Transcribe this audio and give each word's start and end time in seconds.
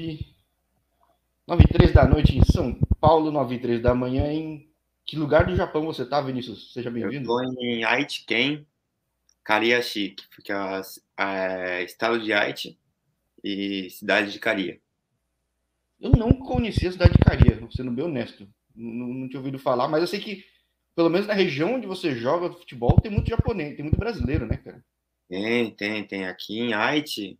9 0.00 0.26
9 1.46 1.64
e 1.64 1.68
3 1.68 1.92
da 1.92 2.06
noite 2.06 2.38
em 2.38 2.44
São 2.44 2.78
Paulo, 3.00 3.30
9 3.30 3.56
e 3.56 3.58
3 3.58 3.82
da 3.82 3.94
manhã 3.94 4.32
em 4.32 4.70
que 5.04 5.16
lugar 5.16 5.46
do 5.46 5.56
Japão 5.56 5.84
você 5.84 6.06
tá, 6.06 6.20
Vinícius? 6.20 6.72
Seja 6.72 6.88
bem-vindo. 6.90 7.22
Estou 7.22 7.42
em 7.42 7.82
Aichi-ken, 7.82 8.64
Kariashi, 9.42 10.10
que 10.10 10.24
fica 10.36 10.80
é, 11.18 11.82
estado 11.82 12.22
de 12.22 12.32
Aichi 12.32 12.78
e 13.42 13.90
cidade 13.90 14.30
de 14.30 14.38
Karia. 14.38 14.80
Eu 16.00 16.12
não 16.12 16.32
conhecia 16.32 16.88
a 16.88 16.92
cidade 16.92 17.14
de 17.14 17.18
Karia, 17.18 17.60
sendo 17.72 17.90
bem 17.90 18.04
honesto. 18.04 18.48
Não, 18.72 19.08
não 19.08 19.28
tinha 19.28 19.40
ouvido 19.40 19.58
falar, 19.58 19.88
mas 19.88 20.02
eu 20.02 20.06
sei 20.06 20.20
que, 20.20 20.44
pelo 20.94 21.10
menos 21.10 21.26
na 21.26 21.34
região 21.34 21.74
onde 21.74 21.88
você 21.88 22.14
joga 22.14 22.52
futebol, 22.52 23.00
tem 23.00 23.10
muito 23.10 23.28
japonês, 23.28 23.74
tem 23.74 23.82
muito 23.82 23.98
brasileiro, 23.98 24.46
né, 24.46 24.58
cara? 24.58 24.84
Tem, 25.28 25.72
tem, 25.72 26.04
tem. 26.06 26.26
Aqui 26.26 26.60
em 26.60 26.72
Aichi, 26.72 27.36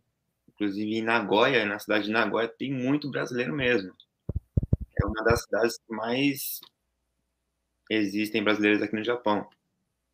inclusive 0.61 0.95
em 0.95 1.01
Nagoya, 1.01 1.65
na 1.65 1.79
cidade 1.79 2.05
de 2.05 2.11
Nagoya, 2.11 2.47
tem 2.47 2.71
muito 2.71 3.09
brasileiro 3.09 3.53
mesmo. 3.55 3.91
É 5.01 5.05
uma 5.05 5.23
das 5.23 5.41
cidades 5.43 5.77
que 5.77 5.93
mais 5.93 6.59
existem 7.89 8.43
brasileiros 8.43 8.81
aqui 8.83 8.95
no 8.95 9.03
Japão. 9.03 9.47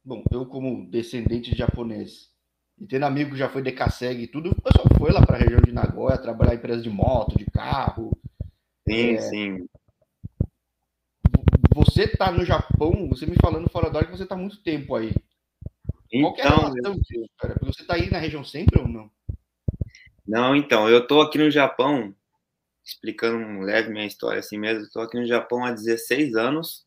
Bom, 0.05 0.23
eu 0.31 0.45
como 0.45 0.89
descendente 0.89 1.51
de 1.51 1.57
japonês 1.57 2.31
e 2.79 2.87
tendo 2.87 3.05
amigo 3.05 3.31
que 3.31 3.37
já 3.37 3.49
foi 3.49 3.61
de 3.61 3.73
Kaseg 3.73 4.21
e 4.21 4.27
tudo, 4.27 4.55
eu 4.63 4.71
só 4.71 4.83
foi 4.97 5.11
lá 5.11 5.25
para 5.25 5.35
a 5.35 5.39
região 5.39 5.59
de 5.59 5.73
Nagoya 5.73 6.17
trabalhar 6.17 6.53
em 6.53 6.57
empresa 6.57 6.81
de 6.81 6.89
moto, 6.89 7.37
de 7.37 7.45
carro. 7.45 8.17
Sim, 8.87 9.15
é... 9.15 9.21
sim. 9.21 9.67
Você 11.75 12.07
tá 12.07 12.31
no 12.31 12.45
Japão, 12.45 13.09
você 13.09 13.25
me 13.25 13.35
falando 13.41 13.69
fora 13.69 13.89
da 13.89 13.97
hora 13.97 14.05
que 14.05 14.15
você 14.15 14.25
tá 14.25 14.35
muito 14.37 14.61
tempo 14.63 14.95
aí. 14.95 15.13
Então, 16.11 16.33
Qual 16.33 16.37
é 16.37 16.41
a 16.41 16.47
então, 16.47 16.73
relação 16.73 16.95
disso, 17.01 17.29
cara? 17.37 17.53
Porque 17.55 17.73
você 17.73 17.85
tá 17.85 17.95
aí 17.95 18.09
na 18.09 18.19
região 18.19 18.43
sempre 18.43 18.79
ou 18.79 18.87
não? 18.87 19.11
Não, 20.27 20.55
então, 20.55 20.89
eu 20.89 21.07
tô 21.07 21.21
aqui 21.21 21.37
no 21.37 21.49
Japão, 21.49 22.13
explicando 22.85 23.37
um 23.37 23.61
leve 23.61 23.89
minha 23.91 24.05
história 24.07 24.39
assim 24.39 24.57
mesmo, 24.57 24.85
eu 24.85 24.91
tô 24.91 25.01
aqui 25.01 25.17
no 25.19 25.25
Japão 25.27 25.65
há 25.65 25.71
16 25.71 26.35
anos 26.35 26.85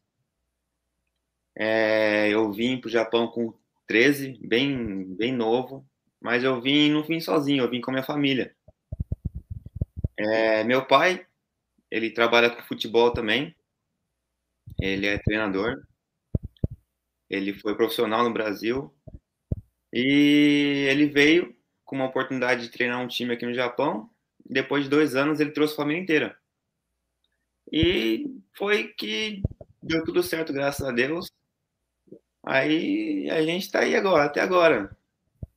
é, 1.57 2.29
eu 2.31 2.53
vim 2.53 2.81
para 2.81 2.89
o 2.89 2.91
Japão 2.91 3.29
com 3.29 3.53
13, 3.87 4.39
bem, 4.43 5.05
bem 5.17 5.33
novo, 5.33 5.85
mas 6.21 6.45
eu 6.45 6.61
vim, 6.61 6.91
não 6.91 7.03
vim 7.03 7.21
sozinho, 7.21 7.65
eu 7.65 7.71
vim 7.71 7.81
com 7.81 7.91
a 7.91 7.95
minha 7.95 8.05
família. 8.05 8.55
É, 10.19 10.63
meu 10.65 10.87
pai, 10.87 11.27
ele 11.91 12.11
trabalha 12.11 12.51
com 12.51 12.63
futebol 12.63 13.13
também, 13.13 13.55
ele 14.81 15.07
é 15.07 15.17
treinador, 15.19 15.81
ele 17.31 17.55
foi 17.55 17.75
profissional 17.77 18.23
no 18.25 18.33
Brasil 18.33 18.93
e 19.93 20.87
ele 20.91 21.07
veio 21.07 21.55
com 21.91 21.97
uma 21.97 22.07
oportunidade 22.07 22.63
de 22.63 22.69
treinar 22.69 23.01
um 23.01 23.09
time 23.09 23.35
aqui 23.35 23.45
no 23.45 23.53
Japão. 23.53 24.09
Depois 24.49 24.85
de 24.85 24.91
dois 24.91 25.17
anos, 25.17 25.41
ele 25.41 25.51
trouxe 25.51 25.75
a 25.75 25.79
família 25.79 26.01
inteira. 26.01 26.37
E 27.71 28.27
foi 28.57 28.85
que 28.97 29.43
deu 29.83 30.05
tudo 30.05 30.23
certo, 30.23 30.53
graças 30.53 30.87
a 30.87 30.93
Deus. 30.93 31.33
Aí 32.45 33.29
a 33.29 33.43
gente 33.43 33.65
está 33.65 33.81
aí 33.81 33.97
agora, 33.97 34.25
até 34.25 34.41
agora. 34.41 34.97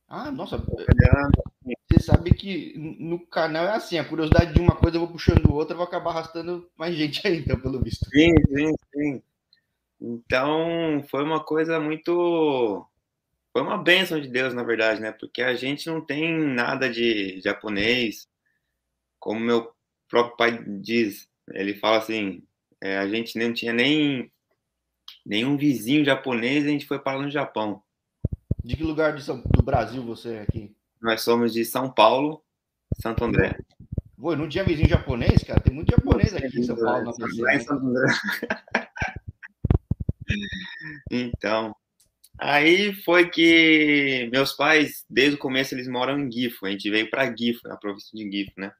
Ah, 0.08 0.32
nossa. 0.32 0.58
Você 0.58 2.02
sabe 2.02 2.34
que 2.34 2.74
no 2.76 3.24
canal 3.26 3.66
é 3.66 3.76
assim, 3.76 3.96
a 3.96 4.04
curiosidade 4.04 4.52
de 4.52 4.60
uma 4.60 4.74
coisa 4.74 4.96
eu 4.96 5.02
vou 5.02 5.12
puxando 5.12 5.52
outra, 5.52 5.74
eu 5.74 5.78
vou 5.78 5.86
acabar 5.86 6.10
arrastando 6.10 6.68
mais 6.76 6.96
gente 6.96 7.24
aí, 7.24 7.38
então, 7.38 7.60
pelo 7.60 7.80
visto. 7.80 8.04
Sim, 8.10 8.32
sim, 8.48 8.74
sim. 8.92 9.22
Então, 10.00 11.04
foi 11.08 11.22
uma 11.22 11.44
coisa 11.44 11.78
muito. 11.78 12.84
Foi 13.54 13.62
uma 13.62 13.78
bênção 13.78 14.20
de 14.20 14.26
Deus, 14.26 14.52
na 14.52 14.64
verdade, 14.64 15.00
né? 15.00 15.12
Porque 15.12 15.40
a 15.40 15.54
gente 15.54 15.86
não 15.86 16.00
tem 16.00 16.36
nada 16.36 16.90
de 16.90 17.40
japonês, 17.40 18.26
como 19.20 19.38
meu 19.38 19.72
próprio 20.08 20.36
pai 20.36 20.64
diz. 20.80 21.28
Ele 21.52 21.72
fala 21.76 21.98
assim: 21.98 22.42
é, 22.80 22.98
a 22.98 23.06
gente 23.06 23.38
não 23.38 23.52
tinha 23.52 23.72
nem 23.72 24.28
nenhum 25.24 25.56
vizinho 25.56 26.04
japonês, 26.04 26.64
a 26.64 26.68
gente 26.68 26.84
foi 26.84 26.98
parar 26.98 27.22
no 27.22 27.30
Japão. 27.30 27.80
De 28.64 28.76
que 28.76 28.82
lugar 28.82 29.20
São, 29.20 29.40
do 29.40 29.62
Brasil 29.62 30.02
você 30.02 30.34
é 30.34 30.42
aqui? 30.42 30.74
Nós 31.00 31.20
somos 31.20 31.52
de 31.52 31.64
São 31.64 31.88
Paulo, 31.88 32.42
Santo 33.00 33.24
André. 33.24 33.56
Pô, 34.18 34.34
não 34.34 34.48
tinha 34.48 34.64
vizinho 34.64 34.88
japonês, 34.88 35.44
cara? 35.44 35.60
Tem 35.60 35.72
muito 35.72 35.92
japonês 35.92 36.34
aqui 36.34 36.58
em 36.58 36.64
São 36.64 36.74
Paulo. 36.74 37.04
Na 37.04 37.52
né? 37.52 37.58
Santo 37.60 37.86
André. 37.86 38.06
então, 41.08 41.76
aí 42.38 42.94
foi 43.02 43.30
que 43.30 44.28
meus 44.32 44.52
pais, 44.54 45.04
desde 45.08 45.36
o 45.36 45.38
começo, 45.38 45.74
eles 45.74 45.88
moram 45.88 46.18
em 46.18 46.30
Gifu. 46.30 46.66
A 46.66 46.70
gente 46.70 46.90
veio 46.90 47.10
para 47.10 47.34
Gifu, 47.34 47.68
na 47.68 47.76
província 47.76 48.10
de 48.12 48.30
Gifu, 48.30 48.52
né? 48.58 48.72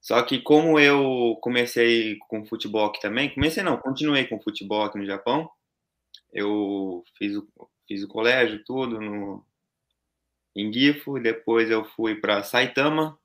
Só 0.00 0.22
que 0.22 0.40
como 0.40 0.80
eu 0.80 1.38
comecei 1.40 2.18
com 2.28 2.44
futebol 2.44 2.86
aqui 2.86 3.00
também, 3.00 3.32
comecei 3.32 3.62
não, 3.62 3.76
continuei 3.78 4.26
com 4.26 4.40
futebol 4.40 4.82
aqui 4.82 4.98
no 4.98 5.06
Japão. 5.06 5.48
Eu 6.32 7.04
fiz 7.18 7.36
o, 7.36 7.48
fiz 7.86 8.02
o 8.02 8.08
colégio, 8.08 8.64
tudo 8.64 9.00
no 9.00 9.44
em 10.54 10.72
Gifu, 10.72 11.18
depois 11.18 11.70
eu 11.70 11.84
fui 11.84 12.16
para 12.16 12.42
Saitama, 12.42 13.18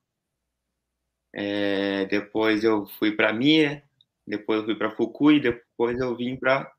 é, 1.34 2.06
depois 2.06 2.64
eu 2.64 2.88
fui 3.00 3.12
para 3.12 3.34
Mie, 3.34 3.82
depois 4.26 4.60
eu 4.60 4.66
fui 4.66 4.76
para 4.76 4.92
Fukui, 4.92 5.40
depois 5.40 6.00
eu 6.00 6.16
vim 6.16 6.38
para 6.38 6.72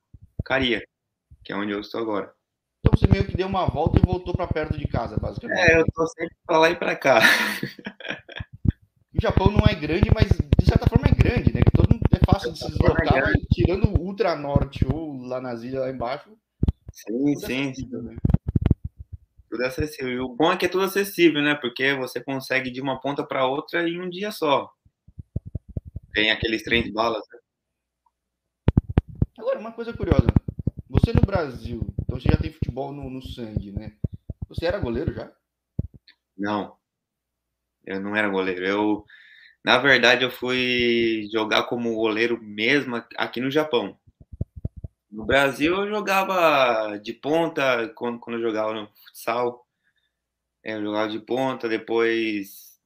Karia, 0.45 0.83
que 1.44 1.53
é 1.53 1.56
onde 1.56 1.72
eu 1.72 1.81
estou 1.81 2.00
agora. 2.00 2.32
Então 2.81 2.97
você 2.97 3.06
meio 3.06 3.26
que 3.26 3.37
deu 3.37 3.47
uma 3.47 3.66
volta 3.66 3.99
e 3.99 4.06
voltou 4.06 4.34
para 4.34 4.47
perto 4.47 4.78
de 4.78 4.87
casa, 4.87 5.16
basicamente. 5.16 5.71
É, 5.71 5.81
eu 5.81 5.84
tô 5.93 6.06
sempre 6.06 6.37
para 6.47 6.59
lá 6.59 6.71
e 6.71 6.76
para 6.76 6.97
cá. 6.97 7.21
O 9.15 9.21
Japão 9.21 9.50
não 9.50 9.66
é 9.66 9.75
grande, 9.75 10.10
mas 10.15 10.28
de 10.28 10.65
certa 10.65 10.87
forma 10.87 11.09
é 11.09 11.10
grande, 11.10 11.53
né? 11.53 11.60
Que 11.62 11.72
todo 11.72 11.93
mundo 11.93 12.03
é 12.12 12.25
fácil 12.25 12.53
de 12.53 12.59
se 12.60 12.69
deslocar, 12.69 13.31
é 13.31 13.32
tirando 13.50 13.88
o 13.88 14.00
Ultra 14.00 14.37
Norte 14.37 14.87
ou 14.87 15.22
lá 15.22 15.41
nas 15.41 15.62
ilhas 15.62 15.81
lá 15.81 15.91
embaixo. 15.91 16.31
Sim, 16.93 17.34
sim. 17.34 17.72
É 17.93 17.97
né? 18.03 18.16
Tudo 19.50 19.62
é 19.62 19.66
acessível. 19.66 20.12
E 20.12 20.20
o 20.20 20.28
bom 20.28 20.53
é 20.53 20.56
que 20.56 20.66
é 20.66 20.69
tudo 20.69 20.84
acessível, 20.84 21.43
né? 21.43 21.56
Porque 21.56 21.94
você 21.94 22.20
consegue 22.20 22.70
de 22.70 22.81
uma 22.81 23.00
ponta 23.00 23.25
para 23.25 23.47
outra 23.47 23.88
em 23.88 24.00
um 24.00 24.09
dia 24.09 24.31
só. 24.31 24.70
Tem 26.12 26.31
aqueles 26.31 26.62
trens 26.62 26.84
de 26.84 26.93
balas. 26.93 27.25
Né? 27.32 27.38
Agora, 29.38 29.59
uma 29.59 29.72
coisa 29.72 29.93
curiosa. 29.93 30.28
Você 30.91 31.12
no 31.12 31.21
Brasil, 31.22 31.87
então 32.00 32.19
você 32.21 32.28
já 32.31 32.37
tem 32.37 32.53
futebol 32.53 32.93
no, 32.93 33.09
no 33.09 33.22
sangue, 33.22 33.72
né? 33.72 33.93
Você 34.49 34.66
era 34.66 34.78
goleiro 34.78 35.12
já? 35.15 35.31
Não. 36.38 36.78
Eu 37.84 38.00
não 38.00 38.15
era 38.15 38.28
goleiro. 38.28 38.65
Eu, 38.65 39.04
na 39.65 39.78
verdade, 39.78 40.25
eu 40.25 40.31
fui 40.31 41.28
jogar 41.32 41.65
como 41.65 41.94
goleiro 41.94 42.41
mesmo 42.43 42.97
aqui 43.16 43.41
no 43.41 43.50
Japão. 43.50 43.99
No 45.10 45.25
Brasil, 45.25 45.75
eu 45.75 45.88
jogava 45.88 46.99
de 46.99 47.12
ponta 47.12 47.88
quando, 47.94 48.19
quando 48.20 48.37
eu 48.37 48.43
jogava 48.43 48.75
no 48.75 48.88
futsal. 48.88 49.66
É, 50.62 50.75
eu 50.75 50.82
jogava 50.82 51.09
de 51.10 51.20
ponta, 51.20 51.69
depois 51.69 52.78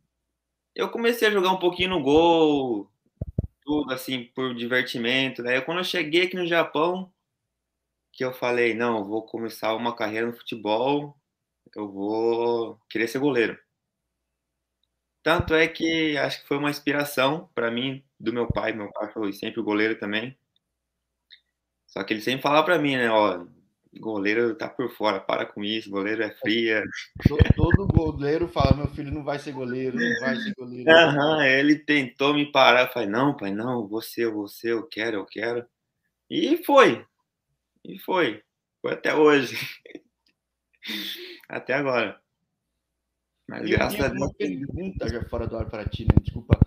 eu 0.74 0.90
comecei 0.90 1.28
a 1.28 1.30
jogar 1.30 1.52
um 1.52 1.58
pouquinho 1.58 1.90
no 1.90 2.02
gol, 2.02 2.90
tudo 3.62 3.92
assim 3.92 4.24
por 4.34 4.54
divertimento. 4.54 5.42
Daí 5.42 5.60
quando 5.62 5.78
eu 5.78 5.84
cheguei 5.84 6.24
aqui 6.24 6.36
no 6.36 6.46
Japão, 6.46 7.12
que 8.12 8.24
eu 8.24 8.32
falei, 8.32 8.74
não, 8.74 8.98
eu 8.98 9.04
vou 9.04 9.24
começar 9.24 9.74
uma 9.74 9.96
carreira 9.96 10.26
no 10.26 10.36
futebol, 10.36 11.16
eu 11.74 11.90
vou 11.90 12.78
querer 12.88 13.08
ser 13.08 13.18
goleiro. 13.18 13.58
Tanto 15.22 15.54
é 15.54 15.68
que 15.68 16.16
acho 16.18 16.42
que 16.42 16.48
foi 16.48 16.58
uma 16.58 16.70
inspiração 16.70 17.48
para 17.54 17.70
mim 17.70 18.04
do 18.18 18.32
meu 18.32 18.46
pai. 18.48 18.72
Meu 18.72 18.92
pai 18.92 19.10
foi 19.12 19.32
sempre 19.32 19.62
goleiro 19.62 19.98
também. 19.98 20.36
Só 21.86 22.02
que 22.02 22.12
ele 22.12 22.20
sempre 22.20 22.42
falava 22.42 22.64
para 22.64 22.78
mim, 22.78 22.96
né? 22.96 23.08
Ó, 23.10 23.46
goleiro 24.00 24.54
tá 24.54 24.68
por 24.68 24.90
fora, 24.90 25.20
para 25.20 25.46
com 25.46 25.62
isso, 25.62 25.90
goleiro 25.90 26.22
é 26.22 26.30
fria. 26.30 26.82
Todo 27.54 27.86
goleiro 27.86 28.48
fala, 28.48 28.76
meu 28.76 28.88
filho 28.88 29.12
não 29.12 29.22
vai 29.22 29.38
ser 29.38 29.52
goleiro, 29.52 29.98
não 29.98 30.20
vai 30.20 30.36
ser 30.36 30.54
goleiro. 30.54 30.90
Aham, 30.90 31.44
ele 31.44 31.76
tentou 31.76 32.34
me 32.34 32.50
parar, 32.50 32.86
eu 32.86 32.92
falei, 32.92 33.08
não, 33.08 33.36
pai, 33.36 33.52
não, 33.52 33.86
você, 33.86 34.26
você, 34.26 34.72
eu 34.72 34.86
quero, 34.86 35.18
eu 35.18 35.26
quero. 35.26 35.64
E 36.28 36.56
foi. 36.64 37.04
E 37.84 37.98
foi. 37.98 38.42
Foi 38.80 38.92
até 38.92 39.14
hoje. 39.14 39.56
até 41.48 41.74
agora. 41.74 42.20
Mas 43.48 43.68
eu 43.68 43.76
graças 43.76 44.00
a 44.00 44.08
Deus. 44.08 44.20
uma 44.20 44.34
pergunta 44.34 45.08
já 45.08 45.24
fora 45.24 45.46
do 45.46 45.56
ar 45.56 45.68
para 45.68 45.88
ti, 45.88 46.04
né? 46.04 46.14
Desculpa. 46.20 46.58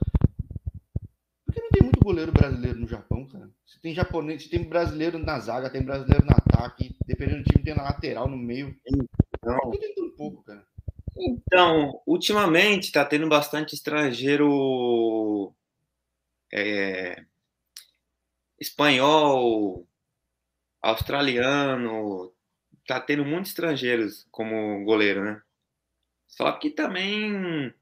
Por 1.45 1.53
que 1.53 1.61
não 1.61 1.69
tem 1.69 1.83
muito 1.83 1.99
goleiro 1.99 2.31
brasileiro 2.31 2.79
no 2.79 2.87
Japão, 2.87 3.27
cara? 3.27 3.49
Se 3.65 3.81
tem 3.81 3.93
japonês, 3.93 4.43
se 4.43 4.49
tem 4.49 4.63
brasileiro 4.63 5.17
na 5.17 5.39
zaga, 5.39 5.69
tem 5.69 5.83
brasileiro 5.83 6.25
no 6.25 6.31
ataque, 6.31 6.95
dependendo 7.05 7.43
do 7.43 7.51
time, 7.51 7.63
tem 7.63 7.75
na 7.75 7.83
lateral, 7.83 8.29
no 8.29 8.37
meio. 8.37 8.77
Então, 8.85 9.59
Por 9.61 9.79
que 9.79 9.93
tem 9.93 10.03
um 10.03 10.15
pouco, 10.15 10.43
cara? 10.43 10.65
Então, 11.17 12.01
ultimamente 12.05 12.85
está 12.85 13.05
tendo 13.05 13.27
bastante 13.27 13.73
estrangeiro 13.73 15.55
é, 16.53 17.25
espanhol, 18.59 19.87
australiano, 20.85 22.31
tá 22.87 22.99
tendo 22.99 23.25
muitos 23.25 23.51
estrangeiros 23.51 24.27
como 24.29 24.83
goleiro, 24.85 25.23
né? 25.23 25.41
Só 26.27 26.51
que 26.51 26.69
também 26.69 27.73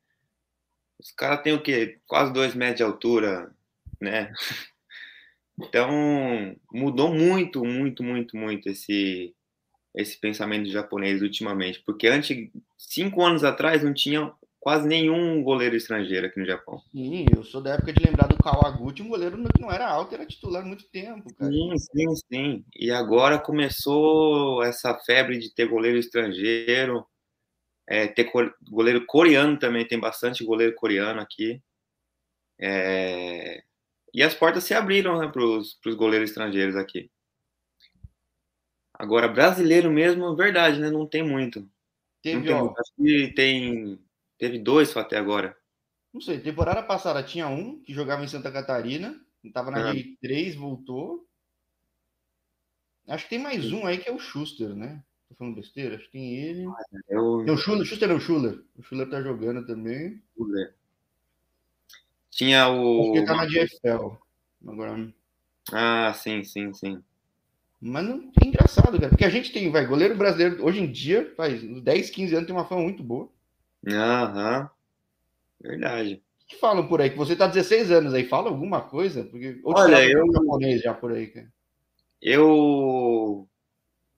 os 0.99 1.11
caras 1.11 1.41
têm 1.41 1.53
o 1.53 1.61
quê? 1.61 1.99
Quase 2.07 2.31
dois 2.31 2.55
metros 2.55 2.77
de 2.77 2.83
altura, 2.83 3.53
né? 4.01 4.33
Então, 5.55 5.87
mudou 6.71 7.13
muito, 7.13 7.63
muito, 7.63 8.01
muito, 8.01 8.35
muito 8.35 8.69
esse, 8.69 9.35
esse 9.95 10.19
pensamento 10.19 10.67
japonês 10.67 11.21
ultimamente. 11.21 11.79
Porque 11.85 12.07
antes, 12.07 12.49
cinco 12.75 13.23
anos 13.23 13.43
atrás, 13.43 13.83
não 13.83 13.93
tinha 13.93 14.33
quase 14.63 14.87
nenhum 14.87 15.43
goleiro 15.43 15.75
estrangeiro 15.75 16.25
aqui 16.25 16.39
no 16.39 16.45
Japão. 16.45 16.81
Sim, 16.89 17.25
eu 17.35 17.43
sou 17.43 17.59
da 17.59 17.73
época 17.73 17.91
de 17.91 18.01
lembrar 18.01 18.27
do 18.27 18.37
Kawaguchi, 18.37 19.01
um 19.01 19.09
goleiro 19.09 19.35
que 19.51 19.61
não 19.61 19.69
era 19.69 19.85
alto, 19.85 20.15
era 20.15 20.25
titular 20.25 20.63
há 20.63 20.65
muito 20.65 20.85
tempo, 20.89 21.35
cara. 21.35 21.51
Sim, 21.51 21.77
sim, 21.77 22.15
sim. 22.15 22.65
E 22.73 22.89
agora 22.89 23.37
começou 23.37 24.63
essa 24.63 24.97
febre 24.99 25.37
de 25.37 25.53
ter 25.53 25.67
goleiro 25.67 25.97
estrangeiro, 25.97 27.05
é, 27.85 28.07
ter 28.07 28.31
goleiro 28.71 29.05
coreano 29.05 29.59
também, 29.59 29.85
tem 29.85 29.99
bastante 29.99 30.45
goleiro 30.45 30.73
coreano 30.75 31.19
aqui. 31.19 31.61
É... 32.57 33.61
E 34.13 34.23
as 34.23 34.33
portas 34.33 34.63
se 34.63 34.73
abriram 34.73 35.19
né, 35.19 35.27
para 35.27 35.43
os 35.43 35.77
goleiros 35.97 36.29
estrangeiros 36.29 36.77
aqui. 36.77 37.11
Agora, 38.93 39.27
brasileiro 39.27 39.91
mesmo, 39.91 40.33
verdade, 40.37 40.79
né? 40.79 40.89
Não 40.89 41.05
tem 41.05 41.21
muito. 41.21 41.69
Teve, 42.21 42.37
não 42.37 42.43
tem, 42.45 42.55
ó, 42.55 42.73
acho 42.79 42.93
que 42.95 43.33
tem 43.33 43.99
Teve 44.43 44.59
dois 44.59 44.95
até 44.97 45.17
agora. 45.17 45.55
Não 46.13 46.19
sei, 46.19 46.37
temporada 46.37 46.83
passada 46.83 47.23
tinha 47.23 47.47
um 47.47 47.81
que 47.81 47.93
jogava 47.93 48.25
em 48.25 48.27
Santa 48.27 48.51
Catarina, 48.51 49.17
estava 49.41 49.71
na 49.71 49.89
ah. 49.89 49.93
G3, 49.93 50.57
voltou. 50.57 51.25
Acho 53.07 53.23
que 53.23 53.29
tem 53.29 53.39
mais 53.39 53.71
um 53.71 53.85
aí 53.85 53.99
que 53.99 54.09
é 54.09 54.11
o 54.11 54.19
Schuster, 54.19 54.75
né? 54.75 55.01
Tô 55.29 55.35
falando 55.35 55.55
besteira? 55.55 55.95
Acho 55.95 56.03
que 56.07 56.11
tem 56.11 56.35
ele. 56.35 56.67
Ah, 56.67 56.73
eu... 57.07 57.45
Não, 57.45 57.53
o 57.53 57.57
Schuster, 57.57 57.85
Schuster 57.85 58.09
não, 58.09 58.17
o 58.17 58.19
Schuller. 58.19 58.61
O 58.77 58.83
Schuller 58.83 59.09
tá 59.09 59.21
jogando 59.21 59.65
também. 59.65 60.21
Schuller. 60.35 60.75
Tinha 62.29 62.67
o. 62.67 62.99
Acho 62.99 63.11
que 63.13 63.17
ele 63.19 63.25
tá 63.25 63.35
na 63.37 63.45
GFL. 63.45 64.17
Agora. 64.67 65.13
Ah, 65.71 66.13
sim, 66.13 66.43
sim, 66.43 66.73
sim. 66.73 67.01
Mas 67.79 68.03
não 68.03 68.29
é 68.43 68.45
engraçado, 68.45 68.99
cara. 68.99 69.07
Porque 69.07 69.23
a 69.23 69.29
gente 69.29 69.53
tem, 69.53 69.71
vai, 69.71 69.85
goleiro 69.85 70.17
brasileiro, 70.17 70.65
hoje 70.65 70.81
em 70.81 70.91
dia, 70.91 71.33
faz 71.37 71.63
10, 71.63 72.09
15 72.09 72.35
anos, 72.35 72.47
tem 72.47 72.53
uma 72.53 72.65
fama 72.65 72.81
muito 72.81 73.01
boa. 73.01 73.31
Aham. 73.87 74.69
Verdade. 75.61 76.21
O 76.43 76.47
que 76.47 76.57
falam 76.57 76.87
por 76.87 77.01
aí? 77.01 77.09
Que 77.09 77.17
você 77.17 77.35
tá 77.35 77.47
16 77.47 77.91
anos 77.91 78.13
aí, 78.13 78.25
fala 78.25 78.49
alguma 78.49 78.81
coisa? 78.81 79.23
Porque 79.23 79.59
Olha, 79.63 80.05
eu 80.05 80.31
japonês 80.31 80.81
já 80.81 80.93
por 80.93 81.11
aí, 81.11 81.27
cara. 81.27 81.51
Eu 82.21 83.47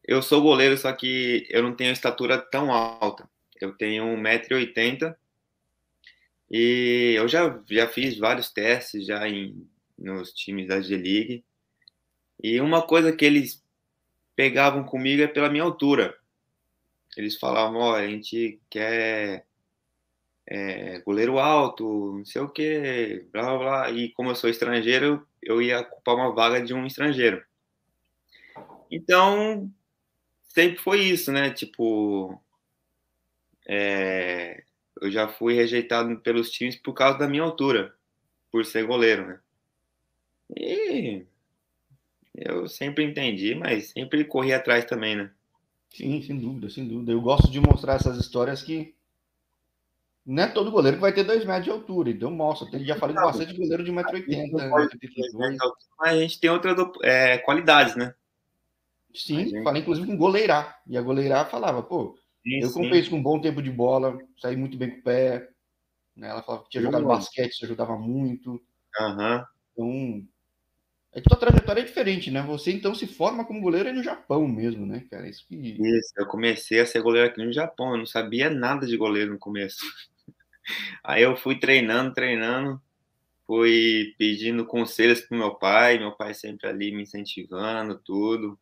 eu 0.04 0.22
sou 0.22 0.42
goleiro, 0.42 0.78
só 0.78 0.92
que 0.94 1.48
eu 1.50 1.64
não 1.64 1.76
tenho 1.76 1.92
estatura 1.92 2.38
tão 2.38 2.72
alta. 2.72 3.28
Eu 3.60 3.76
tenho 3.76 4.06
1,80m 4.18 5.16
e 6.50 7.16
eu 7.18 7.28
já, 7.28 7.60
já 7.70 7.88
fiz 7.88 8.18
vários 8.18 8.52
testes 8.52 9.06
já 9.06 9.28
em, 9.28 9.68
nos 9.98 10.32
times 10.34 10.68
da 10.68 10.80
G-League. 10.80 11.44
E 12.42 12.62
uma 12.62 12.86
coisa 12.86 13.16
que 13.16 13.26
eles 13.26 13.64
pegavam 14.36 14.84
comigo 14.84 15.24
é 15.24 15.28
pela 15.28 15.50
minha 15.50 15.64
altura. 15.64 16.16
Eles 17.18 17.38
falavam, 17.40 17.80
ó, 17.80 17.92
oh, 17.92 17.96
a 17.96 18.08
gente 18.08 18.60
quer 18.70 19.46
é, 20.48 21.00
goleiro 21.00 21.40
alto, 21.40 22.18
não 22.18 22.26
sei 22.26 22.42
o 22.42 22.50
que, 22.50 23.28
blá 23.32 23.44
blá 23.44 23.58
blá. 23.58 23.92
E 23.92 24.12
como 24.14 24.30
eu 24.30 24.36
sou 24.36 24.50
estrangeiro, 24.50 25.28
eu 25.42 25.62
ia 25.62 25.82
ocupar 25.82 26.16
uma 26.16 26.34
vaga 26.34 26.62
de 26.62 26.74
um 26.74 26.86
estrangeiro. 26.86 27.44
Então, 28.90 29.72
sempre 30.50 30.80
foi 30.80 31.02
isso, 31.02 31.32
né? 31.32 31.52
Tipo, 31.52 32.42
é, 33.68 34.64
eu 35.02 35.12
já 35.12 35.28
fui 35.28 35.54
rejeitado 35.56 36.18
pelos 36.22 36.50
times 36.52 36.76
por 36.76 36.94
causa 36.94 37.20
da 37.20 37.28
minha 37.28 37.44
altura, 37.44 37.94
por 38.52 38.66
ser 38.66 38.86
goleiro, 38.86 39.28
né? 39.28 39.40
E 40.56 41.26
eu 42.34 42.68
sempre 42.68 43.04
entendi, 43.04 43.56
mas 43.56 43.90
sempre 43.90 44.24
corri 44.26 44.54
atrás 44.54 44.86
também, 44.86 45.16
né? 45.16 45.32
Sim, 45.90 46.22
sem 46.22 46.38
dúvida, 46.38 46.70
sem 46.70 46.88
dúvida. 46.88 47.12
Eu 47.12 47.22
gosto 47.22 47.50
de 47.50 47.60
mostrar 47.60 47.96
essas 47.96 48.18
histórias 48.18 48.62
que 48.62 48.95
não 50.26 50.44
é 50.44 50.48
todo 50.48 50.72
goleiro 50.72 50.98
que 50.98 51.02
vai 51.02 51.14
ter 51.14 51.24
2 51.24 51.46
metros 51.46 51.66
de 51.66 51.72
altura, 51.72 52.10
então 52.10 52.32
mostra. 52.32 52.68
Ele 52.74 52.84
já 52.84 52.96
falei 52.96 53.16
com 53.16 53.22
bastante 53.22 53.54
goleiro 53.54 53.84
de 53.84 53.92
1,80m. 53.92 54.52
Né? 55.38 55.58
Mas 56.00 56.10
a 56.10 56.20
gente 56.20 56.40
tem 56.40 56.50
outras 56.50 56.76
é, 57.04 57.38
qualidades, 57.38 57.96
né? 57.96 58.14
Sim, 59.14 59.46
gente... 59.46 59.64
falei 59.64 59.82
inclusive 59.82 60.08
com 60.08 60.18
goleirar. 60.18 60.82
E 60.88 60.98
a 60.98 61.02
goleirar 61.02 61.50
falava, 61.50 61.84
pô, 61.84 62.18
sim, 62.44 62.60
eu 62.60 62.72
comprei 62.72 63.00
isso 63.00 63.12
com 63.12 63.18
um 63.18 63.24
bom 63.24 63.40
tempo 63.40 63.62
de 63.62 63.70
bola, 63.70 64.18
saí 64.42 64.56
muito 64.56 64.78
bem 64.78 64.90
com 64.90 65.00
o 65.00 65.04
pé. 65.04 65.48
Né? 66.16 66.28
Ela 66.28 66.42
falava 66.42 66.64
que 66.64 66.72
tinha 66.72 66.84
jogado 66.84 67.06
basquete, 67.06 67.52
isso 67.52 67.66
ajudava 67.66 67.96
muito. 67.96 68.62
Uhum. 69.00 69.44
Então, 69.74 70.28
é 71.14 71.22
que 71.22 71.30
tua 71.30 71.38
trajetória 71.38 71.82
é 71.82 71.86
diferente, 71.86 72.32
né? 72.32 72.42
Você 72.42 72.72
então 72.72 72.94
se 72.96 73.06
forma 73.06 73.46
como 73.46 73.62
goleiro 73.62 73.94
no 73.94 74.04
Japão 74.04 74.48
mesmo, 74.48 74.86
né, 74.86 75.06
cara? 75.10 75.30
Isso, 75.30 75.46
que... 75.48 75.56
Isso, 75.56 76.14
eu 76.18 76.26
comecei 76.26 76.80
a 76.80 76.86
ser 76.86 77.02
goleiro 77.02 77.30
aqui 77.30 77.44
no 77.44 77.54
Japão, 77.54 77.92
eu 77.92 78.00
não 78.00 78.06
sabia 78.06 78.50
nada 78.50 78.86
de 78.86 78.98
goleiro 78.98 79.32
no 79.32 79.40
começo. 79.40 79.86
Aí 81.04 81.24
eu 81.24 81.36
fui 81.36 81.60
treinando, 81.60 82.14
treinando, 82.14 82.82
fui 83.46 84.16
pedindo 84.18 84.66
conselhos 84.66 85.22
pro 85.22 85.38
meu 85.38 85.56
pai, 85.56 86.00
meu 86.00 86.12
pai 86.12 86.34
sempre 86.34 86.68
ali 86.68 86.92
me 86.92 87.04
incentivando, 87.04 88.00
tudo. 88.00 88.60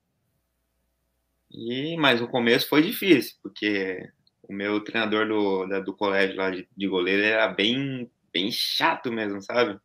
E, 1.51 1.95
mas 1.97 2.21
o 2.21 2.27
começo 2.27 2.67
foi 2.67 2.81
difícil, 2.81 3.35
porque 3.41 4.09
o 4.41 4.51
meu 4.51 4.83
treinador 4.83 5.27
do, 5.27 5.67
da, 5.67 5.79
do 5.79 5.95
colégio 5.95 6.35
lá 6.35 6.49
de, 6.49 6.67
de 6.75 6.87
goleiro 6.87 7.23
era 7.23 7.47
bem, 7.47 8.09
bem 8.31 8.51
chato 8.51 9.11
mesmo, 9.11 9.41
sabe? 9.41 9.79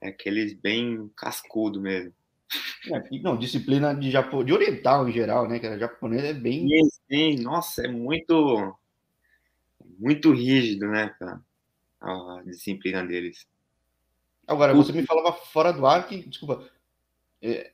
É 0.00 0.08
aqueles 0.08 0.54
bem 0.54 1.10
cascudo 1.16 1.80
mesmo. 1.80 2.12
É, 2.92 3.18
não, 3.20 3.36
disciplina 3.36 3.94
de, 3.94 4.10
Japão, 4.10 4.42
de 4.42 4.52
oriental 4.52 5.08
em 5.08 5.12
geral, 5.12 5.48
né? 5.48 5.58
Que 5.58 5.66
era 5.66 5.78
japonês 5.78 6.24
é 6.24 6.32
bem. 6.32 6.66
Sim, 6.66 6.88
sim, 7.08 7.42
nossa, 7.42 7.84
é 7.84 7.88
muito 7.88 8.74
muito 9.98 10.32
rígido, 10.32 10.86
né, 10.86 11.14
cara? 11.18 11.40
A 12.00 12.42
disciplina 12.44 13.04
deles. 13.04 13.46
Agora, 14.46 14.72
você 14.72 14.92
me 14.92 15.04
falava 15.04 15.32
fora 15.32 15.72
do 15.72 15.84
ar 15.86 16.06
que, 16.06 16.26
desculpa, 16.26 16.66
é, 17.42 17.72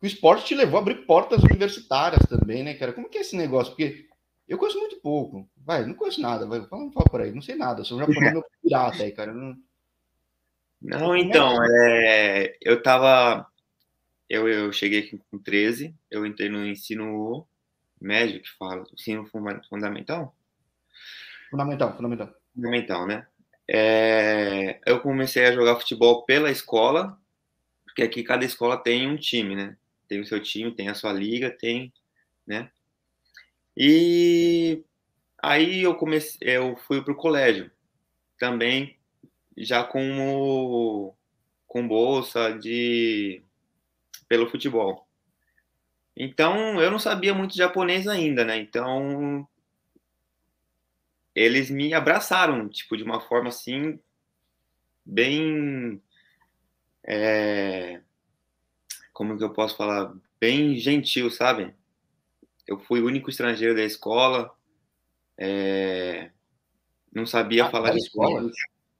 o 0.00 0.06
esporte 0.06 0.46
te 0.46 0.54
levou 0.54 0.78
a 0.78 0.80
abrir 0.80 1.06
portas 1.06 1.42
universitárias 1.42 2.26
também, 2.26 2.62
né, 2.62 2.74
cara? 2.74 2.92
Como 2.92 3.08
que 3.08 3.18
é 3.18 3.20
esse 3.20 3.36
negócio? 3.36 3.72
Porque 3.72 4.08
eu 4.48 4.58
conheço 4.58 4.78
muito 4.78 5.00
pouco. 5.00 5.48
Vai, 5.56 5.86
não 5.86 5.94
conheço 5.94 6.20
nada. 6.20 6.46
Vai, 6.46 6.66
fala, 6.66 6.90
fala 6.92 7.06
por 7.10 7.20
aí, 7.20 7.32
não 7.32 7.42
sei 7.42 7.56
nada. 7.56 7.84
Sou 7.84 7.98
um 7.98 8.00
japonês 8.00 8.42
pirata 8.62 9.02
aí, 9.02 9.12
cara. 9.12 9.32
Não, 9.32 9.56
não 10.80 11.16
então, 11.16 11.62
é, 11.64 12.56
eu 12.60 12.82
tava. 12.82 13.46
Eu, 14.28 14.48
eu 14.48 14.72
cheguei 14.72 15.00
aqui 15.00 15.20
com 15.30 15.38
13, 15.38 15.94
eu 16.10 16.24
entrei 16.24 16.48
no 16.48 16.66
ensino 16.66 17.46
médio, 18.00 18.42
que 18.42 18.50
fala, 18.58 18.84
ensino 18.92 19.28
fundamental. 19.68 20.34
Fundamental, 21.52 21.94
fundamental. 21.94 22.34
Fundamental, 22.54 23.06
né? 23.06 23.26
É, 23.68 24.80
eu 24.86 25.00
comecei 25.00 25.44
a 25.44 25.52
jogar 25.52 25.78
futebol 25.78 26.24
pela 26.24 26.50
escola, 26.50 27.18
porque 27.84 28.02
aqui 28.02 28.22
cada 28.22 28.42
escola 28.42 28.82
tem 28.82 29.06
um 29.06 29.16
time, 29.18 29.54
né? 29.54 29.76
Tem 30.08 30.18
o 30.18 30.24
seu 30.24 30.40
time, 30.42 30.74
tem 30.74 30.88
a 30.88 30.94
sua 30.94 31.12
liga, 31.12 31.50
tem, 31.50 31.92
né? 32.46 32.70
E 33.76 34.82
aí 35.42 35.82
eu 35.82 35.94
comecei, 35.94 36.38
eu 36.40 36.74
fui 36.86 37.04
pro 37.04 37.14
colégio, 37.14 37.70
também 38.38 38.96
já 39.54 39.84
com 39.84 41.14
com 41.66 41.86
bolsa 41.86 42.50
de 42.58 43.42
pelo 44.26 44.48
futebol. 44.48 45.06
Então 46.16 46.80
eu 46.80 46.90
não 46.90 46.98
sabia 46.98 47.34
muito 47.34 47.54
japonês 47.54 48.08
ainda, 48.08 48.42
né? 48.42 48.56
Então 48.56 49.46
eles 51.34 51.70
me 51.70 51.94
abraçaram, 51.94 52.68
tipo, 52.68 52.96
de 52.96 53.02
uma 53.02 53.20
forma 53.20 53.48
assim, 53.48 53.98
bem. 55.04 56.00
É, 57.04 58.00
como 59.12 59.36
que 59.36 59.44
eu 59.44 59.52
posso 59.52 59.76
falar? 59.76 60.14
Bem 60.40 60.76
gentil, 60.76 61.30
sabe? 61.30 61.74
Eu 62.66 62.78
fui 62.78 63.00
o 63.00 63.06
único 63.06 63.30
estrangeiro 63.30 63.74
da 63.74 63.82
escola, 63.82 64.52
é, 65.38 66.30
não 67.12 67.26
sabia 67.26 67.66
ah, 67.66 67.70
falar 67.70 67.90
da 67.90 67.96
escola? 67.96 68.50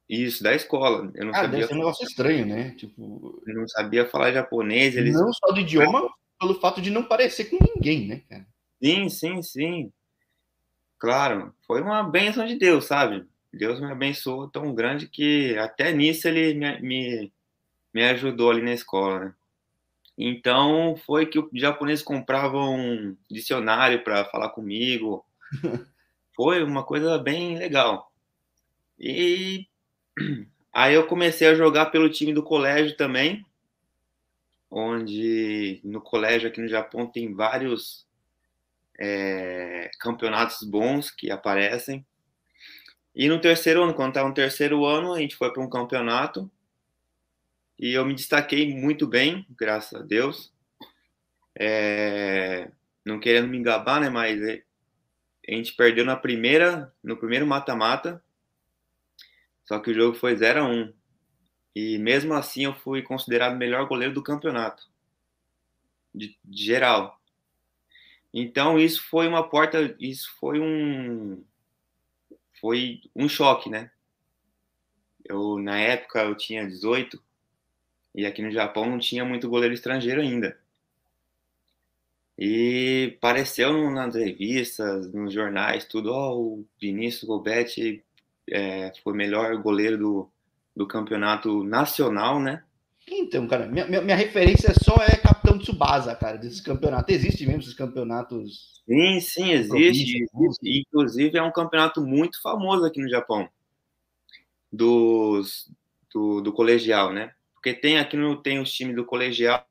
Isso, 0.07 0.43
da 0.43 0.53
escola. 0.53 1.11
Eu 1.15 1.25
não 1.25 1.33
ah, 1.33 1.41
sabia 1.41 1.59
deve 1.59 1.73
um 1.73 1.77
negócio 1.77 2.05
estranho, 2.05 2.45
né? 2.45 2.71
Tipo... 2.71 3.41
Eu 3.47 3.55
não 3.55 3.67
sabia 3.67 4.05
falar 4.05 4.31
japonês. 4.31 4.95
Eles... 4.95 5.15
Não 5.15 5.31
só 5.33 5.51
do 5.51 5.61
idioma, 5.61 6.09
pelo 6.39 6.59
fato 6.59 6.81
de 6.81 6.89
não 6.89 7.03
parecer 7.03 7.45
com 7.45 7.57
ninguém, 7.63 8.07
né, 8.07 8.21
cara? 8.29 8.45
Sim, 8.81 9.09
sim, 9.09 9.41
sim. 9.41 9.93
Claro, 11.03 11.53
foi 11.67 11.81
uma 11.81 12.01
bênção 12.01 12.45
de 12.47 12.55
Deus, 12.55 12.85
sabe? 12.85 13.27
Deus 13.51 13.77
me 13.77 13.91
abençoou 13.91 14.47
tão 14.47 14.73
grande 14.73 15.05
que 15.05 15.53
até 15.57 15.91
nisso 15.91 16.29
ele 16.29 16.53
me, 16.53 16.79
me, 16.79 17.33
me 17.93 18.03
ajudou 18.05 18.49
ali 18.49 18.61
na 18.61 18.71
escola, 18.71 19.19
né? 19.19 19.33
Então 20.17 20.95
foi 21.05 21.25
que 21.25 21.37
o 21.37 21.49
japonês 21.53 22.01
comprava 22.01 22.57
um 22.57 23.17
dicionário 23.29 24.01
para 24.01 24.23
falar 24.23 24.47
comigo. 24.51 25.25
Foi 26.33 26.63
uma 26.63 26.85
coisa 26.85 27.17
bem 27.17 27.57
legal. 27.57 28.09
E 28.97 29.67
aí 30.71 30.93
eu 30.93 31.05
comecei 31.05 31.49
a 31.49 31.55
jogar 31.55 31.87
pelo 31.87 32.09
time 32.09 32.33
do 32.33 32.41
colégio 32.41 32.95
também, 32.95 33.45
onde 34.71 35.81
no 35.83 35.99
colégio 35.99 36.47
aqui 36.47 36.61
no 36.61 36.67
Japão 36.69 37.05
tem 37.05 37.33
vários 37.33 38.07
é, 38.99 39.89
campeonatos 39.99 40.63
bons 40.63 41.11
que 41.11 41.31
aparecem. 41.31 42.05
E 43.15 43.27
no 43.29 43.39
terceiro 43.39 43.83
ano, 43.83 43.93
quando 43.93 44.09
estava 44.09 44.27
no 44.27 44.33
terceiro 44.33 44.85
ano, 44.85 45.13
a 45.13 45.19
gente 45.19 45.35
foi 45.35 45.51
para 45.51 45.61
um 45.61 45.69
campeonato 45.69 46.49
e 47.77 47.93
eu 47.93 48.05
me 48.05 48.13
destaquei 48.13 48.73
muito 48.73 49.07
bem, 49.07 49.45
graças 49.57 49.99
a 49.99 50.03
Deus. 50.03 50.53
É, 51.53 52.71
não 53.05 53.19
querendo 53.19 53.47
me 53.47 53.57
engabar, 53.57 53.99
né? 53.99 54.09
Mas 54.09 54.41
a 54.41 55.51
gente 55.51 55.73
perdeu 55.73 56.05
na 56.05 56.15
primeira, 56.15 56.93
no 57.03 57.17
primeiro 57.17 57.45
mata-mata. 57.45 58.23
Só 59.65 59.79
que 59.79 59.91
o 59.91 59.93
jogo 59.93 60.15
foi 60.15 60.35
0 60.35 60.61
a 60.61 60.67
1 60.67 60.93
E 61.75 61.97
mesmo 61.97 62.33
assim 62.33 62.65
eu 62.65 62.73
fui 62.73 63.01
considerado 63.01 63.53
o 63.53 63.57
melhor 63.57 63.87
goleiro 63.87 64.13
do 64.13 64.23
campeonato. 64.23 64.89
De, 66.13 66.37
de 66.43 66.65
geral. 66.65 67.19
Então 68.33 68.79
isso 68.79 69.03
foi 69.03 69.27
uma 69.27 69.47
porta, 69.47 69.95
isso 69.99 70.31
foi 70.39 70.59
um 70.59 71.43
foi 72.59 73.01
um 73.15 73.29
choque, 73.29 73.69
né? 73.69 73.91
Eu 75.23 75.59
na 75.59 75.77
época 75.77 76.23
eu 76.23 76.35
tinha 76.35 76.67
18 76.67 77.21
e 78.15 78.25
aqui 78.25 78.41
no 78.41 78.51
Japão 78.51 78.85
não 78.85 78.99
tinha 78.99 79.23
muito 79.23 79.49
goleiro 79.49 79.73
estrangeiro 79.73 80.21
ainda. 80.21 80.57
E 82.37 83.17
pareceu 83.21 83.91
nas 83.91 84.15
revistas, 84.15 85.11
nos 85.13 85.33
jornais, 85.33 85.85
tudo, 85.85 86.11
ó, 86.11 86.31
oh, 86.33 86.59
o 86.59 86.65
Vinícius 86.81 87.25
Gobetti 87.25 88.03
é, 88.49 88.91
foi 89.03 89.13
melhor 89.13 89.55
goleiro 89.57 89.97
do, 89.97 90.29
do 90.75 90.87
campeonato 90.87 91.63
nacional, 91.63 92.39
né? 92.39 92.63
Então, 93.07 93.47
cara, 93.47 93.67
minha, 93.67 93.85
minha, 93.85 94.15
referência 94.15 94.73
só 94.83 94.95
é 95.03 95.17
Capitão 95.43 95.59
Tsubasa, 95.59 96.15
cara, 96.15 96.37
desses 96.37 96.61
campeonatos. 96.61 97.13
Existe 97.13 97.45
mesmo 97.45 97.61
esses 97.61 97.73
campeonatos? 97.73 98.81
Sim, 98.87 99.19
sim, 99.19 99.51
existe. 99.51 100.23
existe. 100.23 100.79
Inclusive, 100.79 101.37
é 101.37 101.43
um 101.43 101.51
campeonato 101.51 102.01
muito 102.01 102.41
famoso 102.41 102.85
aqui 102.85 103.01
no 103.01 103.09
Japão, 103.09 103.49
dos, 104.71 105.69
do, 106.11 106.39
do 106.39 106.53
colegial, 106.53 107.11
né? 107.11 107.33
Porque 107.53 107.73
tem 107.73 107.99
aqui 107.99 108.15
no, 108.15 108.41
tem 108.41 108.59
os 108.59 108.71
times 108.71 108.95
do 108.95 109.05
colegial 109.05 109.67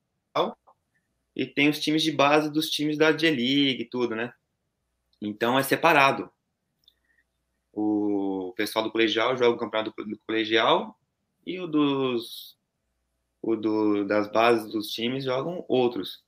e 1.34 1.46
tem 1.46 1.70
os 1.70 1.80
times 1.80 2.02
de 2.02 2.12
base 2.12 2.52
dos 2.52 2.68
times 2.68 2.98
da 2.98 3.10
J-League 3.10 3.82
e 3.82 3.88
tudo, 3.88 4.14
né? 4.14 4.34
Então 5.20 5.58
é 5.58 5.62
separado. 5.62 6.30
O 7.72 8.52
pessoal 8.54 8.84
do 8.84 8.92
colegial 8.92 9.34
joga 9.38 9.56
o 9.56 9.58
campeonato 9.58 9.94
do, 9.96 10.18
colegial 10.26 10.98
e 11.46 11.58
o 11.58 11.66
dos 11.66 12.58
o 13.42 13.56
do, 13.56 14.04
das 14.04 14.30
bases 14.30 14.70
dos 14.72 14.88
times 14.88 15.24
jogam 15.24 15.64
outros. 15.68 16.22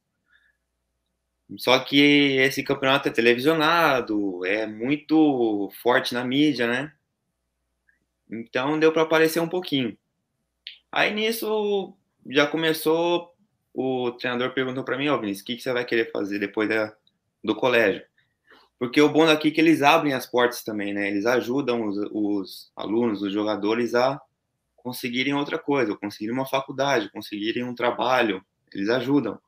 Só 1.56 1.78
que 1.78 2.37
esse 2.38 2.62
campeonato 2.62 3.09
é 3.09 3.12
televisionado, 3.12 4.44
é 4.44 4.66
muito 4.66 5.71
forte 5.83 6.12
na 6.12 6.25
mídia, 6.25 6.66
né? 6.66 6.92
Então 8.30 8.78
deu 8.78 8.92
para 8.92 9.02
aparecer 9.02 9.40
um 9.40 9.49
pouquinho. 9.49 9.97
Aí 10.90 11.14
nisso 11.14 11.94
já 12.26 12.47
começou 12.47 13.35
o 13.75 14.12
treinador 14.12 14.54
perguntou 14.54 14.85
para 14.85 14.97
mim, 14.97 15.09
ó, 15.09 15.18
Vinícius, 15.18 15.42
o 15.42 15.44
que, 15.47 15.56
que 15.56 15.62
você 15.62 15.73
vai 15.73 15.85
querer 15.85 16.12
fazer 16.12 16.38
depois 16.38 16.68
da, 16.68 16.94
do 17.42 17.56
colégio? 17.56 18.04
Porque 18.78 19.00
o 19.00 19.09
bom 19.09 19.26
daqui 19.26 19.49
é 19.49 19.50
que 19.50 19.61
eles 19.61 19.83
abrem 19.83 20.12
as 20.14 20.26
portas 20.26 20.62
também, 20.62 20.94
né? 20.94 21.09
Eles 21.09 21.26
ajudam 21.26 21.85
os, 21.88 21.97
os 22.12 22.73
alunos, 22.76 23.23
os 23.23 23.33
jogadores 23.33 23.94
a 23.94 24.21
conseguirem 24.84 25.32
outra 25.32 25.58
coisa, 25.58 25.96
conseguirem 25.96 26.34
uma 26.34 26.44
faculdade, 26.44 27.10
conseguirem 27.10 27.64
um 27.64 27.74
trabalho, 27.74 28.44
eles 28.70 28.90
ajudam. 28.90 29.40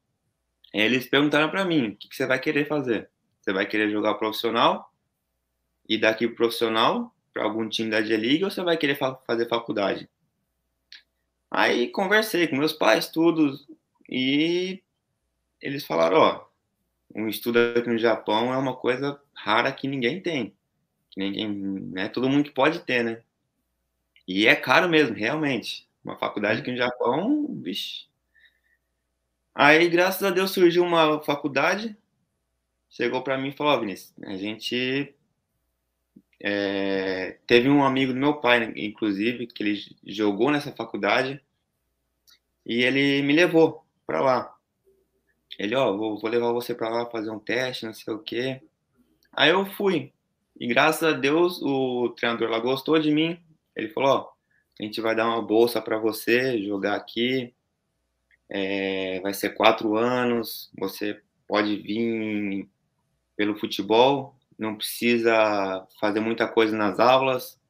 Eles 0.72 1.06
perguntaram 1.06 1.50
para 1.50 1.62
mim, 1.62 1.88
o 1.88 1.96
que, 1.96 2.08
você 2.10 2.26
vai 2.26 2.40
querer 2.40 2.66
fazer? 2.66 3.10
Você 3.38 3.52
vai 3.52 3.66
querer 3.66 3.90
jogar 3.90 4.14
profissional 4.14 4.90
e 5.86 5.98
daqui 5.98 6.26
pro 6.26 6.36
profissional 6.36 7.14
para 7.34 7.44
algum 7.44 7.68
time 7.68 7.90
da 7.90 8.00
J-League 8.00 8.44
ou 8.44 8.50
você 8.50 8.62
vai 8.62 8.78
querer 8.78 8.96
fa 8.96 9.14
fazer 9.26 9.46
faculdade? 9.46 10.08
Aí 11.50 11.88
conversei 11.88 12.48
com 12.48 12.56
meus 12.56 12.72
pais, 12.72 13.10
tudo, 13.10 13.58
e 14.08 14.82
eles 15.60 15.84
falaram, 15.84 16.16
ó, 16.16 16.46
um 17.14 17.28
estudo 17.28 17.58
aqui 17.58 17.88
no 17.90 17.98
Japão 17.98 18.54
é 18.54 18.56
uma 18.56 18.74
coisa 18.74 19.20
rara 19.34 19.70
que 19.70 19.86
ninguém 19.86 20.20
tem. 20.20 20.56
Que 21.10 21.20
ninguém, 21.20 21.48
né? 21.48 22.08
Todo 22.08 22.28
mundo 22.28 22.44
que 22.44 22.50
pode 22.50 22.80
ter, 22.80 23.04
né? 23.04 23.22
E 24.26 24.46
é 24.46 24.56
caro 24.56 24.88
mesmo, 24.88 25.14
realmente. 25.14 25.86
Uma 26.04 26.16
faculdade 26.16 26.60
aqui 26.60 26.70
no 26.70 26.76
Japão, 26.76 27.46
bicho. 27.48 28.06
Aí, 29.54 29.88
graças 29.88 30.22
a 30.22 30.30
Deus, 30.30 30.50
surgiu 30.50 30.84
uma 30.84 31.22
faculdade. 31.22 31.96
Chegou 32.90 33.22
para 33.22 33.38
mim 33.38 33.48
e 33.48 33.52
falou: 33.52 33.80
Vinícius, 33.80 34.12
a 34.24 34.36
gente 34.36 35.14
é, 36.40 37.38
teve 37.46 37.68
um 37.68 37.84
amigo 37.84 38.12
do 38.12 38.18
meu 38.18 38.34
pai, 38.34 38.72
inclusive, 38.76 39.46
que 39.46 39.62
ele 39.62 39.80
jogou 40.06 40.50
nessa 40.50 40.72
faculdade 40.72 41.40
e 42.64 42.82
ele 42.82 43.22
me 43.22 43.32
levou 43.32 43.84
para 44.06 44.20
lá. 44.20 44.56
Ele, 45.58 45.74
ó, 45.74 45.96
vou, 45.96 46.18
vou 46.18 46.30
levar 46.30 46.52
você 46.52 46.74
para 46.74 46.88
lá 46.88 47.06
fazer 47.06 47.30
um 47.30 47.38
teste, 47.38 47.86
não 47.86 47.94
sei 47.94 48.12
o 48.12 48.18
quê. 48.18 48.60
Aí 49.32 49.50
eu 49.50 49.64
fui. 49.64 50.12
E 50.58 50.66
graças 50.66 51.02
a 51.02 51.12
Deus 51.12 51.60
o 51.62 52.10
treinador 52.10 52.50
lá 52.50 52.58
gostou 52.58 52.98
de 52.98 53.10
mim. 53.10 53.38
Ele 53.76 53.88
falou, 53.90 54.10
ó, 54.10 54.32
a 54.80 54.82
gente 54.82 55.00
vai 55.00 55.14
dar 55.14 55.26
uma 55.28 55.42
bolsa 55.42 55.80
para 55.80 55.98
você 55.98 56.62
jogar 56.62 56.96
aqui. 56.96 57.54
É, 58.48 59.20
vai 59.20 59.34
ser 59.34 59.50
quatro 59.50 59.96
anos. 59.96 60.70
Você 60.78 61.20
pode 61.46 61.76
vir 61.76 62.68
pelo 63.36 63.58
futebol. 63.58 64.34
Não 64.58 64.76
precisa 64.76 65.86
fazer 66.00 66.20
muita 66.20 66.48
coisa 66.48 66.76
nas 66.76 66.98
aulas. 66.98 67.60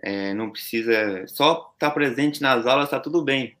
É, 0.00 0.32
não 0.32 0.50
precisa 0.50 1.26
só 1.26 1.72
estar 1.74 1.88
tá 1.88 1.90
presente 1.90 2.40
nas 2.40 2.66
aulas, 2.66 2.90
tá 2.90 3.00
tudo 3.00 3.22
bem. 3.22 3.56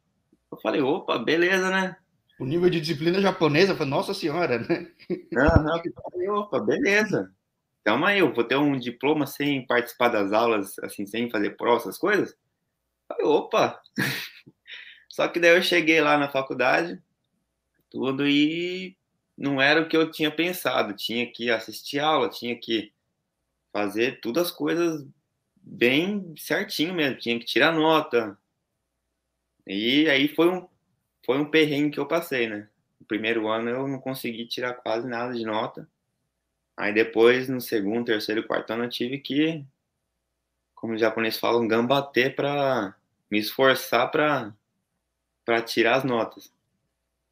Eu 0.50 0.58
falei, 0.58 0.80
opa, 0.80 1.18
beleza, 1.18 1.68
né? 1.68 1.96
O 2.38 2.46
nível 2.46 2.70
de 2.70 2.80
disciplina 2.80 3.20
japonesa, 3.20 3.74
foi 3.74 3.84
nossa 3.84 4.14
senhora, 4.14 4.58
né? 4.60 4.88
Não, 5.32 5.62
não, 5.64 5.82
falei, 6.10 6.28
opa, 6.28 6.60
beleza. 6.60 7.34
Calma 7.88 8.08
aí, 8.08 8.18
eu 8.18 8.34
vou 8.34 8.44
ter 8.44 8.54
um 8.54 8.78
diploma 8.78 9.26
sem 9.26 9.66
participar 9.66 10.10
das 10.10 10.30
aulas, 10.30 10.78
assim, 10.80 11.06
sem 11.06 11.30
fazer 11.30 11.56
prova, 11.56 11.78
essas 11.78 11.96
coisas? 11.96 12.36
Falei, 13.08 13.24
opa! 13.24 13.80
Só 15.08 15.26
que 15.26 15.40
daí 15.40 15.56
eu 15.56 15.62
cheguei 15.62 15.98
lá 16.02 16.18
na 16.18 16.28
faculdade, 16.28 17.02
tudo, 17.88 18.28
e 18.28 18.94
não 19.38 19.58
era 19.58 19.80
o 19.80 19.88
que 19.88 19.96
eu 19.96 20.10
tinha 20.10 20.30
pensado. 20.30 20.92
Tinha 20.92 21.32
que 21.32 21.50
assistir 21.50 21.98
aula, 21.98 22.28
tinha 22.28 22.54
que 22.60 22.92
fazer 23.72 24.20
todas 24.20 24.48
as 24.48 24.52
coisas 24.52 25.08
bem 25.56 26.34
certinho 26.36 26.92
mesmo. 26.92 27.18
Tinha 27.18 27.38
que 27.38 27.46
tirar 27.46 27.72
nota, 27.72 28.38
e 29.66 30.10
aí 30.10 30.28
foi 30.28 30.50
um, 30.50 30.68
foi 31.24 31.38
um 31.38 31.50
perrengue 31.50 31.92
que 31.92 32.00
eu 32.00 32.06
passei, 32.06 32.50
né? 32.50 32.68
No 33.00 33.06
primeiro 33.06 33.48
ano 33.48 33.70
eu 33.70 33.88
não 33.88 33.98
consegui 33.98 34.46
tirar 34.46 34.74
quase 34.74 35.08
nada 35.08 35.32
de 35.32 35.42
nota. 35.42 35.88
Aí 36.78 36.94
depois, 36.94 37.48
no 37.48 37.60
segundo, 37.60 38.06
terceiro 38.06 38.40
e 38.40 38.46
quarto 38.46 38.70
ano, 38.70 38.84
eu 38.84 38.88
tive 38.88 39.18
que, 39.18 39.64
como 40.76 40.94
os 40.94 41.00
japoneses 41.00 41.40
falam, 41.40 41.66
gambater 41.66 42.36
para 42.36 42.94
me 43.28 43.40
esforçar 43.40 44.08
para 44.12 45.62
tirar 45.62 45.96
as 45.96 46.04
notas. 46.04 46.52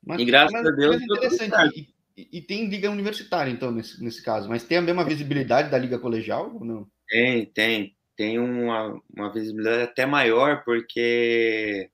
Mas, 0.04 0.20
e 0.20 0.24
graças 0.24 0.52
mas, 0.52 0.66
a 0.66 0.70
Deus. 0.72 1.00
interessante. 1.00 1.94
E, 2.16 2.28
e, 2.32 2.42
tem 2.42 2.68
liga 2.68 2.90
universitária, 2.90 3.48
então, 3.48 3.70
nesse, 3.70 4.02
nesse 4.02 4.20
caso. 4.20 4.48
Mas 4.48 4.64
tem 4.64 4.78
a 4.78 4.82
mesma 4.82 5.04
visibilidade 5.04 5.70
da 5.70 5.78
liga 5.78 5.98
colegial 5.98 6.52
ou 6.52 6.64
não? 6.64 6.90
Tem, 7.08 7.46
tem. 7.46 7.96
Tem 8.16 8.40
uma, 8.40 9.00
uma 9.14 9.32
visibilidade 9.32 9.82
até 9.82 10.06
maior, 10.06 10.64
porque 10.64 11.88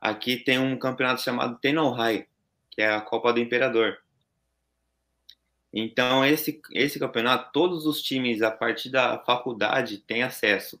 aqui 0.00 0.38
tem 0.38 0.58
um 0.58 0.78
campeonato 0.78 1.20
chamado 1.20 1.58
Tenohai, 1.58 2.26
que 2.70 2.80
é 2.80 2.88
a 2.88 3.02
Copa 3.02 3.34
do 3.34 3.40
Imperador. 3.40 3.98
Então, 5.72 6.24
esse, 6.24 6.60
esse 6.72 6.98
campeonato, 6.98 7.52
todos 7.52 7.86
os 7.86 8.02
times 8.02 8.42
a 8.42 8.50
partir 8.50 8.90
da 8.90 9.18
faculdade 9.18 9.98
têm 9.98 10.22
acesso. 10.22 10.80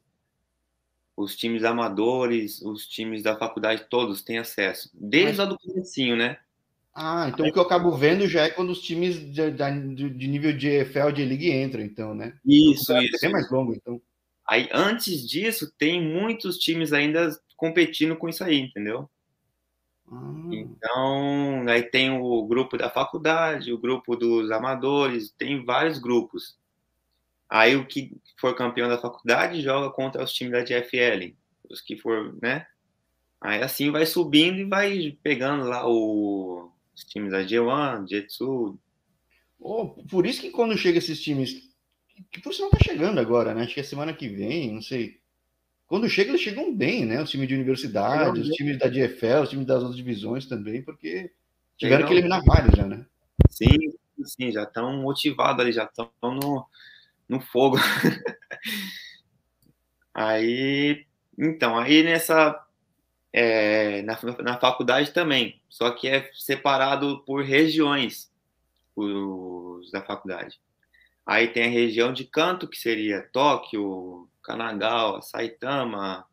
Os 1.16 1.36
times 1.36 1.64
amadores, 1.64 2.62
os 2.62 2.86
times 2.86 3.22
da 3.22 3.36
faculdade, 3.36 3.86
todos 3.90 4.22
têm 4.22 4.38
acesso. 4.38 4.90
Desde 4.94 5.38
Mas... 5.38 5.40
a 5.40 5.44
do 5.44 5.58
comecinho, 5.58 6.16
né? 6.16 6.38
Ah, 6.94 7.28
então 7.28 7.44
Aí... 7.44 7.50
o 7.50 7.52
que 7.52 7.58
eu 7.58 7.64
acabo 7.64 7.92
vendo 7.92 8.26
já 8.26 8.44
é 8.44 8.50
quando 8.50 8.70
os 8.70 8.80
times 8.80 9.16
de, 9.32 9.50
de, 9.50 10.10
de 10.10 10.26
nível 10.26 10.56
de 10.56 10.68
EFL, 10.68 11.12
de 11.12 11.24
League 11.24 11.50
entram, 11.50 11.82
então, 11.82 12.14
né? 12.14 12.34
Isso, 12.44 12.92
é 12.92 13.04
isso. 13.04 13.24
É 13.24 13.28
mais 13.28 13.50
longo, 13.50 13.74
então. 13.74 14.00
Aí, 14.48 14.68
antes 14.72 15.28
disso, 15.28 15.70
tem 15.76 16.02
muitos 16.02 16.56
times 16.56 16.92
ainda 16.92 17.30
competindo 17.56 18.16
com 18.16 18.28
isso 18.28 18.42
aí, 18.42 18.58
entendeu? 18.58 19.08
Ah. 20.10 20.48
Então, 20.52 21.68
aí 21.68 21.82
tem 21.82 22.10
o 22.10 22.46
grupo 22.46 22.76
da 22.76 22.90
faculdade, 22.90 23.72
o 23.72 23.78
grupo 23.78 24.16
dos 24.16 24.50
amadores, 24.50 25.30
tem 25.36 25.64
vários 25.64 25.98
grupos. 25.98 26.58
Aí 27.48 27.76
o 27.76 27.86
que 27.86 28.16
for 28.38 28.54
campeão 28.54 28.88
da 28.88 28.98
faculdade 28.98 29.62
joga 29.62 29.90
contra 29.90 30.22
os 30.22 30.32
times 30.32 30.52
da 30.52 30.64
GFL. 30.64 31.34
Os 31.68 31.80
que 31.80 31.96
for, 31.96 32.36
né? 32.42 32.66
Aí 33.40 33.62
assim 33.62 33.90
vai 33.90 34.04
subindo 34.04 34.58
e 34.58 34.64
vai 34.64 35.18
pegando 35.22 35.64
lá 35.64 35.88
o, 35.88 36.70
os 36.94 37.04
times 37.04 37.30
da 37.30 37.42
G1, 37.42 38.06
G2. 38.06 38.76
Oh, 39.60 39.88
por 39.88 40.26
isso 40.26 40.40
que 40.40 40.50
quando 40.50 40.76
chega 40.76 40.98
esses 40.98 41.20
times, 41.20 41.68
que 42.30 42.40
por 42.40 42.52
sinal 42.52 42.70
tá 42.70 42.78
chegando 42.82 43.18
agora, 43.18 43.54
né? 43.54 43.62
Acho 43.62 43.74
que 43.74 43.80
é 43.80 43.84
semana 43.84 44.12
que 44.12 44.28
vem, 44.28 44.74
não 44.74 44.82
sei. 44.82 45.17
Quando 45.88 46.08
chega, 46.08 46.30
eles 46.30 46.42
chegam 46.42 46.74
bem, 46.74 47.06
né? 47.06 47.22
Os 47.22 47.30
times 47.30 47.48
de 47.48 47.54
universidade, 47.54 48.40
os 48.40 48.50
times 48.50 48.78
da 48.78 48.88
GFL, 48.88 49.42
os 49.42 49.48
times 49.48 49.66
das 49.66 49.78
outras 49.78 49.96
divisões 49.96 50.44
também, 50.44 50.82
porque 50.82 51.32
tiveram 51.78 52.06
que 52.06 52.12
eliminar 52.12 52.44
vários 52.44 52.76
já, 52.76 52.86
né? 52.86 53.06
Sim, 53.48 53.94
sim, 54.22 54.52
já 54.52 54.64
estão 54.64 55.00
motivados 55.00 55.62
ali, 55.62 55.72
já 55.72 55.84
estão 55.84 56.10
no, 56.22 56.66
no 57.26 57.40
fogo. 57.40 57.78
aí, 60.12 61.06
então, 61.38 61.78
aí 61.78 62.02
nessa 62.02 62.62
é, 63.32 64.02
na, 64.02 64.18
na 64.42 64.58
faculdade 64.58 65.12
também, 65.12 65.58
só 65.70 65.90
que 65.90 66.06
é 66.06 66.30
separado 66.34 67.24
por 67.24 67.42
regiões 67.42 68.30
os 68.94 69.90
da 69.90 70.02
faculdade. 70.02 70.60
Aí 71.24 71.48
tem 71.48 71.64
a 71.64 71.70
região 71.70 72.12
de 72.12 72.24
Kanto, 72.24 72.66
que 72.66 72.76
seria 72.76 73.22
Tóquio, 73.32 74.28
Kanagawa, 74.48 75.20
Saitama, 75.20 76.24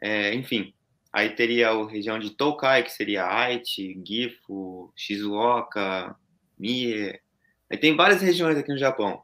é, 0.00 0.34
enfim. 0.34 0.72
Aí 1.12 1.30
teria 1.30 1.68
a 1.68 1.86
região 1.86 2.18
de 2.18 2.30
Tokai, 2.30 2.82
que 2.82 2.90
seria 2.90 3.26
Aichi, 3.26 4.00
Gifu, 4.06 4.90
Shizuoka, 4.96 6.16
Mie. 6.58 7.20
Aí 7.70 7.76
tem 7.76 7.94
várias 7.94 8.22
regiões 8.22 8.56
aqui 8.56 8.72
no 8.72 8.78
Japão. 8.78 9.22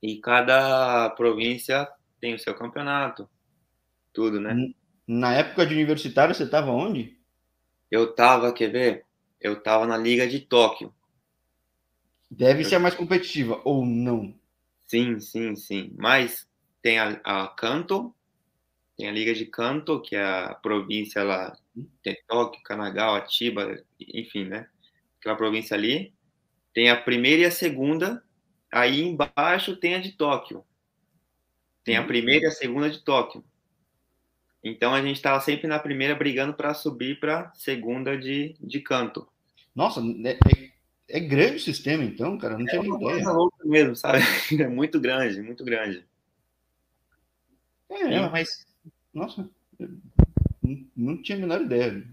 E 0.00 0.20
cada 0.20 1.10
província 1.10 1.88
tem 2.20 2.34
o 2.34 2.38
seu 2.38 2.54
campeonato, 2.54 3.28
tudo, 4.12 4.40
né? 4.40 4.54
Na 5.06 5.34
época 5.34 5.66
de 5.66 5.74
universitário, 5.74 6.34
você 6.34 6.44
estava 6.44 6.70
onde? 6.70 7.18
Eu 7.90 8.10
estava, 8.10 8.52
quer 8.52 8.70
ver? 8.70 9.06
Eu 9.40 9.54
estava 9.54 9.86
na 9.86 9.96
Liga 9.96 10.28
de 10.28 10.38
Tóquio. 10.38 10.94
Deve 12.30 12.62
ser 12.62 12.76
a 12.76 12.78
mais 12.78 12.94
competitiva, 12.94 13.60
ou 13.64 13.84
não? 13.84 14.38
Sim, 14.86 15.18
sim, 15.18 15.56
sim. 15.56 15.92
Mas 15.96 16.49
tem 16.82 16.98
a, 16.98 17.20
a 17.24 17.48
Kanto, 17.48 18.14
tem 18.96 19.08
a 19.08 19.12
Liga 19.12 19.34
de 19.34 19.46
Kanto, 19.46 20.00
que 20.00 20.16
é 20.16 20.22
a 20.22 20.54
província 20.54 21.22
lá, 21.22 21.56
tem 22.02 22.16
Tóquio, 22.26 22.62
Kanagawa, 22.62 23.26
Chiba, 23.28 23.82
enfim, 23.98 24.44
né? 24.44 24.68
Aquela 25.18 25.36
província 25.36 25.76
ali. 25.76 26.12
Tem 26.72 26.90
a 26.90 26.96
primeira 26.96 27.42
e 27.42 27.44
a 27.46 27.50
segunda, 27.50 28.22
aí 28.72 29.00
embaixo 29.02 29.76
tem 29.76 29.94
a 29.94 29.98
de 29.98 30.12
Tóquio. 30.12 30.64
Tem 31.84 31.96
a 31.96 32.02
hum. 32.02 32.06
primeira 32.06 32.44
e 32.44 32.48
a 32.48 32.52
segunda 32.52 32.90
de 32.90 33.00
Tóquio. 33.00 33.44
Então 34.62 34.94
a 34.94 35.00
gente 35.00 35.16
estava 35.16 35.40
sempre 35.40 35.66
na 35.66 35.78
primeira 35.78 36.14
brigando 36.14 36.54
para 36.54 36.74
subir 36.74 37.18
para 37.18 37.50
segunda 37.54 38.16
de, 38.16 38.54
de 38.60 38.80
canto. 38.80 39.26
Nossa, 39.74 40.00
é, 40.00 40.32
é, 40.32 40.70
é, 41.08 41.20
grande 41.20 41.56
o 41.56 41.60
sistema 41.60 42.04
então, 42.04 42.36
cara. 42.36 42.58
Não 42.58 42.66
tinha 42.66 42.80
é 42.80 42.82
nem 42.82 42.94
ideia. 42.94 43.30
louca 43.30 43.64
mesmo, 43.64 43.96
sabe? 43.96 44.18
É 44.60 44.68
muito 44.68 45.00
grande, 45.00 45.40
muito 45.40 45.64
grande. 45.64 46.04
É, 47.90 48.28
mas 48.28 48.66
nossa, 49.12 49.48
não, 50.62 50.86
não 50.96 51.22
tinha 51.22 51.36
a 51.36 51.40
menor 51.40 51.62
ideia. 51.62 52.06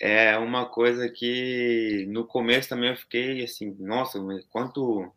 É 0.00 0.38
uma 0.38 0.64
coisa 0.66 1.08
que 1.10 2.06
no 2.08 2.24
começo 2.24 2.68
também 2.68 2.90
eu 2.90 2.96
fiquei 2.96 3.44
assim, 3.44 3.76
nossa, 3.78 4.20
mas 4.20 4.44
quanto 4.46 5.12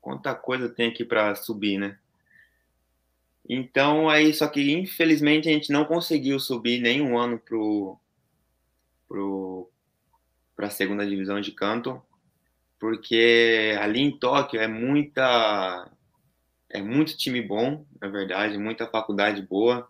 quanta 0.00 0.34
coisa 0.34 0.68
tem 0.68 0.88
aqui 0.88 1.04
para 1.04 1.34
subir, 1.34 1.78
né? 1.78 1.98
Então, 3.48 4.08
aí, 4.08 4.32
só 4.32 4.46
que 4.48 4.72
infelizmente 4.72 5.48
a 5.48 5.52
gente 5.52 5.72
não 5.72 5.84
conseguiu 5.84 6.38
subir 6.38 6.80
nenhum 6.80 7.18
ano 7.18 7.38
pro, 7.38 7.98
pro, 9.08 9.68
para 10.54 10.66
a 10.68 10.70
segunda 10.70 11.06
divisão 11.06 11.40
de 11.40 11.52
canto, 11.52 12.00
porque 12.78 13.76
ali 13.80 14.00
em 14.00 14.16
Tóquio 14.16 14.60
é 14.60 14.68
muita 14.68 15.90
é 16.70 16.80
muito 16.80 17.16
time 17.16 17.42
bom, 17.42 17.84
na 18.00 18.08
verdade, 18.08 18.56
muita 18.56 18.86
faculdade 18.86 19.42
boa. 19.42 19.88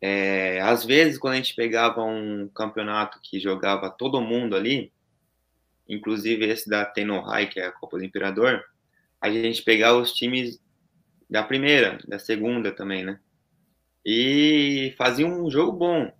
É, 0.00 0.60
às 0.60 0.84
vezes, 0.84 1.18
quando 1.18 1.32
a 1.32 1.36
gente 1.36 1.54
pegava 1.54 2.02
um 2.04 2.48
campeonato 2.48 3.18
que 3.22 3.40
jogava 3.40 3.88
todo 3.88 4.20
mundo 4.20 4.54
ali, 4.54 4.92
inclusive 5.88 6.44
esse 6.44 6.68
da 6.68 6.84
Tenohai, 6.84 7.48
que 7.48 7.58
é 7.58 7.66
a 7.66 7.72
Copa 7.72 7.96
do 7.96 8.04
Imperador, 8.04 8.62
a 9.18 9.30
gente 9.30 9.62
pegava 9.62 9.98
os 9.98 10.12
times 10.12 10.60
da 11.28 11.42
primeira, 11.42 11.98
da 12.06 12.18
segunda 12.18 12.70
também, 12.70 13.02
né? 13.02 13.18
E 14.04 14.94
fazia 14.98 15.26
um 15.26 15.50
jogo 15.50 15.72
bom. 15.72 16.12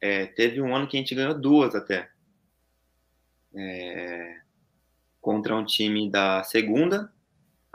É, 0.00 0.26
teve 0.26 0.60
um 0.60 0.76
ano 0.76 0.86
que 0.86 0.98
a 0.98 1.00
gente 1.00 1.14
ganhou 1.14 1.32
duas 1.32 1.74
até. 1.74 2.10
É, 3.56 4.40
contra 5.18 5.56
um 5.56 5.64
time 5.64 6.10
da 6.10 6.42
segunda, 6.44 7.10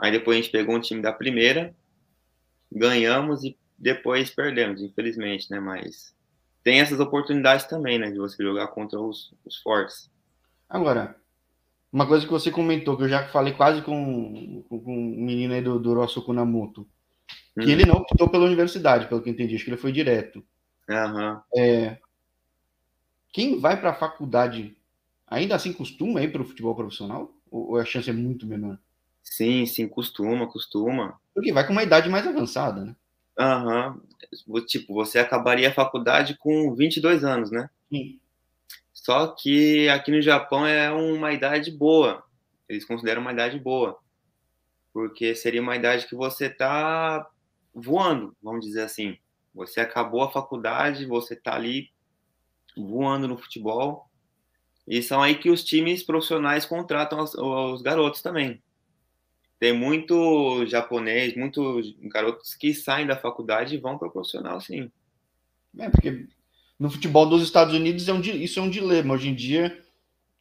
aí 0.00 0.10
depois 0.10 0.38
a 0.38 0.40
gente 0.40 0.52
pegou 0.52 0.74
um 0.74 0.80
time 0.80 1.02
da 1.02 1.12
primeira, 1.12 1.74
ganhamos 2.72 3.44
e 3.44 3.56
depois 3.78 4.30
perdemos, 4.30 4.80
infelizmente, 4.82 5.50
né? 5.50 5.60
Mas 5.60 6.14
tem 6.62 6.80
essas 6.80 7.00
oportunidades 7.00 7.66
também, 7.66 7.98
né? 7.98 8.10
De 8.10 8.18
você 8.18 8.42
jogar 8.42 8.68
contra 8.68 9.00
os, 9.00 9.32
os 9.44 9.56
fortes. 9.56 10.10
Agora, 10.68 11.16
uma 11.92 12.06
coisa 12.06 12.24
que 12.24 12.32
você 12.32 12.50
comentou, 12.50 12.96
que 12.96 13.04
eu 13.04 13.08
já 13.08 13.28
falei 13.28 13.52
quase 13.52 13.82
com, 13.82 14.62
com, 14.68 14.80
com 14.80 14.92
um 14.92 15.24
menino 15.24 15.54
aí 15.54 15.62
do, 15.62 15.78
do 15.78 15.94
Rosso 15.94 16.22
Kunamoto, 16.22 16.86
que 17.54 17.66
hum. 17.66 17.70
ele 17.70 17.84
não 17.84 17.96
optou 17.96 18.28
pela 18.28 18.44
universidade, 18.44 19.06
pelo 19.06 19.20
que 19.20 19.28
eu 19.28 19.32
entendi, 19.32 19.54
acho 19.54 19.64
que 19.64 19.70
ele 19.70 19.76
foi 19.76 19.92
direto. 19.92 20.44
Uhum. 20.88 21.40
É, 21.56 21.98
quem 23.32 23.58
vai 23.58 23.78
para 23.78 23.90
a 23.90 23.94
faculdade 23.94 24.76
ainda 25.26 25.54
assim 25.54 25.72
costuma 25.72 26.22
ir 26.22 26.32
para 26.32 26.42
o 26.42 26.44
futebol 26.44 26.74
profissional? 26.74 27.32
Ou 27.50 27.76
a 27.76 27.84
chance 27.84 28.08
é 28.08 28.12
muito 28.12 28.46
menor? 28.46 28.78
Sim, 29.22 29.66
sim, 29.66 29.88
costuma, 29.88 30.46
costuma. 30.46 31.18
Porque 31.34 31.52
vai 31.52 31.66
com 31.66 31.72
uma 31.72 31.82
idade 31.82 32.08
mais 32.08 32.26
avançada, 32.26 32.84
né? 32.84 32.96
Aham. 33.38 34.00
Uhum. 34.46 34.66
Tipo, 34.66 34.94
você 34.94 35.18
acabaria 35.18 35.68
a 35.68 35.74
faculdade 35.74 36.36
com 36.38 36.74
22 36.74 37.24
anos, 37.24 37.50
né? 37.50 37.70
Sim. 37.90 38.20
Só 38.92 39.28
que 39.28 39.88
aqui 39.88 40.10
no 40.10 40.20
Japão 40.20 40.66
é 40.66 40.90
uma 40.90 41.32
idade 41.32 41.70
boa. 41.70 42.22
Eles 42.68 42.84
consideram 42.84 43.22
uma 43.22 43.32
idade 43.32 43.58
boa. 43.58 43.98
Porque 44.92 45.34
seria 45.34 45.62
uma 45.62 45.76
idade 45.76 46.06
que 46.06 46.14
você 46.14 46.46
está 46.46 47.26
voando, 47.74 48.36
vamos 48.42 48.64
dizer 48.64 48.82
assim. 48.82 49.16
Você 49.54 49.80
acabou 49.80 50.22
a 50.22 50.30
faculdade, 50.30 51.06
você 51.06 51.34
está 51.34 51.54
ali 51.54 51.90
voando 52.76 53.26
no 53.26 53.38
futebol. 53.38 54.08
E 54.86 55.02
são 55.02 55.22
aí 55.22 55.36
que 55.36 55.50
os 55.50 55.64
times 55.64 56.02
profissionais 56.02 56.66
contratam 56.66 57.20
os, 57.20 57.34
os 57.34 57.82
garotos 57.82 58.22
também. 58.22 58.62
Tem 59.60 59.74
muito 59.74 60.64
japonês, 60.66 61.36
muitos 61.36 61.94
garotos 62.04 62.54
que 62.54 62.72
saem 62.72 63.06
da 63.06 63.14
faculdade 63.14 63.74
e 63.74 63.78
vão 63.78 63.98
para 63.98 64.08
o 64.08 64.10
profissional, 64.10 64.58
sim. 64.58 64.90
É, 65.78 65.90
porque 65.90 66.26
no 66.78 66.90
futebol 66.90 67.26
dos 67.26 67.42
Estados 67.42 67.74
Unidos 67.74 68.08
é 68.08 68.12
um, 68.14 68.20
isso 68.20 68.58
é 68.58 68.62
um 68.62 68.70
dilema. 68.70 69.12
Hoje 69.12 69.28
em 69.28 69.34
dia, 69.34 69.78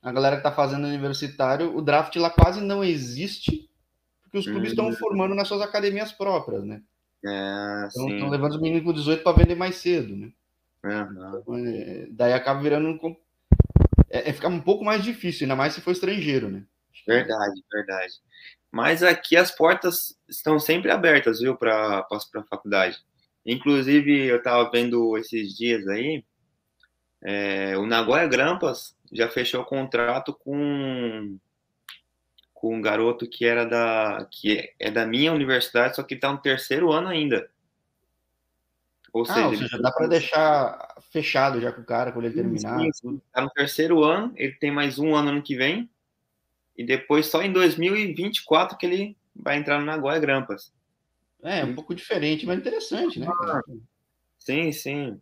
a 0.02 0.10
galera 0.10 0.38
que 0.38 0.40
está 0.40 0.54
fazendo 0.54 0.88
universitário, 0.88 1.76
o 1.76 1.82
draft 1.82 2.16
lá 2.16 2.30
quase 2.30 2.62
não 2.62 2.82
existe, 2.82 3.70
porque 4.24 4.38
os 4.38 4.46
clubes 4.46 4.70
estão 4.70 4.86
uhum. 4.86 4.96
formando 4.96 5.36
nas 5.36 5.50
suas 5.50 5.62
academias 5.62 6.14
próprias, 6.14 6.64
né? 6.64 6.82
É, 7.26 7.88
então 7.92 8.10
estão 8.10 8.30
levando 8.30 8.54
os 8.54 8.62
meninos 8.62 8.86
com 8.86 8.94
18 8.94 9.22
para 9.22 9.38
vender 9.38 9.56
mais 9.56 9.76
cedo, 9.76 10.16
né? 10.16 10.32
Uhum. 11.46 11.68
É, 11.68 12.08
daí 12.10 12.32
acaba 12.32 12.62
virando 12.62 12.88
um, 12.88 13.16
é, 14.10 14.30
é 14.30 14.34
ficar 14.34 14.48
um 14.48 14.62
pouco 14.62 14.86
mais 14.86 15.04
difícil, 15.04 15.44
ainda 15.44 15.58
mais 15.58 15.74
se 15.74 15.82
for 15.82 15.92
estrangeiro, 15.92 16.50
né? 16.50 16.64
Verdade, 17.06 17.62
verdade. 17.70 18.14
Mas 18.72 19.02
aqui 19.02 19.36
as 19.36 19.52
portas 19.52 20.18
estão 20.28 20.60
sempre 20.60 20.92
abertas, 20.92 21.40
viu, 21.40 21.56
para 21.56 22.06
a 22.10 22.44
faculdade. 22.50 22.98
Inclusive, 23.46 24.26
eu 24.26 24.38
estava 24.38 24.70
vendo 24.70 25.18
esses 25.18 25.58
dias 25.58 25.88
aí, 25.88 26.24
é, 27.22 27.78
o 27.78 27.86
Nagoya 27.86 28.28
Grampas 28.28 28.96
já 29.12 29.28
fechou 29.30 29.64
contrato 29.66 30.34
com 30.34 31.38
com 32.54 32.76
um 32.76 32.82
garoto 32.82 33.26
que 33.28 33.46
era 33.46 33.66
da 33.66 34.28
que 34.30 34.74
é 34.78 34.92
da 34.92 35.06
minha 35.06 35.32
universidade, 35.32 35.96
só 35.96 36.04
que 36.04 36.16
está 36.16 36.32
no 36.32 36.40
terceiro 36.40 36.92
ano 36.92 37.08
ainda. 37.08 37.50
Ou 39.14 39.24
ah, 39.24 39.26
seja, 39.34 39.48
ou 39.48 39.56
seja 39.56 39.82
dá 39.82 39.92
para 39.92 40.08
deixar 40.08 40.96
fechado 41.10 41.60
já 41.62 41.72
com 41.72 41.82
o 41.82 41.86
cara 41.86 42.12
quando 42.12 42.26
ele 42.26 42.36
terminar. 42.36 42.86
Está 42.86 43.42
no 43.42 43.50
terceiro 43.50 44.04
ano, 44.04 44.34
ele 44.36 44.54
tem 44.54 44.72
mais 44.72 45.00
um 45.00 45.16
ano 45.16 45.32
no 45.32 45.42
que 45.42 45.56
vem 45.56 45.90
e 46.80 46.84
depois 46.86 47.26
só 47.26 47.44
em 47.44 47.52
2024 47.52 48.78
que 48.78 48.86
ele 48.86 49.18
vai 49.36 49.58
entrar 49.58 49.82
no 49.82 49.86
Nagoya 49.86 50.18
Grampas. 50.18 50.72
É, 51.44 51.66
um 51.66 51.76
pouco 51.76 51.94
diferente, 51.94 52.46
mas 52.46 52.58
interessante, 52.58 53.20
né? 53.20 53.28
Sim, 54.38 54.72
sim. 54.72 55.20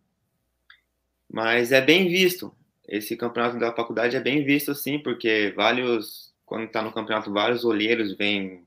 Mas 1.28 1.72
é 1.72 1.80
bem 1.80 2.06
visto. 2.06 2.54
Esse 2.86 3.16
campeonato 3.16 3.58
da 3.58 3.74
faculdade 3.74 4.14
é 4.14 4.20
bem 4.20 4.44
visto, 4.44 4.72
sim, 4.72 5.00
porque 5.00 5.52
vários, 5.56 6.32
quando 6.46 6.66
está 6.66 6.80
no 6.80 6.92
campeonato, 6.92 7.32
vários 7.32 7.64
olheiros 7.64 8.16
vêm 8.16 8.62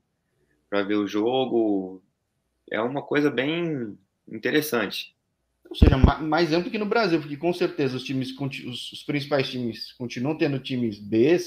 para 0.68 0.82
ver 0.82 0.96
o 0.96 1.08
jogo. 1.08 2.02
É 2.70 2.78
uma 2.78 3.00
coisa 3.00 3.30
bem 3.30 3.96
interessante. 4.30 5.16
Ou 5.70 5.74
seja, 5.74 5.96
mais 5.96 6.52
amplo 6.52 6.70
que 6.70 6.76
no 6.76 6.84
Brasil, 6.84 7.18
porque 7.18 7.38
com 7.38 7.54
certeza 7.54 7.96
os 7.96 8.04
times, 8.04 8.36
os, 8.38 8.92
os 8.92 9.02
principais 9.02 9.48
times 9.48 9.92
continuam 9.92 10.36
tendo 10.36 10.58
times 10.58 10.98
B, 10.98 11.38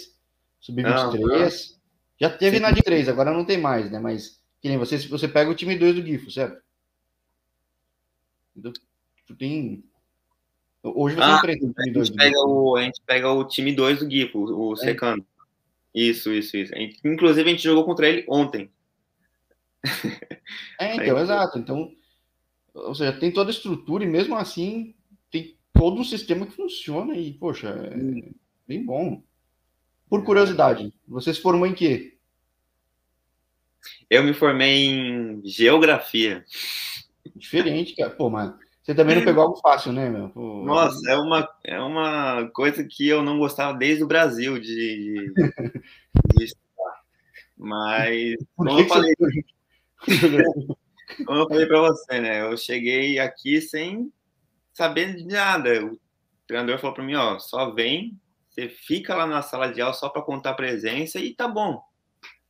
sub-23. 0.66 1.76
Já 2.20 2.30
teve 2.30 2.58
Sim. 2.58 2.62
na 2.62 2.72
de 2.72 2.82
3, 2.82 3.10
agora 3.10 3.32
não 3.32 3.46
tem 3.46 3.58
mais, 3.58 3.92
né? 3.92 4.00
Mas 4.00 4.42
que 4.62 4.70
nem 4.70 4.78
você, 4.78 4.98
você 4.98 5.28
pega 5.28 5.52
o 5.52 5.56
time 5.56 5.78
2 5.78 5.96
do 5.96 6.06
GIFO, 6.06 6.32
certo? 6.32 6.62
Tem. 9.38 9.84
Hoje 10.82 11.16
você 11.16 11.22
ah, 11.22 11.36
enfrenta 11.36 11.66
o 11.66 11.74
time 11.74 11.92
2 11.92 12.10
do 12.10 12.22
GIFO. 12.22 12.76
A 12.76 12.82
gente 12.84 13.02
pega 13.06 13.32
o 13.32 13.44
time 13.46 13.76
2 13.76 14.00
do 14.00 14.10
GIFO, 14.10 14.40
o 14.40 14.74
é. 14.74 14.78
Secando. 14.78 15.26
Isso, 15.94 16.32
isso, 16.34 16.58
isso. 16.58 16.74
inclusive, 17.06 17.48
a 17.48 17.52
gente 17.52 17.64
jogou 17.64 17.86
contra 17.86 18.10
ele 18.10 18.26
ontem. 18.28 18.70
É, 20.80 20.94
então, 20.96 21.18
Aí, 21.18 21.24
exato. 21.24 21.58
Então, 21.58 21.92
ou 22.74 22.94
seja, 22.94 23.14
tem 23.14 23.32
toda 23.32 23.50
a 23.50 23.54
estrutura 23.54 24.04
e 24.04 24.08
mesmo 24.08 24.36
assim 24.36 24.94
tem 25.32 25.56
todo 25.74 26.00
um 26.00 26.04
sistema 26.04 26.46
que 26.46 26.56
funciona 26.56 27.16
e, 27.16 27.34
poxa, 27.34 27.70
é 27.70 28.34
bem 28.68 28.86
bom. 28.86 29.24
Por 30.10 30.24
curiosidade, 30.24 30.94
você 31.08 31.34
se 31.34 31.42
formou 31.42 31.66
em 31.68 31.74
quê? 31.74 32.18
Eu 34.10 34.24
me 34.24 34.34
formei 34.34 34.86
em 34.86 35.42
geografia. 35.44 36.46
Diferente, 37.36 37.96
cara. 37.96 38.12
Pô, 38.12 38.30
mas 38.30 38.54
você 38.86 38.94
também 38.94 39.16
não 39.16 39.26
pegou 39.26 39.42
algo 39.42 39.56
fácil, 39.58 39.92
né, 39.92 40.08
meu? 40.12 40.30
Pô, 40.30 40.64
Nossa, 40.64 41.10
é 41.10 41.18
uma, 41.18 41.50
é 41.64 41.80
uma 41.82 42.48
coisa 42.54 42.84
que 42.84 43.08
eu 43.08 43.24
não 43.24 43.40
gostava 43.40 43.76
desde 43.76 44.04
o 44.04 44.08
Brasil 44.08 44.60
de, 44.60 45.34
de, 45.34 45.34
de 46.38 46.44
estudar. 46.44 47.02
Mas, 47.58 48.36
como 48.56 48.70
eu 48.70 48.88
falei, 48.88 49.16
como 51.26 51.40
eu 51.40 51.48
falei 51.48 51.66
para 51.66 51.82
você, 51.82 52.20
né? 52.20 52.42
Eu 52.44 52.56
cheguei 52.56 53.18
aqui 53.18 53.60
sem 53.60 54.14
saber 54.72 55.16
de 55.16 55.26
nada. 55.26 55.84
O 55.84 56.00
treinador 56.46 56.78
falou 56.78 56.94
para 56.94 57.04
mim, 57.04 57.16
ó, 57.16 57.40
só 57.40 57.72
vem, 57.72 58.16
você 58.56 58.70
fica 58.70 59.14
lá 59.14 59.28
na 59.28 59.42
sala 59.42 59.68
de 59.68 59.82
aula 59.82 59.94
só 59.94 60.08
para 60.08 60.22
contar 60.22 60.54
presença 60.54 61.20
e 61.20 61.34
tá 61.34 61.46
bom. 61.46 61.84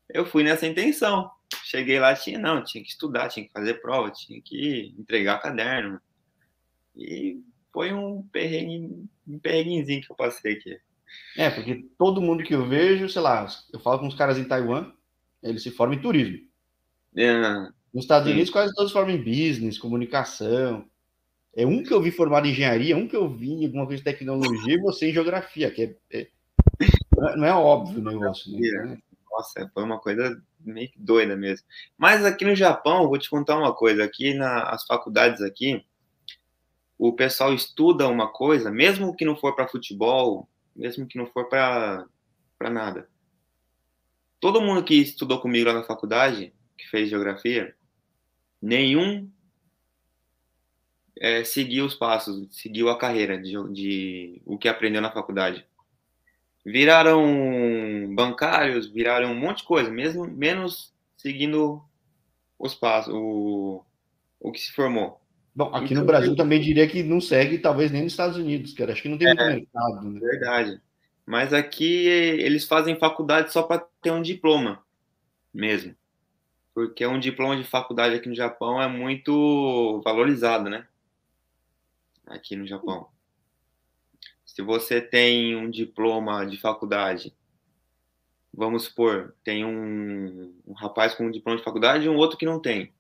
Eu 0.08 0.24
fui 0.24 0.44
nessa 0.44 0.68
intenção. 0.68 1.32
Cheguei 1.64 2.00
lá, 2.00 2.14
tinha 2.14 2.38
não, 2.38 2.64
tinha 2.64 2.84
que 2.84 2.92
estudar, 2.92 3.28
tinha 3.28 3.44
que 3.44 3.52
fazer 3.52 3.82
prova, 3.82 4.12
tinha 4.12 4.40
que 4.40 4.94
entregar 5.00 5.42
caderno. 5.42 6.00
E 6.96 7.42
foi 7.74 7.92
um 7.92 8.22
perrengue, 8.22 9.10
um 9.28 9.40
perrenguezinho 9.40 10.02
que 10.02 10.12
eu 10.12 10.16
passei 10.16 10.54
aqui. 10.54 10.80
É, 11.36 11.50
porque 11.50 11.88
todo 11.98 12.22
mundo 12.22 12.44
que 12.44 12.54
eu 12.54 12.68
vejo, 12.68 13.10
sei 13.10 13.22
lá, 13.22 13.48
eu 13.74 13.80
falo 13.80 14.00
com 14.00 14.08
os 14.08 14.16
caras 14.16 14.38
em 14.38 14.48
Taiwan, 14.48 14.92
eles 15.42 15.64
se 15.64 15.72
formam 15.72 15.98
em 15.98 16.02
turismo. 16.02 16.38
É, 17.18 17.34
Nos 17.92 18.04
Estados 18.04 18.28
sim. 18.28 18.34
Unidos, 18.34 18.52
quase 18.52 18.76
todos 18.76 18.92
formam 18.92 19.16
em 19.16 19.24
business, 19.24 19.80
comunicação. 19.80 20.88
É 21.56 21.66
um 21.66 21.82
que 21.84 21.94
eu 21.94 22.02
vi 22.02 22.12
formado 22.12 22.48
em 22.48 22.52
engenharia, 22.52 22.98
um 22.98 23.08
que 23.08 23.16
eu 23.16 23.30
vi 23.30 23.52
em 23.52 23.66
alguma 23.66 23.86
coisa 23.86 24.04
de 24.04 24.04
tecnologia 24.04 24.74
e 24.74 24.82
você 24.82 25.10
em 25.10 25.14
geografia, 25.14 25.72
que 25.72 25.98
é, 26.12 26.20
é 26.20 26.28
não 27.38 27.46
é 27.46 27.54
óbvio 27.54 28.02
o 28.02 28.04
negócio. 28.04 28.52
Né? 28.52 28.98
Nossa, 29.32 29.70
foi 29.74 29.84
uma 29.84 30.00
coisa 30.00 30.42
meio 30.60 30.90
que 30.90 31.00
doida 31.00 31.36
mesmo. 31.36 31.66
Mas 31.98 32.26
aqui 32.26 32.44
no 32.44 32.56
Japão, 32.56 33.08
vou 33.08 33.18
te 33.18 33.30
contar 33.30 33.58
uma 33.58 33.74
coisa. 33.74 34.04
Aqui 34.04 34.34
nas 34.34 34.86
faculdades 34.86 35.42
aqui, 35.42 35.86
o 36.98 37.14
pessoal 37.14 37.54
estuda 37.54 38.08
uma 38.08 38.28
coisa, 38.28 38.72
mesmo 38.72 39.16
que 39.16 39.26
não 39.26 39.36
for 39.36 39.56
para 39.56 39.68
futebol, 39.68 40.50
mesmo 40.76 41.08
que 41.08 41.18
não 41.18 41.26
for 41.28 41.48
para 41.48 42.06
nada. 42.70 43.08
Todo 44.40 44.62
mundo 44.62 44.84
que 44.84 44.96
estudou 44.96 45.40
comigo 45.40 45.68
lá 45.68 45.74
na 45.74 45.84
faculdade, 45.84 46.54
que 46.78 46.88
fez 46.90 47.10
geografia, 47.10 47.76
nenhum 48.62 49.30
é, 51.20 51.44
seguiu 51.44 51.86
os 51.86 51.94
passos, 51.94 52.48
seguiu 52.52 52.90
a 52.90 52.98
carreira 52.98 53.38
de, 53.38 53.54
de 53.72 54.42
o 54.46 54.58
que 54.58 54.68
aprendeu 54.68 55.02
na 55.02 55.12
faculdade. 55.12 55.66
Viraram 56.66 58.14
bancários, 58.16 58.88
viraram 58.88 59.32
um 59.32 59.40
monte 59.40 59.60
de 59.60 59.66
coisa, 59.66 59.90
mesmo 59.92 60.26
menos 60.28 60.94
seguindo 61.16 61.82
os 62.58 62.74
passos, 62.74 63.14
o, 63.14 63.84
o 64.40 64.52
que 64.52 64.60
se 64.60 64.72
formou. 64.72 65.22
Bom, 65.56 65.74
aqui 65.74 65.94
então, 65.94 66.00
no 66.00 66.06
Brasil 66.06 66.32
eu... 66.32 66.36
também 66.36 66.60
diria 66.60 66.88
que 66.88 67.02
não 67.02 67.22
segue, 67.22 67.60
talvez 67.60 67.92
nem 67.92 68.04
nos 68.04 68.14
Estados 68.14 68.38
Unidos, 68.38 68.74
cara. 68.74 68.92
Acho 68.92 69.02
que 69.02 69.10
não 69.10 69.18
tem 69.18 69.28
muito 69.28 69.42
é, 69.42 69.56
mercado. 69.56 70.10
Né? 70.10 70.20
Verdade. 70.20 70.82
Mas 71.26 71.54
aqui 71.54 72.06
eles 72.08 72.66
fazem 72.66 73.00
faculdade 73.00 73.52
só 73.52 73.64
para 73.64 73.84
ter 74.02 74.12
um 74.12 74.22
diploma 74.22 74.84
mesmo. 75.54 75.96
Porque 76.74 77.06
um 77.06 77.18
diploma 77.18 77.56
de 77.56 77.64
faculdade 77.64 78.16
aqui 78.16 78.28
no 78.28 78.36
Japão 78.36 78.82
é 78.82 78.88
muito 78.88 80.02
valorizado, 80.04 80.70
né? 80.70 80.86
Aqui 82.28 82.56
no 82.56 82.66
Japão. 82.66 83.08
Se 84.46 84.62
você 84.62 85.02
tem 85.02 85.56
um 85.56 85.70
diploma 85.70 86.46
de 86.46 86.58
faculdade, 86.58 87.36
vamos 88.54 88.84
supor, 88.84 89.36
tem 89.44 89.66
um, 89.66 90.54
um 90.66 90.74
rapaz 90.74 91.14
com 91.14 91.26
um 91.26 91.32
diploma 91.32 91.58
de 91.58 91.64
faculdade 91.64 92.06
e 92.06 92.10
um 92.10 92.16
outro 92.16 92.38
que 92.38 92.46
não 92.46 92.60
tem. 92.60 92.94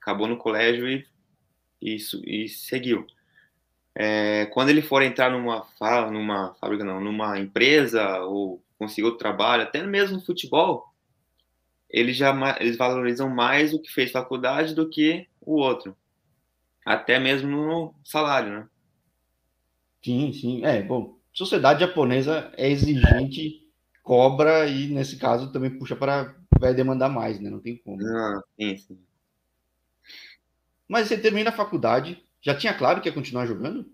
Acabou 0.00 0.26
no 0.26 0.36
colégio 0.36 0.88
e 0.88 1.06
isso 1.80 2.20
e 2.24 2.48
seguiu. 2.48 3.06
É, 3.94 4.46
quando 4.46 4.68
ele 4.68 4.82
for 4.82 5.02
entrar 5.02 5.30
numa, 5.30 5.66
numa 6.10 6.54
fábrica, 6.54 6.84
não, 6.84 7.00
numa 7.00 7.38
empresa 7.38 8.20
ou 8.20 8.62
conseguir 8.78 9.04
outro 9.04 9.18
trabalho, 9.18 9.62
até 9.62 9.82
mesmo 9.82 10.16
no 10.16 10.24
futebol, 10.24 10.92
eles 11.88 12.16
já 12.16 12.34
eles 12.60 12.76
valorizam 12.76 13.28
mais 13.28 13.74
o 13.74 13.80
que 13.80 13.92
fez 13.92 14.10
faculdade 14.10 14.74
do 14.74 14.88
que 14.88 15.28
o 15.40 15.56
outro, 15.56 15.96
até 16.84 17.18
mesmo 17.18 17.48
no 17.48 17.94
salário, 18.04 18.50
né? 18.60 18.68
Sim, 20.04 20.32
sim. 20.32 20.64
É, 20.64 20.82
bom, 20.82 21.18
sociedade 21.32 21.80
japonesa 21.80 22.52
é 22.56 22.68
exigente, 22.68 23.60
cobra 24.02 24.66
e 24.66 24.88
nesse 24.88 25.18
caso 25.18 25.52
também 25.52 25.78
puxa 25.78 25.94
para 25.94 26.34
vai 26.58 26.74
demandar 26.74 27.08
mais, 27.08 27.40
né? 27.40 27.48
Não 27.50 27.60
tem 27.60 27.76
como. 27.78 27.98
Não, 27.98 28.42
sim, 28.58 28.76
sim. 28.76 28.98
Mas 30.88 31.08
você 31.08 31.16
termina 31.16 31.50
a 31.50 31.52
faculdade, 31.52 32.22
já 32.42 32.54
tinha 32.54 32.74
claro 32.74 33.00
que 33.00 33.08
ia 33.08 33.14
continuar 33.14 33.46
jogando? 33.46 33.90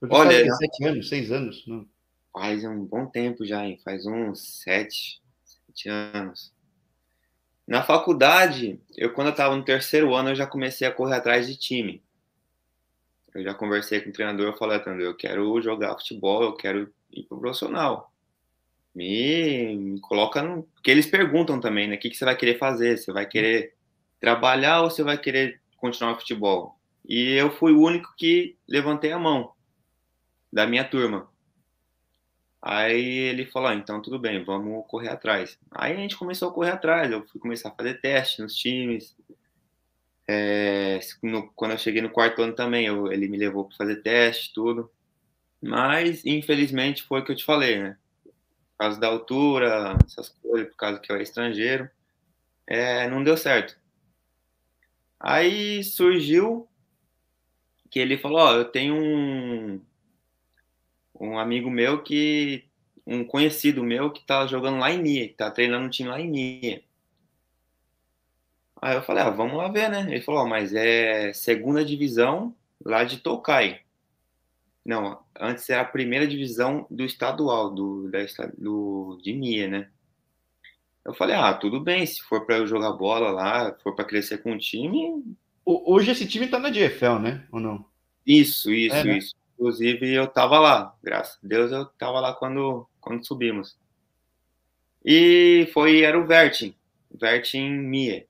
Porque 0.00 0.14
Olha, 0.16 0.44
faz 0.46 0.58
sete 0.58 0.84
anos, 0.84 1.08
seis 1.08 1.30
anos. 1.30 1.66
Não. 1.66 1.86
Faz 2.32 2.64
um 2.64 2.84
bom 2.84 3.06
tempo 3.06 3.44
já, 3.44 3.64
hein? 3.64 3.78
Faz 3.84 4.04
uns 4.04 4.62
sete, 4.62 5.22
sete 5.44 5.88
anos. 5.88 6.51
Na 7.66 7.82
faculdade, 7.82 8.80
eu 8.96 9.12
quando 9.12 9.28
eu 9.28 9.32
estava 9.32 9.56
no 9.56 9.64
terceiro 9.64 10.14
ano, 10.14 10.30
eu 10.30 10.34
já 10.34 10.46
comecei 10.46 10.86
a 10.86 10.92
correr 10.92 11.16
atrás 11.16 11.46
de 11.46 11.56
time. 11.56 12.02
Eu 13.34 13.42
já 13.42 13.54
conversei 13.54 14.00
com 14.00 14.10
o 14.10 14.12
treinador, 14.12 14.46
eu 14.46 14.56
falei, 14.56 14.78
treinador, 14.78 15.06
eu 15.06 15.16
quero 15.16 15.62
jogar 15.62 15.94
futebol, 15.94 16.42
eu 16.42 16.54
quero 16.54 16.92
ir 17.10 17.22
pro 17.24 17.40
profissional. 17.40 18.12
Me, 18.94 19.74
me 19.74 20.00
coloca 20.00 20.42
no... 20.42 20.64
Porque 20.74 20.90
eles 20.90 21.06
perguntam 21.06 21.58
também, 21.58 21.88
né? 21.88 21.96
O 21.96 21.98
que, 21.98 22.10
que 22.10 22.16
você 22.16 22.24
vai 22.26 22.36
querer 22.36 22.58
fazer? 22.58 22.98
Você 22.98 23.10
vai 23.10 23.26
querer 23.26 23.74
trabalhar 24.20 24.82
ou 24.82 24.90
você 24.90 25.02
vai 25.02 25.16
querer 25.16 25.60
continuar 25.78 26.18
futebol. 26.18 26.78
E 27.08 27.32
eu 27.32 27.50
fui 27.50 27.72
o 27.72 27.80
único 27.80 28.14
que 28.16 28.56
levantei 28.68 29.12
a 29.12 29.18
mão 29.18 29.52
da 30.52 30.66
minha 30.66 30.84
turma. 30.84 31.31
Aí 32.62 33.04
ele 33.04 33.44
falou: 33.44 33.68
ah, 33.68 33.74
então 33.74 34.00
tudo 34.00 34.20
bem, 34.20 34.44
vamos 34.44 34.86
correr 34.86 35.08
atrás. 35.08 35.58
Aí 35.72 35.92
a 35.92 35.96
gente 35.96 36.16
começou 36.16 36.48
a 36.48 36.52
correr 36.52 36.70
atrás. 36.70 37.10
Eu 37.10 37.26
fui 37.26 37.40
começar 37.40 37.70
a 37.70 37.74
fazer 37.74 38.00
teste 38.00 38.40
nos 38.40 38.54
times. 38.54 39.16
É, 40.28 41.00
no, 41.22 41.50
quando 41.54 41.72
eu 41.72 41.78
cheguei 41.78 42.00
no 42.00 42.10
quarto 42.10 42.40
ano 42.40 42.54
também, 42.54 42.86
eu, 42.86 43.10
ele 43.10 43.28
me 43.28 43.36
levou 43.36 43.64
para 43.64 43.76
fazer 43.76 43.96
teste, 43.96 44.52
tudo. 44.54 44.88
Mas, 45.60 46.24
infelizmente, 46.24 47.02
foi 47.02 47.20
o 47.20 47.24
que 47.24 47.32
eu 47.32 47.36
te 47.36 47.44
falei, 47.44 47.82
né? 47.82 47.96
Por 48.24 48.32
causa 48.78 49.00
da 49.00 49.08
altura, 49.08 49.98
essas 50.06 50.28
coisas, 50.28 50.68
por 50.70 50.76
causa 50.76 51.00
que 51.00 51.10
eu 51.10 51.14
era 51.14 51.22
estrangeiro, 51.22 51.90
é, 52.66 53.08
não 53.08 53.24
deu 53.24 53.36
certo. 53.36 53.76
Aí 55.18 55.82
surgiu 55.82 56.68
que 57.90 57.98
ele 57.98 58.18
falou: 58.18 58.38
Ó, 58.38 58.52
oh, 58.52 58.56
eu 58.58 58.64
tenho 58.66 58.94
um, 58.94 59.80
um 61.26 61.38
amigo 61.38 61.70
meu 61.70 62.02
que. 62.02 62.64
Um 63.04 63.24
conhecido 63.24 63.82
meu 63.82 64.12
que 64.12 64.24
tá 64.24 64.46
jogando 64.46 64.78
lá 64.78 64.92
em 64.92 65.02
Nia, 65.02 65.26
que 65.28 65.34
tá 65.34 65.50
treinando 65.50 65.86
um 65.86 65.90
time 65.90 66.08
lá 66.08 66.20
em 66.20 66.30
Nia. 66.30 66.84
Aí 68.80 68.94
eu 68.96 69.02
falei: 69.02 69.24
Ah, 69.24 69.30
vamos 69.30 69.56
lá 69.56 69.68
ver, 69.68 69.90
né? 69.90 70.06
Ele 70.08 70.20
falou: 70.20 70.42
oh, 70.42 70.46
Mas 70.46 70.72
é 70.72 71.32
segunda 71.32 71.84
divisão 71.84 72.54
lá 72.84 73.04
de 73.04 73.18
Tokai. 73.18 73.80
Não, 74.84 75.20
antes 75.38 75.68
era 75.70 75.82
a 75.82 75.84
primeira 75.84 76.26
divisão 76.26 76.86
do 76.90 77.04
estadual, 77.04 77.70
do, 77.70 78.10
da, 78.10 78.18
do, 78.58 79.18
de 79.22 79.32
Nia, 79.32 79.68
né? 79.68 79.88
Eu 81.04 81.14
falei, 81.14 81.34
ah, 81.34 81.52
tudo 81.54 81.80
bem, 81.80 82.06
se 82.06 82.20
for 82.22 82.46
para 82.46 82.58
eu 82.58 82.66
jogar 82.66 82.92
bola 82.92 83.30
lá, 83.30 83.76
for 83.82 83.94
para 83.94 84.04
crescer 84.04 84.38
com 84.38 84.52
o 84.52 84.58
time. 84.58 85.24
Hoje 85.64 86.10
esse 86.10 86.26
time 86.26 86.46
tá 86.46 86.58
na 86.58 86.70
DFL, 86.70 87.18
né? 87.20 87.46
Ou 87.50 87.60
não? 87.60 87.84
Isso, 88.26 88.72
isso, 88.72 88.94
é, 88.94 89.04
né? 89.04 89.18
isso. 89.18 89.34
Inclusive 89.62 90.12
eu 90.12 90.26
tava 90.26 90.58
lá, 90.58 90.92
graças 91.00 91.36
a 91.36 91.46
Deus 91.46 91.70
eu 91.70 91.86
tava 91.86 92.18
lá 92.18 92.34
quando, 92.34 92.84
quando 93.00 93.24
subimos. 93.24 93.78
E 95.04 95.70
foi, 95.72 96.02
era 96.02 96.18
o 96.18 96.26
Vertin. 96.26 96.74
Vertin 97.08 97.70
Mie. 97.70 98.26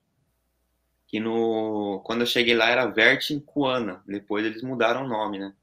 Que 1.08 1.18
no, 1.18 2.02
quando 2.04 2.20
eu 2.20 2.26
cheguei 2.26 2.54
lá 2.54 2.68
era 2.68 2.84
Vertin 2.84 3.40
Kuana. 3.40 4.02
Depois 4.06 4.44
eles 4.44 4.62
mudaram 4.62 5.06
o 5.06 5.08
nome, 5.08 5.38
né? 5.38 5.54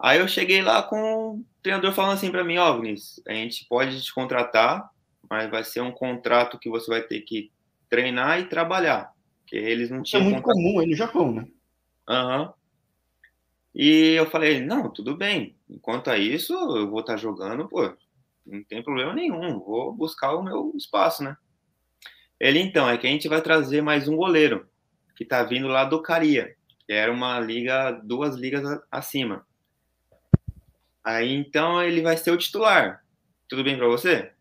Aí 0.00 0.18
eu 0.18 0.26
cheguei 0.26 0.60
lá 0.62 0.82
com 0.82 0.96
o 1.36 1.44
treinador 1.62 1.92
falando 1.92 2.14
assim 2.14 2.32
para 2.32 2.42
mim, 2.42 2.58
ó, 2.58 2.72
oh, 2.72 2.80
Vinícius, 2.80 3.22
a 3.28 3.32
gente 3.32 3.64
pode 3.68 4.02
te 4.02 4.12
contratar, 4.12 4.90
mas 5.30 5.48
vai 5.48 5.62
ser 5.62 5.80
um 5.80 5.92
contrato 5.92 6.58
que 6.58 6.68
você 6.68 6.90
vai 6.90 7.02
ter 7.02 7.20
que 7.20 7.52
treinar 7.88 8.40
e 8.40 8.46
trabalhar. 8.46 9.12
Porque 9.42 9.54
eles 9.54 9.90
não 9.90 10.02
tinham. 10.02 10.22
É 10.22 10.24
muito 10.24 10.42
contrato. 10.42 10.56
comum 10.56 10.80
aí 10.80 10.86
no 10.88 10.96
Japão, 10.96 11.32
né? 11.32 11.46
Aham. 12.08 12.42
Uhum. 12.42 12.63
E 13.74 14.14
eu 14.14 14.30
falei, 14.30 14.60
não, 14.60 14.88
tudo 14.88 15.16
bem. 15.16 15.56
Enquanto 15.68 16.08
a 16.08 16.16
isso, 16.16 16.52
eu 16.52 16.88
vou 16.88 17.00
estar 17.00 17.14
tá 17.14 17.18
jogando, 17.18 17.68
pô, 17.68 17.92
não 18.46 18.62
tem 18.62 18.82
problema 18.82 19.12
nenhum. 19.12 19.58
Vou 19.58 19.92
buscar 19.92 20.34
o 20.34 20.42
meu 20.42 20.72
espaço, 20.76 21.24
né? 21.24 21.36
Ele, 22.38 22.60
então, 22.60 22.88
é 22.88 22.96
que 22.96 23.06
a 23.06 23.10
gente 23.10 23.28
vai 23.28 23.42
trazer 23.42 23.80
mais 23.80 24.06
um 24.06 24.16
goleiro, 24.16 24.68
que 25.16 25.24
tá 25.24 25.42
vindo 25.42 25.66
lá 25.66 25.84
do 25.84 26.02
Caria, 26.02 26.54
que 26.86 26.92
era 26.92 27.12
uma 27.12 27.40
liga, 27.40 27.90
duas 27.90 28.36
ligas 28.36 28.80
acima. 28.90 29.46
Aí, 31.02 31.34
então, 31.34 31.82
ele 31.82 32.00
vai 32.00 32.16
ser 32.16 32.30
o 32.30 32.38
titular. 32.38 33.04
Tudo 33.48 33.64
bem 33.64 33.76
para 33.76 33.88
você? 33.88 34.32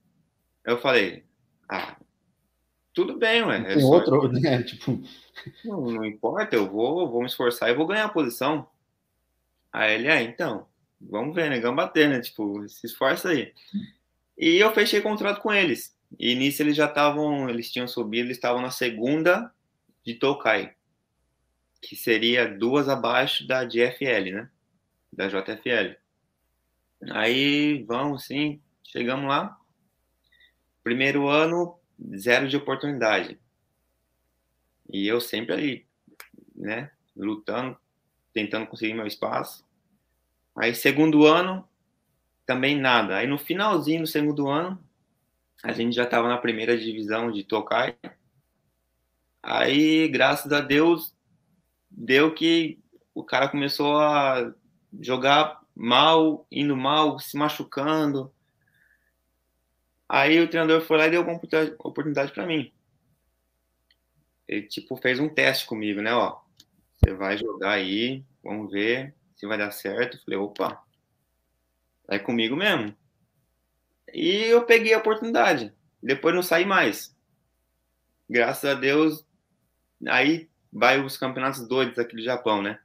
Eu 0.64 0.78
falei, 0.78 1.24
ah, 1.68 1.98
tudo 2.94 3.18
bem, 3.18 3.44
ué. 3.44 3.74
É 3.74 3.80
só... 3.80 3.88
outro, 3.88 4.28
né? 4.32 4.62
Tipo... 4.64 5.02
Não, 5.66 5.82
não 5.82 6.06
importa, 6.06 6.56
eu 6.56 6.70
vou, 6.70 7.10
vou 7.10 7.22
me 7.22 7.28
esforçar 7.28 7.70
e 7.70 7.74
vou 7.74 7.88
ganhar 7.88 8.06
a 8.06 8.10
posição. 8.10 8.68
Aí 9.74 9.96
ele, 9.96 10.08
ah, 10.08 10.22
então, 10.22 10.68
vamos 11.02 11.36
ver, 11.36 11.50
né? 11.50 11.60
Gambater, 11.60 12.08
né? 12.08 12.22
Tipo, 12.22 12.68
se 12.70 12.86
esforça 12.86 13.30
aí. 13.30 13.52
E 14.38 14.58
eu 14.58 14.74
fechei 14.74 15.02
contrato 15.02 15.42
com 15.42 15.52
eles. 15.52 15.98
E 16.20 16.36
nisso 16.36 16.62
eles 16.62 16.76
já 16.76 16.86
estavam, 16.86 17.50
eles 17.50 17.72
tinham 17.72 17.88
subido, 17.88 18.28
eles 18.28 18.38
estavam 18.38 18.62
na 18.62 18.70
segunda 18.70 19.52
de 20.06 20.14
Tokai, 20.14 20.76
que 21.82 21.96
seria 21.96 22.48
duas 22.48 22.88
abaixo 22.88 23.48
da 23.48 23.64
DFL, 23.64 24.32
né? 24.32 24.50
Da 25.12 25.28
JFL. 25.28 25.98
Aí 27.12 27.84
vamos, 27.84 28.26
sim, 28.26 28.62
chegamos 28.84 29.28
lá. 29.28 29.58
Primeiro 30.84 31.28
ano, 31.28 31.80
zero 32.16 32.48
de 32.48 32.58
oportunidade. 32.58 33.40
E 34.92 35.08
eu 35.08 35.20
sempre 35.20 35.54
ali, 35.54 35.88
né, 36.56 36.92
lutando, 37.16 37.78
tentando 38.34 38.68
conseguir 38.68 38.94
meu 38.94 39.08
espaço. 39.08 39.63
Aí, 40.56 40.74
segundo 40.76 41.26
ano, 41.26 41.68
também 42.46 42.80
nada. 42.80 43.18
Aí, 43.18 43.28
no 43.28 43.38
finalzinho 43.38 44.02
do 44.02 44.08
segundo 44.08 44.48
ano, 44.48 44.84
a 45.64 45.72
gente 45.72 45.96
já 45.96 46.04
estava 46.04 46.28
na 46.28 46.38
primeira 46.38 46.78
divisão 46.78 47.32
de 47.32 47.44
Tokai. 47.44 47.98
Aí, 49.42 50.08
graças 50.08 50.52
a 50.52 50.62
Deus, 50.62 51.16
deu 51.90 52.34
que 52.34 52.80
o 53.14 53.24
cara 53.24 53.50
começou 53.50 53.98
a 54.00 54.54
jogar 55.02 55.62
mal, 55.76 56.46
indo 56.52 56.78
mal, 56.78 57.18
se 57.20 57.36
machucando. 57.36 58.32
Aí 60.08 60.40
o 60.40 60.48
treinador 60.48 60.82
foi 60.82 60.98
lá 60.98 61.08
e 61.08 61.12
deu 61.12 61.24
uma 61.24 61.40
oportunidade 61.80 62.32
para 62.32 62.46
mim. 62.46 62.72
Ele, 64.48 64.68
tipo, 64.68 64.96
fez 64.98 65.20
um 65.20 65.30
teste 65.30 65.66
comigo, 65.66 66.02
né? 66.02 66.14
Ó, 66.14 66.40
você 66.94 67.14
vai 67.16 67.38
jogar 67.38 67.72
aí, 67.72 68.24
vamos 68.44 68.72
ver 68.72 69.16
se 69.36 69.46
vai 69.48 69.58
dar 69.58 69.72
certo. 69.72 70.22
falei, 70.24 70.40
opa, 70.40 70.84
é 72.10 72.20
comigo 72.20 72.56
mesmo. 72.56 72.96
E 74.14 74.46
eu 74.46 74.66
peguei 74.66 74.94
a 74.94 75.00
oportunidade. 75.00 75.74
Depois 76.02 76.36
não 76.36 76.44
saí 76.44 76.66
mais. 76.66 77.16
Graças 78.30 78.70
a 78.70 78.74
Deus, 78.74 79.26
aí 80.08 80.50
vai 80.72 81.00
os 81.00 81.18
campeonatos 81.18 81.68
doidos 81.68 82.00
aqui 82.00 82.16
do 82.16 82.24
Japão, 82.24 82.62
né? 82.62 82.80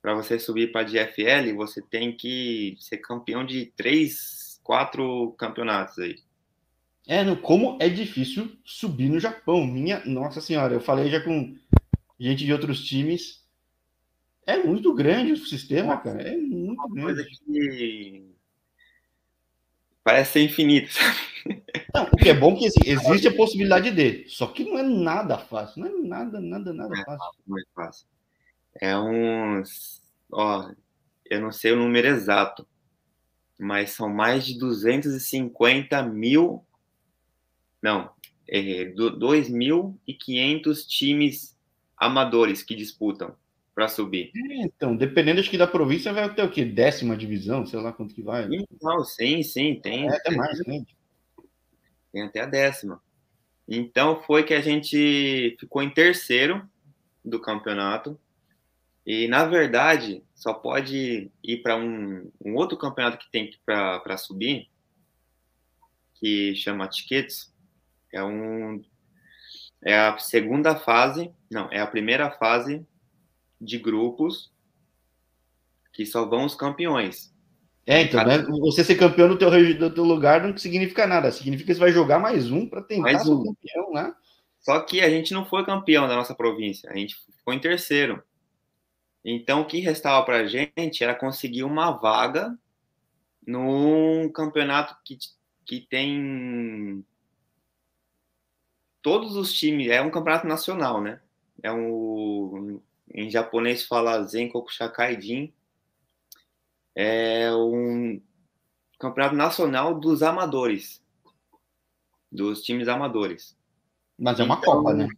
Para 0.00 0.14
você 0.14 0.38
subir 0.38 0.70
para 0.70 0.84
DFL, 0.84 1.54
você 1.56 1.80
tem 1.82 2.16
que 2.16 2.76
ser 2.78 2.98
campeão 2.98 3.44
de 3.44 3.66
três, 3.76 4.60
quatro 4.62 5.32
campeonatos 5.38 5.98
aí. 5.98 6.16
É, 7.06 7.22
no, 7.22 7.36
como 7.36 7.76
é 7.80 7.88
difícil 7.88 8.56
subir 8.64 9.08
no 9.08 9.20
Japão. 9.20 9.66
Minha, 9.66 10.04
nossa 10.04 10.40
senhora, 10.40 10.74
eu 10.74 10.80
falei 10.80 11.10
já 11.10 11.20
com 11.20 11.56
gente 12.18 12.44
de 12.44 12.52
outros 12.52 12.84
times. 12.84 13.43
É 14.46 14.62
muito 14.62 14.92
grande 14.94 15.32
o 15.32 15.36
sistema, 15.36 15.96
cara. 15.96 16.22
É 16.22 16.36
muito 16.36 16.80
Uma 16.80 16.88
grande. 16.94 17.14
Coisa 17.14 17.24
que 17.24 18.34
parece 20.02 20.32
ser 20.32 20.42
infinito. 20.42 20.92
Não, 21.94 22.04
o 22.04 22.16
que 22.16 22.28
é 22.28 22.34
bom 22.34 22.52
é 22.54 22.58
que 22.58 22.66
assim, 22.66 22.80
existe 22.90 23.28
a 23.28 23.34
possibilidade 23.34 23.90
de, 23.90 24.28
só 24.28 24.46
que 24.46 24.64
não 24.64 24.78
é 24.78 24.82
nada 24.82 25.38
fácil. 25.38 25.80
Não 25.80 25.88
é 25.88 25.92
nada, 26.06 26.40
nada, 26.40 26.72
nada 26.72 26.94
é 26.94 27.04
fácil. 27.04 27.32
Muito 27.46 27.68
fácil. 27.74 28.06
É 28.80 28.96
uns. 28.96 30.02
Ó, 30.30 30.70
eu 31.24 31.40
não 31.40 31.50
sei 31.50 31.72
o 31.72 31.76
número 31.76 32.06
exato, 32.06 32.66
mas 33.58 33.92
são 33.92 34.08
mais 34.10 34.44
de 34.44 34.58
250 34.58 36.02
mil. 36.02 36.66
Não, 37.80 38.10
é, 38.48 38.86
2.500 38.92 40.86
times 40.86 41.56
amadores 41.96 42.62
que 42.62 42.74
disputam 42.74 43.34
para 43.74 43.88
subir. 43.88 44.30
É, 44.34 44.62
então, 44.62 44.96
dependendo 44.96 45.40
acho 45.40 45.50
que 45.50 45.58
da 45.58 45.66
província, 45.66 46.12
vai 46.12 46.32
ter 46.32 46.42
o 46.42 46.50
quê? 46.50 46.64
Décima 46.64 47.16
divisão, 47.16 47.66
sei 47.66 47.80
lá 47.80 47.92
quanto 47.92 48.14
que 48.14 48.22
vai. 48.22 48.48
Não, 48.80 49.04
sim, 49.04 49.42
sim, 49.42 49.80
tem. 49.82 50.08
É, 50.08 50.16
até 50.16 50.30
mais, 50.30 50.64
né? 50.66 50.84
Tem 52.12 52.22
até 52.22 52.40
a 52.40 52.46
décima. 52.46 53.02
Então 53.66 54.22
foi 54.22 54.44
que 54.44 54.54
a 54.54 54.60
gente 54.60 55.56
ficou 55.58 55.82
em 55.82 55.90
terceiro 55.90 56.68
do 57.24 57.40
campeonato. 57.40 58.18
E 59.04 59.26
na 59.26 59.44
verdade, 59.44 60.22
só 60.34 60.54
pode 60.54 61.30
ir 61.42 61.62
para 61.62 61.76
um, 61.76 62.30
um, 62.42 62.54
outro 62.54 62.78
campeonato 62.78 63.18
que 63.18 63.30
tem 63.30 63.50
para 63.64 64.16
subir, 64.16 64.70
que 66.14 66.54
chama 66.54 66.88
Tickets. 66.88 67.52
É 68.12 68.22
um 68.22 68.82
é 69.82 69.98
a 69.98 70.16
segunda 70.16 70.76
fase, 70.76 71.30
não, 71.50 71.70
é 71.70 71.78
a 71.78 71.86
primeira 71.86 72.30
fase 72.30 72.86
de 73.60 73.78
grupos 73.78 74.52
que 75.92 76.04
só 76.04 76.24
vão 76.24 76.44
os 76.44 76.54
campeões. 76.54 77.32
É, 77.86 78.02
então, 78.02 78.24
né? 78.24 78.38
você 78.60 78.82
ser 78.82 78.96
campeão 78.96 79.28
do 79.28 79.36
teu, 79.36 79.50
do 79.78 79.94
teu 79.94 80.04
lugar 80.04 80.42
não 80.42 80.56
significa 80.56 81.06
nada. 81.06 81.30
Significa 81.30 81.66
que 81.66 81.74
você 81.74 81.80
vai 81.80 81.92
jogar 81.92 82.18
mais 82.18 82.50
um 82.50 82.66
para 82.68 82.82
tentar 82.82 83.02
mais 83.02 83.28
um. 83.28 83.42
ser 83.42 83.48
campeão, 83.48 83.92
né? 83.92 84.14
Só 84.60 84.80
que 84.80 85.02
a 85.02 85.10
gente 85.10 85.34
não 85.34 85.44
foi 85.44 85.64
campeão 85.64 86.08
da 86.08 86.16
nossa 86.16 86.34
província, 86.34 86.90
a 86.90 86.96
gente 86.96 87.16
ficou 87.36 87.52
em 87.52 87.60
terceiro. 87.60 88.22
Então, 89.22 89.60
o 89.60 89.66
que 89.66 89.78
restava 89.78 90.24
para 90.24 90.38
a 90.38 90.46
gente 90.46 91.04
era 91.04 91.14
conseguir 91.14 91.64
uma 91.64 91.90
vaga 91.90 92.56
num 93.46 94.30
campeonato 94.32 94.96
que, 95.04 95.18
que 95.66 95.80
tem 95.80 97.04
todos 99.02 99.36
os 99.36 99.52
times. 99.52 99.88
É 99.88 100.00
um 100.00 100.10
campeonato 100.10 100.46
nacional, 100.46 101.00
né? 101.02 101.20
É 101.62 101.70
um, 101.70 102.80
em 103.14 103.30
japonês 103.30 103.86
fala 103.86 104.24
Zenkoku 104.24 104.72
Shakaidin, 104.72 105.54
é 106.96 107.54
um 107.54 108.20
campeonato 108.98 109.36
nacional 109.36 109.98
dos 109.98 110.22
amadores, 110.22 111.00
dos 112.30 112.62
times 112.62 112.88
amadores. 112.88 113.56
Mas 114.18 114.40
é 114.40 114.42
uma 114.42 114.56
então, 114.56 114.74
Copa, 114.74 114.92
né? 114.92 115.08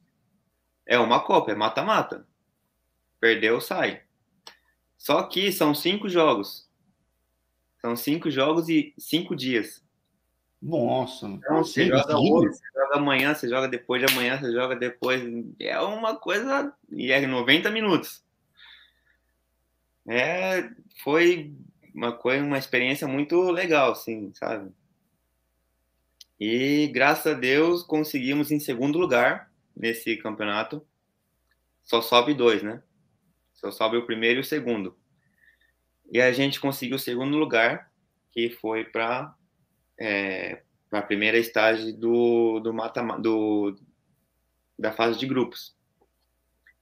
É 0.85 0.99
uma 0.99 1.21
Copa, 1.21 1.53
é 1.53 1.55
mata-mata. 1.55 2.27
Perdeu, 3.19 3.61
sai. 3.61 4.03
Só 4.99 5.23
que 5.23 5.51
são 5.51 5.75
cinco 5.75 6.09
jogos. 6.09 6.69
São 7.81 7.97
cinco 7.97 8.31
jogos 8.31 8.69
e 8.69 8.95
cinco 8.99 9.35
dias. 9.35 9.86
Nossa, 10.61 11.27
então, 11.27 11.59
você 11.59 11.87
joga 11.87 12.19
hoje, 12.19 12.55
você 12.55 12.65
joga 12.75 12.97
amanhã, 12.97 13.35
você 13.35 13.49
joga 13.49 13.69
depois 13.69 14.05
de 14.05 14.13
amanhã, 14.13 14.39
você 14.39 14.53
joga 14.53 14.75
depois. 14.75 15.23
É 15.61 15.79
uma 15.81 16.17
coisa. 16.17 16.73
E 16.91 17.13
é 17.13 17.25
90 17.27 17.71
minutos. 17.71 18.25
É, 20.09 20.71
foi 21.03 21.53
uma 21.95 22.13
coisa, 22.13 22.45
uma 22.45 22.59
experiência 22.59 23.07
muito 23.07 23.51
legal, 23.51 23.93
assim, 23.93 24.33
sabe? 24.35 24.71
E 26.39 26.89
graças 26.89 27.35
a 27.35 27.39
Deus 27.39 27.83
conseguimos 27.83 28.51
em 28.51 28.61
segundo 28.61 28.99
lugar 28.99 29.51
nesse 29.75 30.17
campeonato. 30.17 30.87
Só 31.83 32.03
sobe 32.03 32.35
dois, 32.35 32.63
né? 32.63 32.83
Só 33.55 33.71
sobe 33.71 33.97
o 33.97 34.07
primeiro 34.07 34.41
e 34.41 34.43
o 34.43 34.45
segundo. 34.45 34.97
E 36.11 36.21
a 36.21 36.33
gente 36.33 36.61
conseguiu 36.61 36.97
o 36.97 37.01
segundo 37.01 37.37
lugar, 37.37 37.91
que 38.33 38.51
foi 38.51 38.85
para 38.85 39.35
é, 39.99 40.63
para 40.89 41.01
a 41.01 41.03
primeira 41.03 41.39
estágio 41.39 41.97
do, 41.97 42.61
do, 42.61 42.73
mata, 42.73 43.03
do 43.19 43.77
da 44.79 44.93
fase 44.93 45.19
de 45.19 45.27
grupos. 45.27 45.75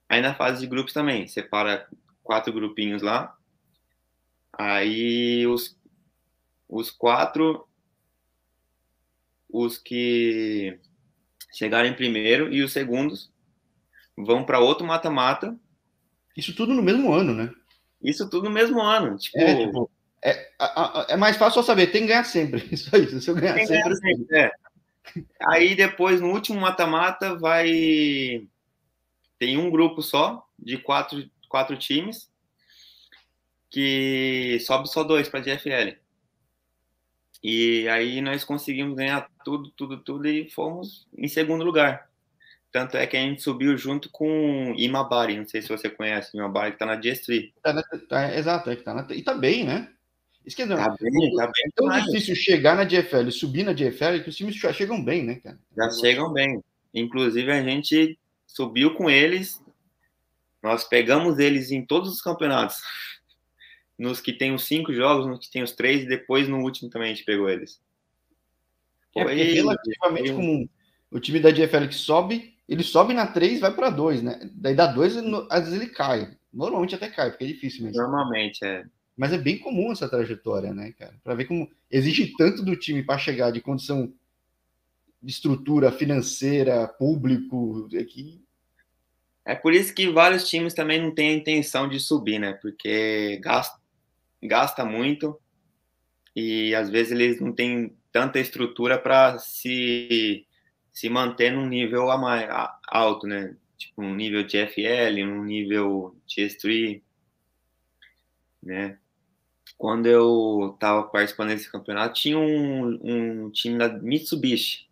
Aí 0.08 0.20
na 0.20 0.34
fase 0.34 0.60
de 0.60 0.66
grupos 0.66 0.92
também, 0.92 1.26
separa 1.26 1.88
quatro 2.22 2.52
grupinhos 2.52 3.02
lá. 3.02 3.36
Aí 4.52 5.46
os, 5.46 5.76
os 6.68 6.90
quatro, 6.90 7.66
os 9.48 9.78
que 9.78 10.78
chegaram 11.52 11.88
em 11.88 11.94
primeiro 11.94 12.52
e 12.52 12.62
os 12.62 12.72
segundos 12.72 13.32
vão 14.16 14.44
para 14.44 14.60
outro 14.60 14.86
mata-mata. 14.86 15.56
Isso 16.36 16.54
tudo 16.54 16.74
no 16.74 16.82
mesmo 16.82 17.12
ano, 17.12 17.32
né? 17.34 17.52
Isso 18.02 18.28
tudo 18.28 18.44
no 18.44 18.54
mesmo 18.54 18.80
ano. 18.80 19.16
Tipo, 19.16 19.38
é, 19.38 19.66
tipo, 19.66 19.90
é, 20.24 20.50
é 21.10 21.16
mais 21.16 21.36
fácil 21.36 21.62
só 21.62 21.66
saber, 21.66 21.88
tem 21.88 22.02
que 22.02 22.08
ganhar 22.08 22.24
sempre. 22.24 22.60
Só 22.76 22.96
isso, 22.96 23.20
se 23.20 23.30
eu 23.30 23.34
ganhar 23.34 23.58
sempre. 23.58 23.82
Ganhar 23.82 23.94
sempre 23.94 24.38
é. 24.38 24.50
Aí 25.48 25.74
depois, 25.74 26.20
no 26.20 26.30
último 26.32 26.60
mata-mata, 26.60 27.36
vai. 27.36 28.48
Tem 29.38 29.58
um 29.58 29.70
grupo 29.70 30.00
só, 30.00 30.46
de 30.58 30.78
quatro, 30.78 31.28
quatro 31.48 31.76
times, 31.76 32.30
que 33.70 34.58
sobe 34.60 34.88
só 34.88 35.04
dois 35.04 35.28
para 35.28 35.40
a 35.40 35.42
GFL. 35.42 35.98
E 37.42 37.86
aí 37.88 38.22
nós 38.22 38.42
conseguimos 38.42 38.96
ganhar 38.96 39.28
tudo, 39.44 39.70
tudo, 39.76 40.02
tudo 40.02 40.26
e 40.26 40.48
fomos 40.48 41.06
em 41.18 41.28
segundo 41.28 41.62
lugar. 41.62 42.08
Tanto 42.72 42.96
é 42.96 43.06
que 43.06 43.16
a 43.16 43.20
gente 43.20 43.42
subiu 43.42 43.76
junto 43.76 44.08
com 44.10 44.74
Imabari, 44.76 45.36
não 45.36 45.46
sei 45.46 45.60
se 45.60 45.68
você 45.68 45.90
conhece, 45.90 46.36
Imabari 46.36 46.72
que 46.72 46.78
tá 46.78 46.86
na 46.86 46.98
GS3. 46.98 47.52
Tá, 47.62 47.82
tá, 48.08 48.34
exato, 48.34 48.70
é 48.70 48.76
que 48.76 48.82
tá 48.82 48.94
na, 48.94 49.06
e 49.10 49.22
tá 49.22 49.34
bem, 49.34 49.64
né? 49.64 49.93
Isso 50.44 50.56
quer 50.56 50.64
dizer, 50.64 50.76
tá 50.76 50.94
bem, 51.00 51.34
tá 51.36 51.46
bem. 51.46 51.64
É 51.66 51.70
tão 51.74 51.88
difícil 52.00 52.36
chegar 52.36 52.76
na 52.76 52.84
GFL, 52.84 53.30
subir 53.30 53.64
na 53.64 53.72
GFL, 53.72 54.22
que 54.22 54.28
os 54.28 54.36
times 54.36 54.56
já 54.56 54.72
chegam 54.72 55.02
bem, 55.02 55.24
né, 55.24 55.36
cara? 55.36 55.58
Já 55.76 55.90
chegam 55.90 56.32
bem. 56.32 56.62
Inclusive 56.92 57.50
a 57.50 57.62
gente 57.62 58.18
subiu 58.46 58.94
com 58.94 59.10
eles, 59.10 59.62
nós 60.62 60.84
pegamos 60.84 61.38
eles 61.38 61.70
em 61.70 61.84
todos 61.84 62.12
os 62.12 62.20
campeonatos 62.20 62.76
nos 63.98 64.20
que 64.20 64.32
tem 64.32 64.52
os 64.54 64.64
cinco 64.64 64.92
jogos, 64.92 65.26
nos 65.26 65.38
que 65.38 65.50
tem 65.50 65.62
os 65.62 65.72
três, 65.72 66.02
e 66.02 66.08
depois 66.08 66.48
no 66.48 66.60
último 66.60 66.90
também 66.90 67.12
a 67.12 67.14
gente 67.14 67.24
pegou 67.24 67.48
eles. 67.48 67.80
É, 69.16 69.22
Foi 69.22 69.40
é 69.40 69.44
relativamente 69.44 70.32
comum. 70.32 70.68
O 71.10 71.20
time 71.20 71.38
da 71.38 71.50
GFL 71.50 71.86
que 71.88 71.94
sobe, 71.94 72.54
ele 72.68 72.82
sobe 72.82 73.14
na 73.14 73.26
3 73.26 73.60
vai 73.60 73.72
para 73.72 73.90
2, 73.90 74.22
né? 74.22 74.50
Daí 74.52 74.74
dá 74.74 74.86
2, 74.86 75.16
às 75.48 75.64
vezes 75.64 75.80
ele 75.80 75.90
cai. 75.90 76.36
Normalmente 76.52 76.94
até 76.94 77.08
cai, 77.08 77.30
porque 77.30 77.44
é 77.44 77.48
difícil 77.48 77.84
mesmo. 77.84 78.00
Normalmente, 78.00 78.64
é. 78.64 78.84
Mas 79.16 79.32
é 79.32 79.38
bem 79.38 79.58
comum 79.58 79.92
essa 79.92 80.08
trajetória, 80.08 80.74
né, 80.74 80.92
cara? 80.92 81.14
Para 81.22 81.34
ver 81.34 81.44
como 81.44 81.70
exige 81.90 82.34
tanto 82.36 82.64
do 82.64 82.76
time 82.76 83.02
para 83.02 83.18
chegar 83.18 83.50
de 83.50 83.60
condição 83.60 84.12
de 85.22 85.30
estrutura 85.30 85.92
financeira, 85.92 86.88
público, 86.88 87.88
é 87.92 88.04
que 88.04 88.44
é 89.44 89.54
por 89.54 89.74
isso 89.74 89.94
que 89.94 90.08
vários 90.08 90.48
times 90.48 90.72
também 90.72 91.00
não 91.00 91.14
têm 91.14 91.28
a 91.30 91.34
intenção 91.34 91.86
de 91.88 92.00
subir, 92.00 92.38
né? 92.38 92.54
Porque 92.54 93.38
gasta, 93.42 93.78
gasta 94.42 94.84
muito 94.84 95.38
e 96.34 96.74
às 96.74 96.88
vezes 96.88 97.12
eles 97.12 97.40
não 97.40 97.52
têm 97.52 97.94
tanta 98.10 98.40
estrutura 98.40 98.98
para 98.98 99.38
se, 99.38 100.46
se 100.92 101.08
manter 101.10 101.52
num 101.52 101.66
nível 101.66 102.10
a 102.10 102.16
mais, 102.16 102.48
a, 102.48 102.78
alto, 102.88 103.26
né? 103.26 103.54
Tipo 103.76 104.02
um 104.02 104.14
nível 104.14 104.44
de 104.44 104.56
FL, 104.56 105.22
um 105.24 105.44
nível 105.44 106.16
de 106.26 106.42
S3, 106.46 107.02
né? 108.62 108.98
Quando 109.84 110.06
eu 110.06 110.70
estava 110.72 111.02
participando 111.02 111.48
desse 111.48 111.70
campeonato, 111.70 112.14
tinha 112.14 112.38
um, 112.38 113.44
um 113.44 113.50
time 113.50 113.76
da 113.76 113.86
Mitsubishi, 113.86 114.88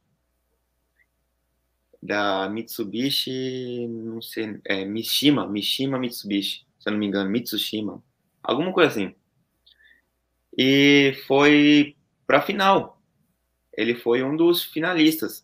da 2.03 2.47
Mitsubishi, 2.51 3.87
não 3.89 4.21
sei, 4.21 4.61
é 4.67 4.85
Mishima, 4.85 5.49
Mishima 5.49 5.99
Mitsubishi, 5.99 6.67
se 6.79 6.87
eu 6.87 6.93
não 6.93 6.99
me 6.99 7.07
engano, 7.07 7.31
Mitsushima, 7.31 8.03
alguma 8.43 8.71
coisa 8.71 8.91
assim. 8.91 9.15
E 10.59 11.15
foi 11.27 11.97
para 12.27 12.43
final. 12.43 13.01
Ele 13.75 13.95
foi 13.95 14.23
um 14.23 14.37
dos 14.37 14.63
finalistas. 14.63 15.43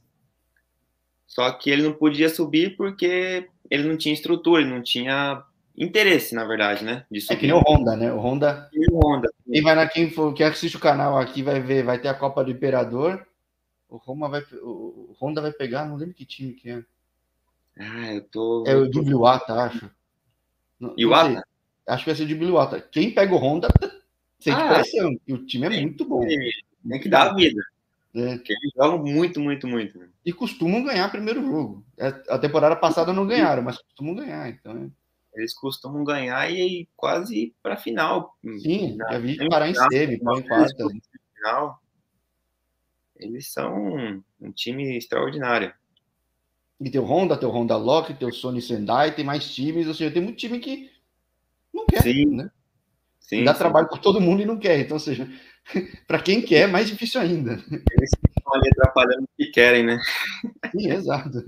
Só 1.27 1.51
que 1.53 1.71
ele 1.71 1.85
não 1.85 1.95
podia 1.95 2.29
subir 2.29 2.77
porque 2.77 3.49
ele 3.71 3.89
não 3.89 3.97
tinha 3.97 4.13
estrutura, 4.13 4.61
ele 4.61 4.75
não 4.75 4.83
tinha 4.83 5.43
interesse, 5.79 6.35
na 6.35 6.45
verdade, 6.45 6.85
né? 6.85 7.05
De 7.11 7.21
subir. 7.21 7.35
É 7.35 7.37
que 7.41 7.47
nem 7.47 7.55
o 7.55 7.61
Honda, 7.61 7.97
né? 7.97 8.13
O 8.13 8.19
Honda. 8.19 8.69
E 8.73 8.91
o 8.91 8.99
Honda. 8.99 9.29
Quem 9.51 9.63
vai 9.63 9.75
na 9.75 9.87
quem, 9.87 10.11
for, 10.11 10.35
quem 10.35 10.47
assiste 10.47 10.77
o 10.77 10.81
canal 10.81 11.19
aqui 11.19 11.43
vai 11.43 11.61
ver, 11.61 11.85
vai 11.85 11.99
ter 11.99 12.09
a 12.09 12.15
Copa 12.15 12.45
do 12.45 12.51
Imperador 12.51 13.27
o 13.89 13.97
Roma 13.97 14.29
vai. 14.29 14.45
O 14.63 15.17
Honda 15.21 15.41
vai 15.41 15.53
pegar, 15.53 15.87
não 15.87 15.97
lembro 15.97 16.15
que 16.15 16.27
time 16.27 16.53
que 16.53 16.71
é. 16.71 16.85
Ah, 17.79 18.15
eu 18.15 18.23
tô. 18.23 18.65
É 18.67 18.77
o 18.77 18.89
Dubliwata, 18.89 19.55
acho. 19.55 19.91
Iwata? 20.97 21.43
Acho 21.87 22.05
que 22.05 22.11
vai 22.11 22.17
ser 22.17 22.25
o 22.25 22.29
Dubliwata. 22.29 22.81
Quem 22.81 23.11
pega 23.11 23.35
o 23.35 23.39
Honda 23.39 23.69
sente 24.39 24.61
ah, 24.61 24.75
pressão. 24.75 25.17
E 25.27 25.33
o 25.33 25.47
time 25.47 25.67
é 25.67 25.71
tem, 25.71 25.83
muito 25.83 26.05
bom. 26.05 26.21
Tem 26.21 27.01
que 27.01 27.09
dar 27.09 27.31
a 27.31 27.35
vida. 27.35 27.63
É. 28.15 28.37
Porque 28.37 28.53
eles 28.53 28.73
jogam 28.77 29.05
muito, 29.05 29.41
muito, 29.41 29.67
muito. 29.67 29.99
Né? 29.99 30.09
E 30.25 30.33
costumam 30.33 30.85
ganhar 30.85 31.11
primeiro 31.11 31.45
jogo. 31.45 31.85
É, 31.97 32.09
a 32.29 32.39
temporada 32.39 32.77
passada 32.77 33.13
não 33.13 33.27
ganharam, 33.27 33.63
mas 33.63 33.79
costumam 33.79 34.15
ganhar. 34.15 34.49
Então 34.51 34.73
é... 34.73 34.91
Eles 35.39 35.55
costumam 35.55 36.03
ganhar 36.03 36.51
e 36.51 36.89
quase 36.97 37.55
para 37.63 37.77
final. 37.77 38.37
Sim, 38.61 38.97
já 38.99 39.19
vi 39.19 39.49
parar 39.49 39.69
em 39.69 39.75
semi, 39.75 40.15
em 40.15 40.43
quarta. 40.43 40.85
Final. 41.35 41.81
Eles 43.17 43.53
são 43.53 44.23
um, 44.41 44.53
time 44.53 44.97
extraordinário. 44.97 45.73
E 46.81 46.91
tem 46.91 47.01
o 47.01 47.05
Honda, 47.05 47.37
tem 47.37 47.49
o 47.49 47.53
Honda 47.53 47.77
Lock, 47.77 48.15
tem 48.15 48.29
o 48.29 48.33
Sony 48.33 48.61
Sendai, 48.61 49.15
tem 49.15 49.25
mais 49.25 49.53
times, 49.53 49.87
ou 49.87 49.95
seja, 49.95 50.13
tem 50.13 50.23
muito 50.23 50.39
time 50.39 50.59
que 50.59 50.91
não 51.73 51.87
quer, 51.87 52.03
sim. 52.03 52.27
né? 52.27 52.51
Sim, 53.21 53.45
Dá 53.45 53.53
sim. 53.53 53.59
trabalho 53.59 53.89
para 53.89 53.99
todo 53.99 54.21
mundo 54.21 54.43
e 54.43 54.47
não 54.47 54.59
quer. 54.59 54.81
Então, 54.81 54.97
ou 54.97 55.01
seja, 55.01 55.29
para 56.07 56.21
quem 56.21 56.43
quer, 56.43 56.63
é 56.63 56.67
mais 56.67 56.89
difícil 56.89 57.21
ainda. 57.21 57.53
Eles 57.53 58.11
estão 58.37 58.55
ali 58.55 58.69
atrapalhando 58.73 59.25
o 59.25 59.29
que 59.37 59.51
querem, 59.51 59.85
né? 59.85 60.01
Sim, 60.73 60.91
exato. 60.91 61.45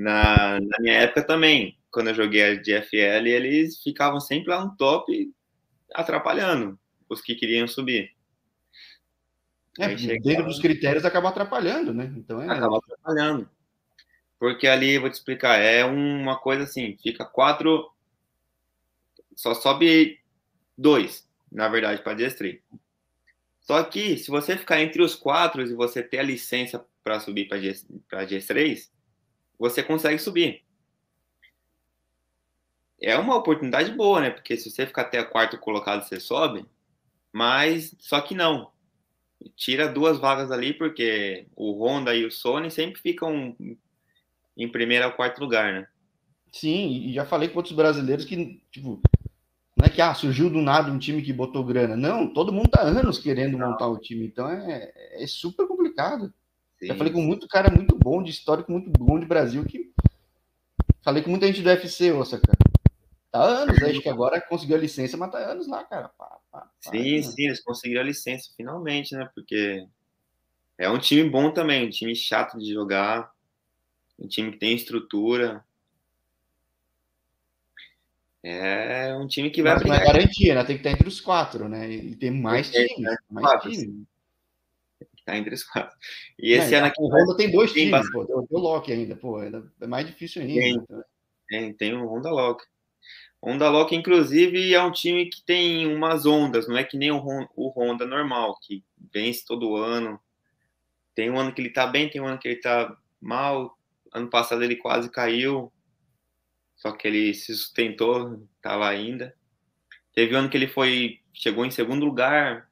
Na, 0.00 0.58
na 0.58 0.78
minha 0.80 0.94
época 0.94 1.22
também, 1.22 1.78
quando 1.90 2.08
eu 2.08 2.14
joguei 2.14 2.56
de 2.56 2.72
FL, 2.72 3.26
eles 3.26 3.82
ficavam 3.82 4.18
sempre 4.18 4.48
lá 4.48 4.64
no 4.64 4.74
top 4.74 5.30
atrapalhando 5.92 6.80
os 7.06 7.20
que 7.20 7.34
queriam 7.34 7.68
subir. 7.68 8.10
É, 9.78 9.94
dentro 9.94 10.46
dos 10.46 10.58
critérios 10.58 11.04
acaba 11.04 11.28
atrapalhando, 11.28 11.92
né? 11.92 12.10
Então 12.16 12.40
é... 12.40 12.46
Acaba 12.48 12.78
atrapalhando. 12.78 13.50
Porque 14.38 14.66
ali, 14.66 14.96
vou 14.96 15.10
te 15.10 15.14
explicar, 15.14 15.58
é 15.58 15.84
uma 15.84 16.38
coisa 16.38 16.64
assim, 16.64 16.96
fica 17.02 17.26
quatro, 17.26 17.92
só 19.36 19.52
sobe 19.52 20.18
dois, 20.78 21.28
na 21.52 21.68
verdade, 21.68 22.02
para 22.02 22.16
GS3. 22.16 22.58
Só 23.60 23.82
que, 23.84 24.16
se 24.16 24.30
você 24.30 24.56
ficar 24.56 24.80
entre 24.80 25.02
os 25.02 25.14
quatro 25.14 25.60
e 25.60 25.74
você 25.74 26.02
ter 26.02 26.20
a 26.20 26.22
licença 26.22 26.82
para 27.04 27.20
subir 27.20 27.48
para 27.48 27.58
GS, 27.58 27.86
GS3, 28.10 28.88
você 29.60 29.82
consegue 29.82 30.18
subir. 30.18 30.64
É 33.00 33.16
uma 33.18 33.36
oportunidade 33.36 33.92
boa, 33.92 34.20
né? 34.20 34.30
Porque 34.30 34.56
se 34.56 34.70
você 34.70 34.86
ficar 34.86 35.02
até 35.02 35.22
quarto 35.22 35.58
colocado, 35.58 36.02
você 36.02 36.18
sobe, 36.18 36.64
mas 37.30 37.94
só 37.98 38.20
que 38.22 38.34
não 38.34 38.72
tira 39.56 39.88
duas 39.88 40.18
vagas 40.18 40.50
ali, 40.50 40.74
porque 40.74 41.46
o 41.54 41.72
Honda 41.82 42.14
e 42.14 42.24
o 42.24 42.30
Sony 42.30 42.70
sempre 42.70 43.00
ficam 43.00 43.56
em 44.56 44.68
primeiro 44.68 45.06
ou 45.06 45.12
quarto 45.12 45.40
lugar, 45.40 45.72
né? 45.72 45.86
Sim, 46.52 47.08
e 47.08 47.12
já 47.12 47.24
falei 47.24 47.48
com 47.48 47.58
outros 47.58 47.74
brasileiros 47.74 48.24
que, 48.24 48.60
tipo, 48.70 49.00
não 49.76 49.86
é 49.86 49.88
que 49.88 50.02
ah, 50.02 50.14
surgiu 50.14 50.50
do 50.50 50.60
nada 50.60 50.90
um 50.90 50.98
time 50.98 51.22
que 51.22 51.32
botou 51.32 51.64
grana. 51.64 51.96
Não, 51.96 52.32
todo 52.32 52.52
mundo 52.52 52.70
tá 52.70 52.82
anos 52.82 53.18
querendo 53.18 53.56
montar 53.56 53.86
o 53.86 53.98
time, 53.98 54.26
então 54.26 54.48
é, 54.48 54.92
é 55.22 55.26
super 55.26 55.66
complicado. 55.66 56.32
Sim. 56.80 56.86
Já 56.86 56.94
falei 56.94 57.12
com 57.12 57.20
muito 57.20 57.46
cara 57.46 57.70
muito 57.70 57.94
bom, 57.94 58.22
de 58.22 58.30
histórico 58.30 58.72
muito 58.72 58.90
bom 58.90 59.20
de 59.20 59.26
Brasil, 59.26 59.62
que 59.66 59.92
falei 61.02 61.22
com 61.22 61.28
muita 61.28 61.46
gente 61.46 61.60
do 61.60 61.68
UFC, 61.68 62.10
ô, 62.10 62.24
cara. 62.24 62.58
Tá 63.30 63.42
anos, 63.42 63.80
acho 63.82 64.00
que 64.00 64.08
agora 64.08 64.40
conseguiu 64.40 64.76
a 64.76 64.80
licença, 64.80 65.16
mas 65.16 65.30
tá 65.30 65.38
anos 65.38 65.68
lá, 65.68 65.84
cara. 65.84 66.08
Pá, 66.08 66.38
pá, 66.50 66.60
pá, 66.60 66.70
sim, 66.80 67.16
né? 67.16 67.22
sim, 67.22 67.46
eles 67.46 67.62
conseguiram 67.62 68.00
a 68.00 68.04
licença 68.04 68.50
finalmente, 68.56 69.14
né? 69.14 69.28
Porque 69.34 69.86
é 70.78 70.88
um 70.90 70.98
time 70.98 71.28
bom 71.28 71.52
também, 71.52 71.86
um 71.86 71.90
time 71.90 72.16
chato 72.16 72.58
de 72.58 72.72
jogar, 72.72 73.30
um 74.18 74.26
time 74.26 74.50
que 74.50 74.58
tem 74.58 74.74
estrutura. 74.74 75.62
É 78.42 79.14
um 79.14 79.26
time 79.26 79.50
que 79.50 79.62
vai 79.62 79.74
mas, 79.74 79.82
brigar. 79.82 79.98
Não 79.98 80.04
é 80.04 80.12
garantia, 80.12 80.54
né? 80.54 80.64
Tem 80.64 80.76
que 80.76 80.80
estar 80.80 80.90
entre 80.90 81.06
os 81.06 81.20
quatro, 81.20 81.68
né? 81.68 81.88
E 81.90 82.16
tem 82.16 82.30
mais 82.30 82.74
é, 82.74 82.86
times. 82.86 83.02
Né? 83.02 83.16
Mais 83.30 83.46
quatro, 83.46 83.70
times. 83.70 84.06
Tá 85.24 85.36
entre 85.36 85.54
os 85.54 85.64
quatro. 85.64 85.96
E 86.38 86.52
esse 86.52 86.70
não, 86.72 86.78
ano 86.78 86.86
aqui. 86.86 87.02
O 87.02 87.08
Honda 87.08 87.36
tem 87.36 87.50
dois 87.50 87.72
tem 87.72 87.86
times, 87.86 88.10
pô. 88.10 88.24
Tem 88.24 88.36
o 88.36 88.58
Loki 88.58 88.92
ainda, 88.92 89.16
pô. 89.16 89.42
É 89.42 89.86
mais 89.86 90.06
difícil 90.06 90.42
ainda. 90.42 90.60
Tem, 90.60 90.74
então. 90.74 91.04
tem, 91.48 91.72
tem 91.74 91.94
o 91.94 92.06
Honda 92.06 92.30
Loki. 92.30 92.64
Honda 93.42 93.70
Lock, 93.70 93.96
inclusive, 93.96 94.74
é 94.74 94.82
um 94.82 94.92
time 94.92 95.26
que 95.26 95.42
tem 95.42 95.86
umas 95.86 96.26
ondas, 96.26 96.68
não 96.68 96.76
é 96.76 96.84
que 96.84 96.98
nem 96.98 97.10
o, 97.10 97.18
Honda 97.74 98.04
normal, 98.04 98.58
que 98.60 98.84
vence 99.12 99.46
todo 99.46 99.76
ano. 99.76 100.20
Tem 101.14 101.30
um 101.30 101.38
ano 101.38 101.52
que 101.52 101.62
ele 101.62 101.70
tá 101.70 101.86
bem, 101.86 102.08
tem 102.08 102.20
um 102.20 102.26
ano 102.26 102.38
que 102.38 102.48
ele 102.48 102.60
tá 102.60 102.94
mal. 103.20 103.78
Ano 104.12 104.28
passado 104.28 104.62
ele 104.62 104.76
quase 104.76 105.10
caiu, 105.10 105.72
só 106.76 106.92
que 106.92 107.08
ele 107.08 107.32
se 107.32 107.54
sustentou, 107.54 108.46
tá 108.60 108.76
lá 108.76 108.88
ainda. 108.88 109.34
Teve 110.14 110.34
um 110.34 110.40
ano 110.40 110.50
que 110.50 110.56
ele 110.56 110.68
foi, 110.68 111.20
chegou 111.32 111.64
em 111.64 111.70
segundo 111.70 112.04
lugar. 112.04 112.68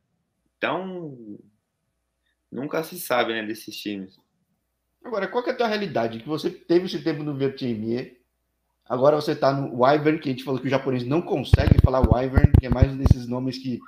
Então, 0.59 1.39
nunca 2.51 2.83
se 2.83 2.99
sabe, 2.99 3.33
né, 3.33 3.47
desses 3.47 3.77
times. 3.77 4.19
Agora, 5.05 5.29
qual 5.29 5.43
que 5.43 5.51
é 5.51 5.53
a 5.53 5.57
tua 5.57 5.69
realidade? 5.69 6.21
Que 6.21 6.29
você 6.29 6.51
teve 6.51 6.87
esse 6.87 7.03
tempo 7.03 7.23
no 7.23 7.37
VTME, 7.37 8.19
agora 8.85 9.17
você 9.17 9.33
está 9.33 9.53
no 9.53 9.83
Wyvern, 9.83 10.19
que 10.19 10.29
a 10.29 10.33
gente 10.33 10.45
falou 10.45 10.61
que 10.61 10.67
o 10.67 10.71
japonês 10.71 11.05
não 11.05 11.23
consegue 11.23 11.81
falar 11.83 12.01
Wyvern, 12.01 12.53
que 12.59 12.67
é 12.67 12.71
mais 12.71 12.93
um 12.93 12.97
desses 12.97 13.27
nomes 13.27 13.59
que, 13.59 13.79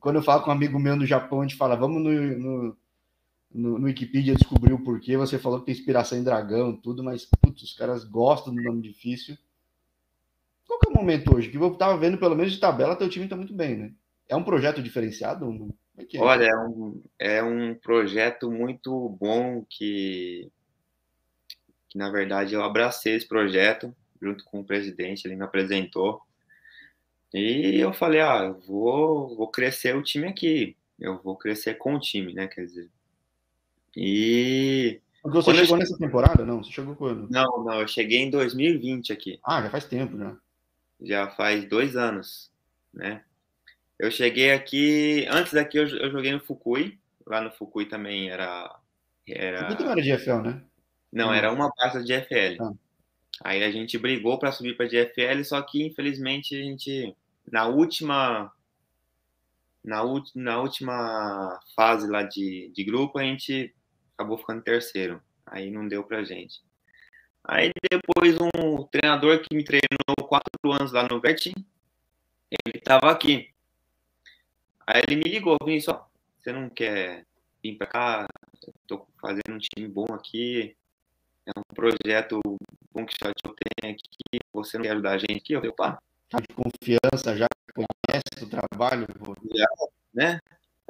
quando 0.00 0.16
eu 0.16 0.22
falo 0.22 0.42
com 0.42 0.50
um 0.50 0.52
amigo 0.52 0.78
meu 0.78 0.96
no 0.96 1.06
Japão, 1.06 1.40
a 1.40 1.42
gente 1.42 1.56
fala, 1.56 1.76
vamos 1.76 2.02
no, 2.02 2.10
no, 2.10 2.76
no, 3.52 3.78
no 3.78 3.86
Wikipedia 3.86 4.34
descobrir 4.34 4.72
o 4.72 4.82
porquê. 4.84 5.16
Você 5.16 5.38
falou 5.38 5.60
que 5.60 5.66
tem 5.66 5.74
inspiração 5.74 6.18
em 6.18 6.24
dragão, 6.24 6.76
tudo, 6.76 7.02
mas, 7.02 7.24
putz, 7.24 7.62
os 7.62 7.72
caras 7.72 8.04
gostam 8.04 8.54
do 8.54 8.62
nome 8.62 8.82
difícil. 8.82 9.36
Qual 10.66 10.78
que 10.78 10.88
é 10.88 10.90
o 10.90 10.94
momento 10.94 11.34
hoje? 11.34 11.50
Que 11.50 11.56
eu 11.56 11.72
estava 11.72 11.96
vendo, 11.96 12.18
pelo 12.18 12.34
menos 12.34 12.52
de 12.52 12.58
tabela, 12.58 12.96
teu 12.96 13.08
time 13.08 13.24
está 13.26 13.36
muito 13.36 13.54
bem, 13.54 13.76
né? 13.76 13.92
É 14.28 14.36
um 14.36 14.42
projeto 14.42 14.82
diferenciado? 14.82 15.74
É 15.96 16.16
é? 16.16 16.20
Olha, 16.20 16.44
é 16.44 16.56
um, 16.56 17.02
é 17.18 17.42
um 17.42 17.74
projeto 17.74 18.50
muito 18.50 19.08
bom 19.08 19.64
que, 19.68 20.50
que, 21.88 21.96
na 21.96 22.10
verdade, 22.10 22.54
eu 22.54 22.62
abracei 22.62 23.14
esse 23.14 23.26
projeto 23.26 23.94
junto 24.20 24.44
com 24.44 24.60
o 24.60 24.64
presidente, 24.64 25.26
ele 25.26 25.36
me 25.36 25.44
apresentou. 25.44 26.22
E 27.32 27.78
eu 27.80 27.92
falei, 27.92 28.20
ah, 28.20 28.44
eu 28.44 28.60
vou, 28.60 29.36
vou 29.36 29.48
crescer 29.48 29.96
o 29.96 30.02
time 30.02 30.26
aqui. 30.26 30.76
Eu 30.98 31.20
vou 31.20 31.36
crescer 31.36 31.74
com 31.74 31.94
o 31.94 32.00
time, 32.00 32.32
né? 32.32 32.46
Quer 32.46 32.64
dizer. 32.64 32.90
E. 33.96 35.00
Você 35.24 35.54
chegou 35.54 35.76
eu... 35.76 35.80
nessa 35.80 35.98
temporada? 35.98 36.44
Não, 36.44 36.62
você 36.62 36.70
chegou 36.70 36.94
quando? 36.94 37.28
Não, 37.30 37.64
não, 37.64 37.80
eu 37.80 37.88
cheguei 37.88 38.20
em 38.20 38.30
2020 38.30 39.12
aqui. 39.12 39.40
Ah, 39.44 39.62
já 39.62 39.70
faz 39.70 39.84
tempo, 39.84 40.16
já. 40.16 40.36
Já 41.00 41.30
faz 41.30 41.68
dois 41.68 41.96
anos, 41.96 42.52
né? 42.92 43.24
Eu 43.98 44.10
cheguei 44.10 44.52
aqui, 44.52 45.26
antes 45.30 45.52
daqui 45.52 45.78
eu, 45.78 45.86
eu 45.86 46.10
joguei 46.10 46.32
no 46.32 46.40
Fukui, 46.40 46.98
lá 47.26 47.40
no 47.40 47.50
Fukui 47.50 47.86
também 47.86 48.30
era... 48.30 48.74
era... 49.26 49.60
Fukui 49.60 49.76
também 49.76 49.92
era 49.92 50.02
de 50.02 50.24
FL, 50.24 50.42
né? 50.42 50.64
Não, 51.12 51.32
era 51.32 51.52
uma 51.52 51.72
parte 51.72 52.02
de 52.02 52.12
FL. 52.12 52.60
Ah. 52.60 52.72
Aí 53.42 53.64
a 53.64 53.70
gente 53.70 53.98
brigou 53.98 54.38
para 54.38 54.52
subir 54.52 54.76
para 54.76 54.86
GFL, 54.86 55.42
só 55.44 55.60
que 55.62 55.84
infelizmente 55.84 56.54
a 56.54 56.62
gente 56.62 57.16
na 57.50 57.66
última 57.66 58.52
na, 59.82 60.02
na 60.34 60.60
última 60.60 61.60
fase 61.74 62.08
lá 62.08 62.22
de, 62.22 62.70
de 62.74 62.84
grupo 62.84 63.18
a 63.18 63.22
gente 63.22 63.74
acabou 64.14 64.38
ficando 64.38 64.62
terceiro. 64.62 65.22
Aí 65.46 65.70
não 65.70 65.86
deu 65.86 66.04
pra 66.04 66.24
gente. 66.24 66.62
Aí 67.44 67.70
depois 67.90 68.36
um 68.40 68.84
treinador 68.84 69.40
que 69.40 69.54
me 69.54 69.64
treinou 69.64 70.28
quatro 70.28 70.72
anos 70.72 70.92
lá 70.92 71.06
no 71.06 71.20
Vertim, 71.20 71.54
ele 72.50 72.80
tava 72.80 73.10
aqui. 73.10 73.53
Aí 74.86 75.02
ele 75.06 75.16
me 75.16 75.30
ligou, 75.30 75.56
Vinícius, 75.64 75.96
você 76.38 76.52
não 76.52 76.68
quer 76.68 77.24
vir 77.62 77.76
para 77.76 77.86
cá? 77.86 78.26
Estou 78.52 79.06
fazendo 79.20 79.54
um 79.54 79.58
time 79.58 79.88
bom 79.88 80.06
aqui, 80.12 80.76
é 81.46 81.58
um 81.58 81.74
projeto 81.74 82.40
bom 82.92 83.06
que 83.06 83.14
eu 83.24 83.54
tenho 83.54 83.94
aqui, 83.94 84.38
você 84.52 84.76
não 84.76 84.84
quer 84.84 84.92
ajudar 84.92 85.12
a 85.12 85.18
gente 85.18 85.36
aqui? 85.36 85.52
Eu 85.54 85.60
falei, 85.60 85.70
opa. 85.70 85.98
Tá 86.28 86.38
de 86.38 86.48
confiança, 86.54 87.36
já 87.36 87.46
conhece 87.74 88.44
o 88.44 88.48
trabalho? 88.48 89.06
Vou... 89.18 89.36
Já, 89.54 89.66
né? 90.12 90.40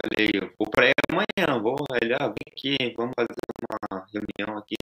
Falei, 0.00 0.30
eu 0.34 0.52
vou 0.58 0.68
para 0.68 0.86
aí 0.86 0.92
amanhã, 1.08 1.62
vou, 1.62 1.76
ele, 2.02 2.14
ah, 2.14 2.26
vem 2.26 2.36
aqui, 2.48 2.76
vamos 2.96 3.14
fazer 3.16 3.34
uma 3.68 4.06
reunião 4.12 4.58
aqui. 4.58 4.76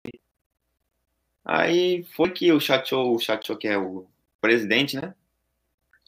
Aí 1.43 2.03
foi 2.03 2.31
que 2.31 2.51
o 2.51 2.59
Chacho, 2.59 2.97
o 2.97 3.19
Chacho 3.19 3.57
que 3.57 3.67
é 3.67 3.77
o 3.77 4.07
presidente, 4.39 4.95
né? 4.95 5.13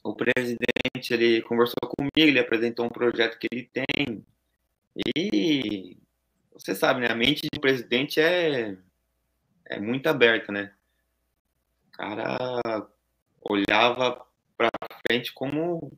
o 0.04 0.14
presidente 0.14 0.73
ele 1.14 1.42
conversou 1.44 1.76
comigo, 1.84 2.12
ele 2.16 2.40
apresentou 2.40 2.86
um 2.86 2.90
projeto 2.90 3.38
que 3.38 3.48
ele 3.52 3.70
tem. 3.72 4.26
E 5.16 5.98
você 6.54 6.76
sabe, 6.76 7.02
né? 7.02 7.08
A 7.08 7.16
mente 7.16 7.48
do 7.52 7.60
presidente 7.60 8.20
é, 8.20 8.78
é 9.66 9.80
muito 9.80 10.08
aberta, 10.08 10.52
né? 10.52 10.74
O 11.88 11.92
cara 11.92 12.88
olhava 13.42 14.26
para 14.58 14.70
frente 15.08 15.34
como, 15.34 15.92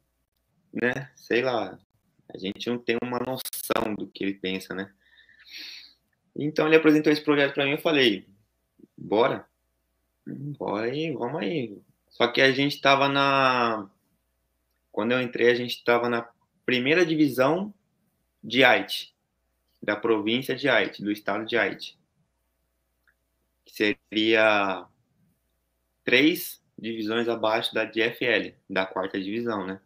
né? 0.73 1.11
Sei 1.15 1.41
lá, 1.41 1.77
a 2.33 2.37
gente 2.37 2.69
não 2.69 2.77
tem 2.77 2.97
uma 3.01 3.19
noção 3.19 3.95
do 3.95 4.07
que 4.07 4.23
ele 4.23 4.33
pensa, 4.35 4.73
né? 4.73 4.91
Então 6.35 6.67
ele 6.67 6.75
apresentou 6.75 7.11
esse 7.11 7.23
projeto 7.23 7.53
para 7.53 7.65
mim, 7.65 7.71
eu 7.71 7.77
falei, 7.77 8.27
bora, 8.97 9.47
bora 10.25 10.87
aí, 10.87 11.11
vamos 11.11 11.41
aí. 11.41 11.81
Só 12.09 12.27
que 12.27 12.41
a 12.41 12.51
gente 12.51 12.75
estava 12.75 13.07
na 13.07 13.89
quando 14.95 15.11
eu 15.11 15.21
entrei, 15.21 15.51
a 15.51 15.53
gente 15.53 15.75
estava 15.75 16.07
na 16.07 16.25
primeira 16.65 17.05
divisão 17.05 17.73
de 18.41 18.63
Haiti, 18.63 19.13
da 19.83 19.93
província 19.93 20.55
de 20.55 20.69
Haiti, 20.69 21.03
do 21.03 21.11
estado 21.11 21.45
de 21.45 21.57
Haiti. 21.57 21.99
Que 23.65 23.73
seria 23.73 24.87
três 26.05 26.63
divisões 26.79 27.27
abaixo 27.27 27.73
da 27.73 27.83
DFL, 27.83 28.55
da 28.69 28.85
quarta 28.85 29.21
divisão, 29.21 29.67
né? 29.67 29.81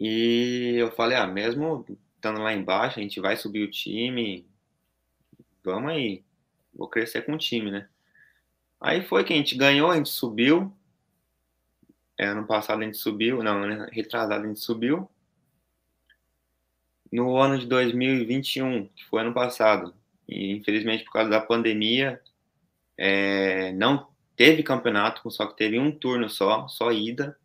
E 0.00 0.74
eu 0.78 0.90
falei, 0.90 1.16
ah, 1.16 1.26
mesmo 1.28 1.86
estando 2.16 2.40
lá 2.40 2.52
embaixo, 2.52 2.98
a 2.98 3.02
gente 3.02 3.20
vai 3.20 3.36
subir 3.36 3.62
o 3.62 3.70
time, 3.70 4.44
vamos 5.62 5.92
aí, 5.92 6.24
vou 6.74 6.88
crescer 6.88 7.22
com 7.22 7.34
o 7.34 7.38
time, 7.38 7.70
né? 7.70 7.88
Aí 8.80 9.00
foi 9.00 9.22
que 9.22 9.32
a 9.32 9.36
gente 9.36 9.56
ganhou, 9.56 9.92
a 9.92 9.96
gente 9.96 10.08
subiu, 10.08 10.76
é, 12.22 12.26
ano 12.26 12.46
passado 12.46 12.80
a 12.80 12.84
gente 12.84 12.98
subiu, 12.98 13.42
não, 13.42 13.86
retrasado 13.90 14.44
a 14.44 14.46
gente 14.46 14.60
subiu. 14.60 15.10
No 17.10 17.36
ano 17.36 17.58
de 17.58 17.66
2021, 17.66 18.86
que 18.94 19.04
foi 19.06 19.22
ano 19.22 19.34
passado, 19.34 19.92
e 20.28 20.52
infelizmente 20.52 21.04
por 21.04 21.14
causa 21.14 21.28
da 21.28 21.40
pandemia, 21.40 22.20
é, 22.96 23.72
não 23.72 24.08
teve 24.36 24.62
campeonato, 24.62 25.28
só 25.32 25.46
que 25.46 25.56
teve 25.56 25.80
um 25.80 25.90
turno 25.90 26.30
só, 26.30 26.68
só 26.68 26.92
ida. 26.92 27.36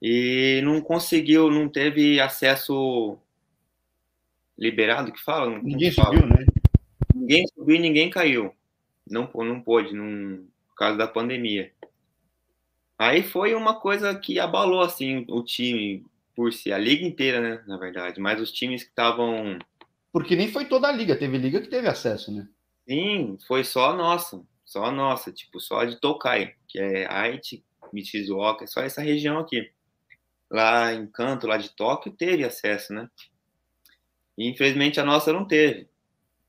E 0.00 0.60
não 0.62 0.82
conseguiu, 0.82 1.50
não 1.50 1.66
teve 1.66 2.20
acesso 2.20 3.18
liberado, 4.58 5.10
que 5.10 5.22
fala? 5.22 5.58
Ninguém 5.58 5.90
subiu, 5.90 6.26
né? 6.26 6.44
Ninguém 7.14 7.46
subiu 7.48 7.76
e 7.76 7.80
ninguém 7.80 8.10
caiu. 8.10 8.54
Não, 9.10 9.30
não 9.34 9.60
pôde, 9.62 9.94
não, 9.94 10.46
por 10.68 10.74
causa 10.76 10.98
da 10.98 11.08
pandemia. 11.08 11.72
Aí 12.98 13.22
foi 13.22 13.54
uma 13.54 13.80
coisa 13.80 14.14
que 14.14 14.38
abalou 14.38 14.80
assim 14.80 15.24
o 15.28 15.42
time 15.42 16.04
por 16.34 16.52
si, 16.52 16.72
a 16.72 16.78
liga 16.78 17.04
inteira, 17.04 17.40
né, 17.40 17.62
na 17.66 17.76
verdade, 17.76 18.20
mas 18.20 18.40
os 18.40 18.50
times 18.50 18.82
que 18.82 18.88
estavam 18.88 19.58
porque 20.14 20.36
nem 20.36 20.46
foi 20.46 20.66
toda 20.66 20.86
a 20.86 20.92
liga, 20.92 21.16
teve 21.16 21.36
liga 21.38 21.60
que 21.60 21.66
teve 21.66 21.88
acesso, 21.88 22.30
né? 22.32 22.46
Sim, 22.88 23.36
foi 23.48 23.64
só 23.64 23.90
a 23.90 23.96
nossa, 23.96 24.40
só 24.64 24.84
a 24.84 24.92
nossa, 24.92 25.32
tipo, 25.32 25.58
só 25.58 25.80
a 25.80 25.84
de 25.86 25.96
Tokai, 25.96 26.54
que 26.68 26.78
é 26.78 27.12
Haiti, 27.12 27.64
Michizuoka, 27.92 28.64
só 28.68 28.80
essa 28.82 29.02
região 29.02 29.38
aqui. 29.38 29.68
Lá 30.48 30.94
em 30.94 31.04
Canto, 31.08 31.48
lá 31.48 31.56
de 31.56 31.70
Tóquio, 31.70 32.12
teve 32.12 32.44
acesso, 32.44 32.94
né? 32.94 33.10
E 34.38 34.48
infelizmente 34.48 35.00
a 35.00 35.04
nossa 35.04 35.32
não 35.32 35.44
teve. 35.44 35.88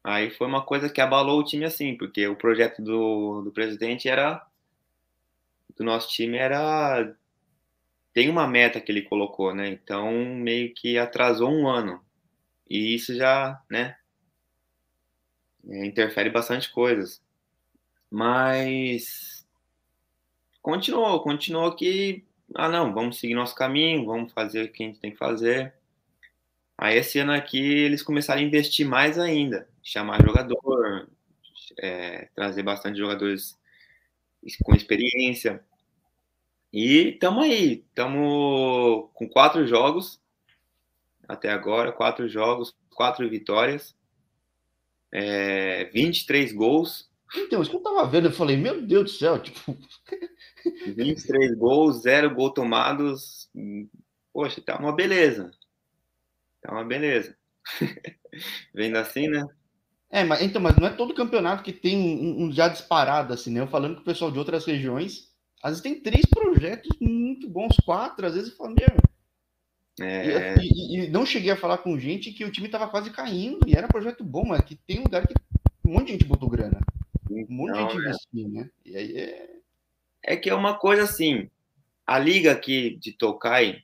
Aí 0.03 0.29
foi 0.29 0.45
uma 0.45 0.63
coisa 0.63 0.87
que 0.87 1.01
abalou 1.01 1.39
o 1.39 1.43
time 1.43 1.65
assim, 1.65 1.97
porque 1.97 2.27
o 2.27 2.35
projeto 2.35 2.83
do, 2.83 3.41
do 3.41 3.51
presidente 3.51 4.07
era 4.07 4.45
do 5.75 5.83
nosso 5.83 6.09
time 6.09 6.37
era 6.37 7.15
tem 8.13 8.29
uma 8.29 8.47
meta 8.47 8.79
que 8.79 8.91
ele 8.91 9.01
colocou, 9.01 9.53
né? 9.53 9.67
Então 9.69 10.11
meio 10.11 10.73
que 10.73 10.97
atrasou 10.97 11.51
um 11.51 11.67
ano 11.67 12.03
e 12.69 12.95
isso 12.95 13.13
já, 13.15 13.61
né? 13.69 13.97
Interfere 15.63 16.29
bastante 16.29 16.71
coisas, 16.71 17.21
mas 18.09 19.45
continuou, 20.61 21.21
continuou 21.21 21.75
que 21.75 22.23
ah 22.53 22.69
não, 22.69 22.93
vamos 22.93 23.19
seguir 23.19 23.33
nosso 23.33 23.55
caminho, 23.55 24.05
vamos 24.05 24.31
fazer 24.31 24.65
o 24.65 24.71
que 24.71 24.83
a 24.83 24.87
gente 24.87 24.99
tem 24.99 25.11
que 25.11 25.17
fazer. 25.17 25.73
Aí 26.77 26.97
esse 26.97 27.19
ano 27.19 27.31
aqui 27.31 27.59
eles 27.59 28.03
começaram 28.03 28.41
a 28.41 28.43
investir 28.43 28.87
mais 28.87 29.17
ainda, 29.17 29.67
chamar 29.81 30.21
jogador, 30.21 31.09
é, 31.79 32.29
trazer 32.35 32.63
bastante 32.63 32.97
jogadores 32.97 33.57
com 34.63 34.75
experiência. 34.75 35.63
E 36.71 37.09
estamos 37.09 37.45
aí, 37.45 37.85
estamos 37.87 39.09
com 39.13 39.29
quatro 39.29 39.65
jogos 39.65 40.19
até 41.27 41.49
agora, 41.49 41.91
quatro 41.91 42.27
jogos, 42.27 42.75
quatro 42.93 43.27
vitórias, 43.29 43.95
é, 45.11 45.85
23 45.85 46.53
gols. 46.53 47.09
Então, 47.35 47.61
isso 47.61 47.71
que 47.71 47.77
eu 47.77 47.81
tava 47.81 48.07
vendo, 48.07 48.27
eu 48.27 48.31
falei, 48.31 48.55
meu 48.55 48.81
Deus 48.81 49.03
do 49.03 49.17
céu, 49.17 49.39
tipo. 49.41 49.77
23 50.87 51.55
gols, 51.55 52.01
zero 52.01 52.33
gol 52.33 52.51
tomados. 52.51 53.49
Poxa, 54.33 54.61
tá 54.61 54.77
uma 54.77 54.93
beleza. 54.93 55.51
Tá 56.61 56.71
uma 56.71 56.83
beleza. 56.83 57.37
Vendo 58.73 58.97
assim, 58.97 59.27
né? 59.27 59.45
É, 60.09 60.23
mas 60.23 60.41
então, 60.41 60.61
mas 60.61 60.75
não 60.77 60.87
é 60.87 60.91
todo 60.91 61.13
campeonato 61.13 61.63
que 61.63 61.73
tem 61.73 61.97
um, 61.97 62.45
um 62.45 62.51
já 62.51 62.67
disparado 62.67 63.33
assim, 63.33 63.51
né? 63.51 63.59
Eu 63.59 63.67
falando 63.67 63.95
com 63.95 64.01
o 64.01 64.05
pessoal 64.05 64.31
de 64.31 64.39
outras 64.39 64.65
regiões, 64.65 65.31
às 65.61 65.71
vezes 65.71 65.83
tem 65.83 65.99
três 65.99 66.25
projetos 66.25 66.89
muito 67.01 67.49
bons, 67.49 67.75
quatro, 67.85 68.25
às 68.25 68.35
vezes 68.35 68.51
eu 68.51 68.55
falo, 68.55 68.75
meu. 68.75 70.05
É... 70.05 70.55
E, 70.57 70.67
e, 70.67 71.05
e, 71.05 71.09
não 71.09 71.25
cheguei 71.25 71.51
a 71.51 71.57
falar 71.57 71.79
com 71.79 71.97
gente 71.97 72.31
que 72.31 72.43
o 72.43 72.51
time 72.51 72.69
tava 72.69 72.87
quase 72.87 73.09
caindo 73.11 73.67
e 73.67 73.73
era 73.73 73.87
projeto 73.87 74.23
bom, 74.23 74.45
mas 74.45 74.61
que 74.61 74.75
tem 74.75 74.99
lugar 74.99 75.25
que 75.25 75.33
um 75.85 75.93
monte 75.93 76.07
de 76.07 76.11
gente 76.13 76.25
botou 76.25 76.49
grana. 76.49 76.79
Um 77.29 77.45
monte 77.49 77.73
de 77.73 77.79
gente 77.79 77.97
investiu, 77.97 78.49
né? 78.49 78.69
E 78.85 78.95
aí 78.95 79.17
é. 79.17 79.55
É 80.27 80.35
que 80.35 80.49
é 80.49 80.55
uma 80.55 80.77
coisa 80.77 81.03
assim. 81.03 81.49
A 82.05 82.17
liga 82.19 82.51
aqui 82.51 82.97
de 82.97 83.11
Tokai, 83.13 83.83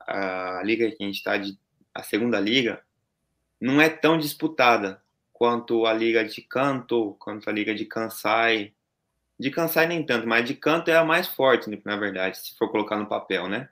a 0.00 0.60
liga 0.64 0.90
que 0.90 1.02
a 1.02 1.06
gente 1.06 1.16
está 1.16 1.36
de. 1.36 1.58
A 1.94 2.02
segunda 2.02 2.38
liga, 2.38 2.82
não 3.60 3.80
é 3.80 3.88
tão 3.88 4.18
disputada 4.18 5.02
quanto 5.38 5.86
a 5.86 5.92
liga 5.92 6.24
de 6.24 6.42
Kanto, 6.42 7.16
quanto 7.20 7.48
a 7.48 7.52
liga 7.52 7.72
de 7.72 7.84
Kansai. 7.84 8.72
De 9.38 9.52
Kansai 9.52 9.86
nem 9.86 10.04
tanto, 10.04 10.26
mas 10.26 10.44
de 10.44 10.52
Kanto 10.52 10.90
é 10.90 10.96
a 10.96 11.04
mais 11.04 11.28
forte, 11.28 11.70
na 11.84 11.96
verdade, 11.96 12.36
se 12.38 12.56
for 12.58 12.68
colocar 12.68 12.96
no 12.96 13.06
papel, 13.06 13.48
né? 13.48 13.68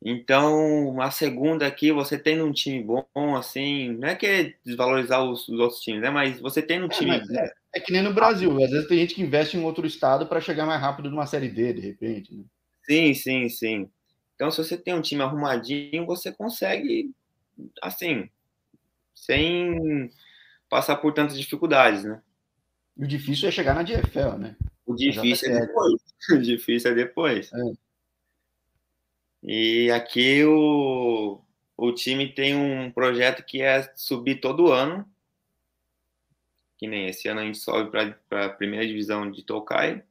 Então, 0.00 1.02
a 1.02 1.10
segunda 1.10 1.66
aqui, 1.66 1.90
você 1.90 2.16
tendo 2.16 2.44
um 2.44 2.52
time 2.52 2.84
bom, 2.84 3.34
assim, 3.36 3.90
não 3.94 4.06
é 4.06 4.14
que 4.14 4.26
é 4.26 4.54
desvalorizar 4.64 5.24
os, 5.24 5.48
os 5.48 5.58
outros 5.58 5.80
times, 5.80 6.02
né? 6.02 6.08
Mas 6.08 6.38
você 6.38 6.62
tendo 6.62 6.84
um 6.84 6.92
é, 6.92 6.94
time. 6.94 7.10
É, 7.36 7.52
é, 7.74 7.80
que 7.80 7.90
nem 7.90 8.02
no 8.02 8.14
Brasil, 8.14 8.52
às 8.62 8.70
vezes 8.70 8.86
tem 8.86 8.98
gente 8.98 9.16
que 9.16 9.22
investe 9.22 9.56
em 9.56 9.64
outro 9.64 9.84
estado 9.84 10.28
para 10.28 10.40
chegar 10.40 10.66
mais 10.66 10.80
rápido 10.80 11.10
numa 11.10 11.26
série 11.26 11.48
D, 11.48 11.72
de 11.72 11.80
repente. 11.80 12.32
Né? 12.32 12.44
Sim, 12.84 13.12
sim, 13.12 13.48
sim. 13.48 13.90
Então, 14.36 14.52
se 14.52 14.62
você 14.62 14.78
tem 14.78 14.94
um 14.94 15.02
time 15.02 15.20
arrumadinho, 15.20 16.06
você 16.06 16.30
consegue, 16.30 17.10
assim, 17.82 18.30
sem 19.24 20.10
passar 20.68 20.96
por 20.96 21.12
tantas 21.12 21.38
dificuldades, 21.38 22.04
né? 22.04 22.20
O 22.96 23.06
difícil 23.06 23.48
é 23.48 23.52
chegar 23.52 23.74
na 23.74 23.82
DFL, 23.82 24.38
né? 24.38 24.56
O 24.84 24.94
difícil 24.94 25.54
é 25.54 25.60
depois. 25.60 26.08
O 26.32 26.38
difícil 26.38 26.90
é 26.90 26.94
depois. 26.94 27.52
É. 27.52 27.72
E 29.42 29.90
aqui 29.92 30.44
o, 30.44 31.40
o 31.76 31.92
time 31.92 32.32
tem 32.32 32.56
um 32.56 32.90
projeto 32.90 33.44
que 33.44 33.62
é 33.62 33.82
subir 33.94 34.40
todo 34.40 34.72
ano. 34.72 35.08
Que 36.76 36.86
nem 36.86 37.08
esse 37.08 37.28
ano 37.28 37.40
a 37.40 37.44
gente 37.44 37.58
sobe 37.58 37.90
para 37.90 38.46
a 38.46 38.50
primeira 38.50 38.86
divisão 38.86 39.30
de 39.30 39.44
Tokai. 39.44 40.02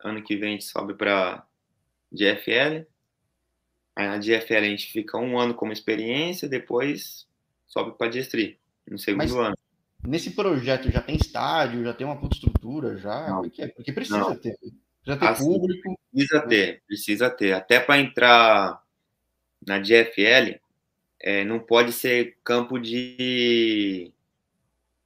Ano 0.00 0.22
que 0.22 0.36
vem 0.36 0.50
a 0.50 0.52
gente 0.52 0.64
sobe 0.64 0.94
para 0.94 1.46
DFL. 2.10 2.86
Aí 3.94 4.06
na 4.06 4.16
DFL 4.16 4.56
a 4.56 4.62
gente 4.62 4.90
fica 4.90 5.18
um 5.18 5.38
ano 5.38 5.54
como 5.54 5.72
experiência, 5.72 6.48
depois 6.48 7.26
sobe 7.72 7.96
para 7.96 8.10
Destri, 8.10 8.60
no 8.86 8.98
segundo 8.98 9.22
Mas, 9.22 9.34
ano. 9.34 9.56
Nesse 10.04 10.32
projeto 10.32 10.90
já 10.90 11.00
tem 11.00 11.16
estádio, 11.16 11.84
já 11.84 11.94
tem 11.94 12.06
uma 12.06 12.18
puta 12.18 12.34
estrutura, 12.34 12.98
já? 12.98 13.28
Não. 13.28 13.42
Porque, 13.42 13.68
porque 13.68 13.92
precisa 13.92 14.18
Não. 14.18 14.36
ter. 14.36 14.58
Precisa 14.58 15.18
ter 15.18 15.26
assim, 15.26 15.44
público. 15.44 16.00
Precisa 16.12 16.40
ter, 16.46 16.82
precisa 16.86 17.30
ter. 17.30 17.52
Até 17.52 17.80
para 17.80 17.98
entrar 17.98 18.82
na 19.66 19.78
DFL, 19.78 20.60
é, 21.20 21.44
não 21.44 21.58
pode 21.58 21.92
ser 21.92 22.36
campo 22.44 22.78
de. 22.78 24.12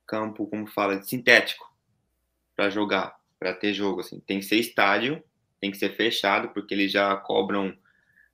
Campo, 0.07 0.47
como 0.47 0.67
fala, 0.67 0.99
de 0.99 1.09
sintético 1.09 1.67
para 2.55 2.71
jogar, 2.71 3.17
para 3.39 3.53
ter 3.53 3.75
jogo. 3.75 4.01
Assim. 4.01 4.21
Tem 4.21 4.39
que 4.39 4.47
ser 4.47 4.57
estádio, 4.57 5.23
tem 5.61 5.71
que 5.71 5.77
ser 5.77 5.95
fechado, 5.95 6.49
porque 6.51 6.73
eles 6.73 6.91
já 6.91 7.15
cobram 7.17 7.77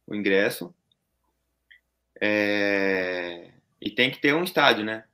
o 0.06 0.14
ingresso. 0.14 0.72
É, 2.20 3.51
e 3.82 3.90
tem 3.90 4.10
que 4.10 4.20
ter 4.20 4.34
um 4.34 4.44
estádio, 4.44 4.84
né? 4.84 5.04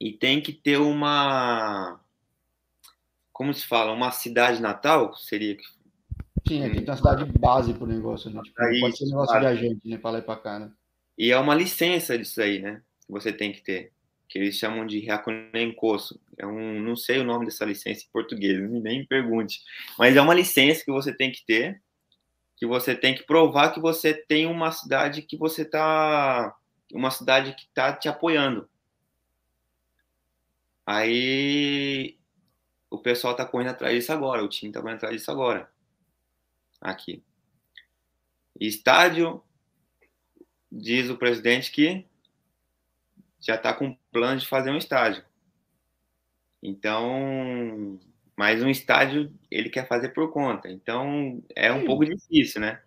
E 0.00 0.12
tem 0.12 0.40
que 0.40 0.52
ter 0.52 0.78
uma 0.78 2.00
como 3.40 3.54
se 3.54 3.66
fala, 3.66 3.90
uma 3.92 4.10
cidade 4.10 4.60
natal, 4.60 5.16
seria 5.16 5.56
que. 5.56 5.64
Sim, 6.46 6.62
aqui 6.62 6.82
tem 6.82 6.90
uma 6.90 6.96
cidade 6.98 7.24
base 7.38 7.72
para 7.72 7.84
o 7.84 7.86
negócio, 7.86 8.30
né? 8.30 8.38
Tipo, 8.42 8.62
aí, 8.62 8.80
pode 8.80 8.98
ser 8.98 9.06
negócio 9.06 9.34
claro. 9.34 9.56
viajante, 9.56 9.88
né? 9.88 9.96
Para 9.96 10.10
lá 10.10 10.18
e 10.18 10.22
para 10.22 10.40
cá, 10.40 10.58
né? 10.58 10.70
E 11.16 11.30
é 11.30 11.38
uma 11.38 11.54
licença 11.54 12.18
disso 12.18 12.42
aí, 12.42 12.58
né? 12.58 12.82
Que 13.06 13.10
você 13.10 13.32
tem 13.32 13.50
que 13.50 13.62
ter. 13.62 13.92
Que 14.28 14.38
eles 14.38 14.56
chamam 14.56 14.84
de 14.84 15.10
Hakunenkoso. 15.10 16.20
É 16.36 16.46
um, 16.46 16.82
não 16.82 16.94
sei 16.94 17.18
o 17.18 17.24
nome 17.24 17.46
dessa 17.46 17.64
licença 17.64 18.04
em 18.04 18.12
português, 18.12 18.60
nem 18.60 18.98
me 18.98 19.06
pergunte. 19.06 19.62
Mas 19.98 20.14
é 20.16 20.20
uma 20.20 20.34
licença 20.34 20.84
que 20.84 20.92
você 20.92 21.10
tem 21.10 21.32
que 21.32 21.42
ter, 21.46 21.80
que 22.58 22.66
você 22.66 22.94
tem 22.94 23.14
que 23.14 23.22
provar 23.22 23.72
que 23.72 23.80
você 23.80 24.12
tem 24.12 24.44
uma 24.44 24.70
cidade 24.70 25.22
que 25.22 25.38
você 25.38 25.64
tá. 25.64 26.54
Uma 26.92 27.10
cidade 27.10 27.54
que 27.54 27.66
tá 27.68 27.92
te 27.92 28.08
apoiando. 28.08 28.68
Aí 30.84 32.18
o 32.90 32.98
pessoal 32.98 33.32
está 33.32 33.46
correndo 33.46 33.70
atrás 33.70 33.94
disso 33.94 34.12
agora, 34.12 34.42
o 34.42 34.48
time 34.48 34.70
está 34.70 34.80
correndo 34.80 34.96
atrás 34.96 35.16
disso 35.16 35.30
agora. 35.30 35.70
Aqui. 36.80 37.22
Estádio, 38.58 39.42
diz 40.70 41.08
o 41.08 41.16
presidente 41.16 41.70
que 41.70 42.04
já 43.40 43.54
está 43.54 43.72
com 43.72 43.96
plano 44.12 44.40
de 44.40 44.48
fazer 44.48 44.70
um 44.70 44.76
estádio. 44.76 45.24
Então, 46.62 47.98
mais 48.36 48.62
um 48.62 48.68
estádio 48.68 49.32
ele 49.50 49.70
quer 49.70 49.88
fazer 49.88 50.10
por 50.10 50.30
conta. 50.32 50.68
Então, 50.68 51.42
é 51.56 51.72
um 51.72 51.80
Sim. 51.80 51.86
pouco 51.86 52.04
difícil, 52.04 52.60
né? 52.60 52.82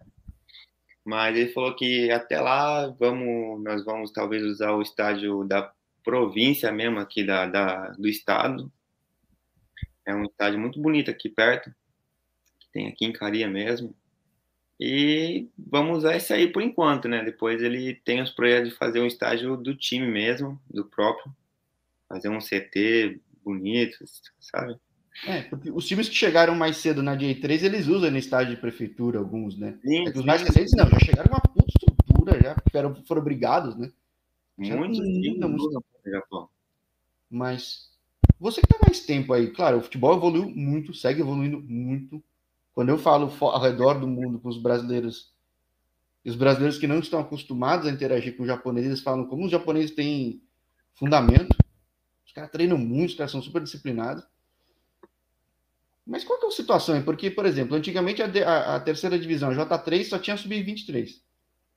Mas 1.05 1.35
ele 1.37 1.51
falou 1.51 1.75
que 1.75 2.09
até 2.11 2.39
lá 2.39 2.87
vamos, 2.87 3.61
nós 3.63 3.83
vamos 3.83 4.11
talvez 4.11 4.43
usar 4.43 4.71
o 4.71 4.81
estádio 4.81 5.43
da 5.43 5.71
província 6.03 6.71
mesmo 6.71 6.99
aqui 6.99 7.25
da, 7.25 7.45
da 7.45 7.89
do 7.91 8.07
estado 8.07 8.71
é 10.05 10.13
um 10.13 10.25
estádio 10.25 10.59
muito 10.59 10.81
bonito 10.81 11.09
aqui 11.09 11.29
perto, 11.29 11.73
que 12.59 12.67
tem 12.71 12.87
aqui 12.87 13.05
em 13.05 13.13
Caria 13.13 13.47
mesmo. 13.47 13.95
E 14.79 15.47
vamos 15.57 15.99
usar 15.99 16.15
esse 16.15 16.33
aí 16.33 16.51
por 16.51 16.61
enquanto, 16.61 17.07
né? 17.07 17.23
Depois 17.23 17.61
ele 17.61 17.95
tem 17.95 18.21
os 18.21 18.31
projetos 18.31 18.69
de 18.69 18.75
fazer 18.75 18.99
um 18.99 19.05
estádio 19.05 19.55
do 19.55 19.75
time 19.75 20.07
mesmo, 20.07 20.59
do 20.69 20.85
próprio. 20.85 21.33
Fazer 22.09 22.29
um 22.29 22.39
CT 22.39 23.21
bonito, 23.43 23.97
sabe? 24.39 24.77
É, 25.27 25.43
porque 25.43 25.71
os 25.71 25.85
times 25.85 26.09
que 26.09 26.15
chegaram 26.15 26.55
mais 26.55 26.77
cedo 26.77 27.03
na 27.03 27.15
J3, 27.15 27.63
eles 27.63 27.87
usam 27.87 28.09
no 28.09 28.17
estádio 28.17 28.55
de 28.55 28.61
prefeitura, 28.61 29.19
alguns, 29.19 29.57
né? 29.57 29.77
Sim, 29.81 30.07
é 30.07 30.09
os 30.09 30.25
mais 30.25 30.41
recentes 30.41 30.73
não, 30.75 30.89
já 30.89 30.99
chegaram 30.99 31.29
com 31.29 31.35
uma 31.35 31.41
puta 31.41 31.69
estrutura, 31.69 32.41
já 32.41 32.55
foram, 32.71 32.95
foram 33.05 33.21
obrigados, 33.21 33.75
né? 33.77 33.91
Muito, 34.57 35.01
linda, 35.01 35.47
muito... 35.47 35.83
Mas 37.29 37.89
você 38.39 38.61
que 38.61 38.67
tá 38.67 38.77
mais 38.81 38.99
tempo 38.99 39.33
aí, 39.33 39.51
claro, 39.51 39.77
o 39.77 39.81
futebol 39.81 40.17
evoluiu 40.17 40.49
muito, 40.49 40.93
segue 40.93 41.21
evoluindo 41.21 41.61
muito. 41.61 42.23
Quando 42.73 42.89
eu 42.89 42.97
falo 42.97 43.31
ao 43.39 43.61
redor 43.61 43.99
do 43.99 44.07
mundo 44.07 44.39
com 44.39 44.49
os 44.49 44.57
brasileiros, 44.57 45.31
e 46.25 46.29
os 46.29 46.35
brasileiros 46.35 46.77
que 46.77 46.87
não 46.87 46.99
estão 46.99 47.19
acostumados 47.19 47.87
a 47.87 47.91
interagir 47.91 48.35
com 48.35 48.43
os 48.43 48.47
japoneses, 48.47 48.89
eles 48.89 49.01
falam 49.01 49.25
como 49.25 49.45
os 49.45 49.51
japoneses 49.51 49.91
têm 49.91 50.41
fundamento. 50.93 51.55
Os 52.25 52.31
caras 52.31 52.51
treinam 52.51 52.77
muito, 52.77 53.11
os 53.11 53.15
caras 53.15 53.31
são 53.31 53.41
super 53.41 53.61
disciplinados. 53.61 54.23
Mas 56.05 56.23
qual 56.23 56.39
que 56.39 56.45
é 56.45 56.49
a 56.49 56.51
situação? 56.51 57.01
Porque, 57.03 57.31
por 57.31 57.45
exemplo, 57.45 57.75
antigamente 57.75 58.21
a, 58.21 58.25
a, 58.25 58.75
a 58.75 58.79
terceira 58.79 59.17
divisão, 59.17 59.49
a 59.49 59.53
J3, 59.53 60.03
só 60.05 60.19
tinha 60.19 60.35
sub-23. 60.35 61.21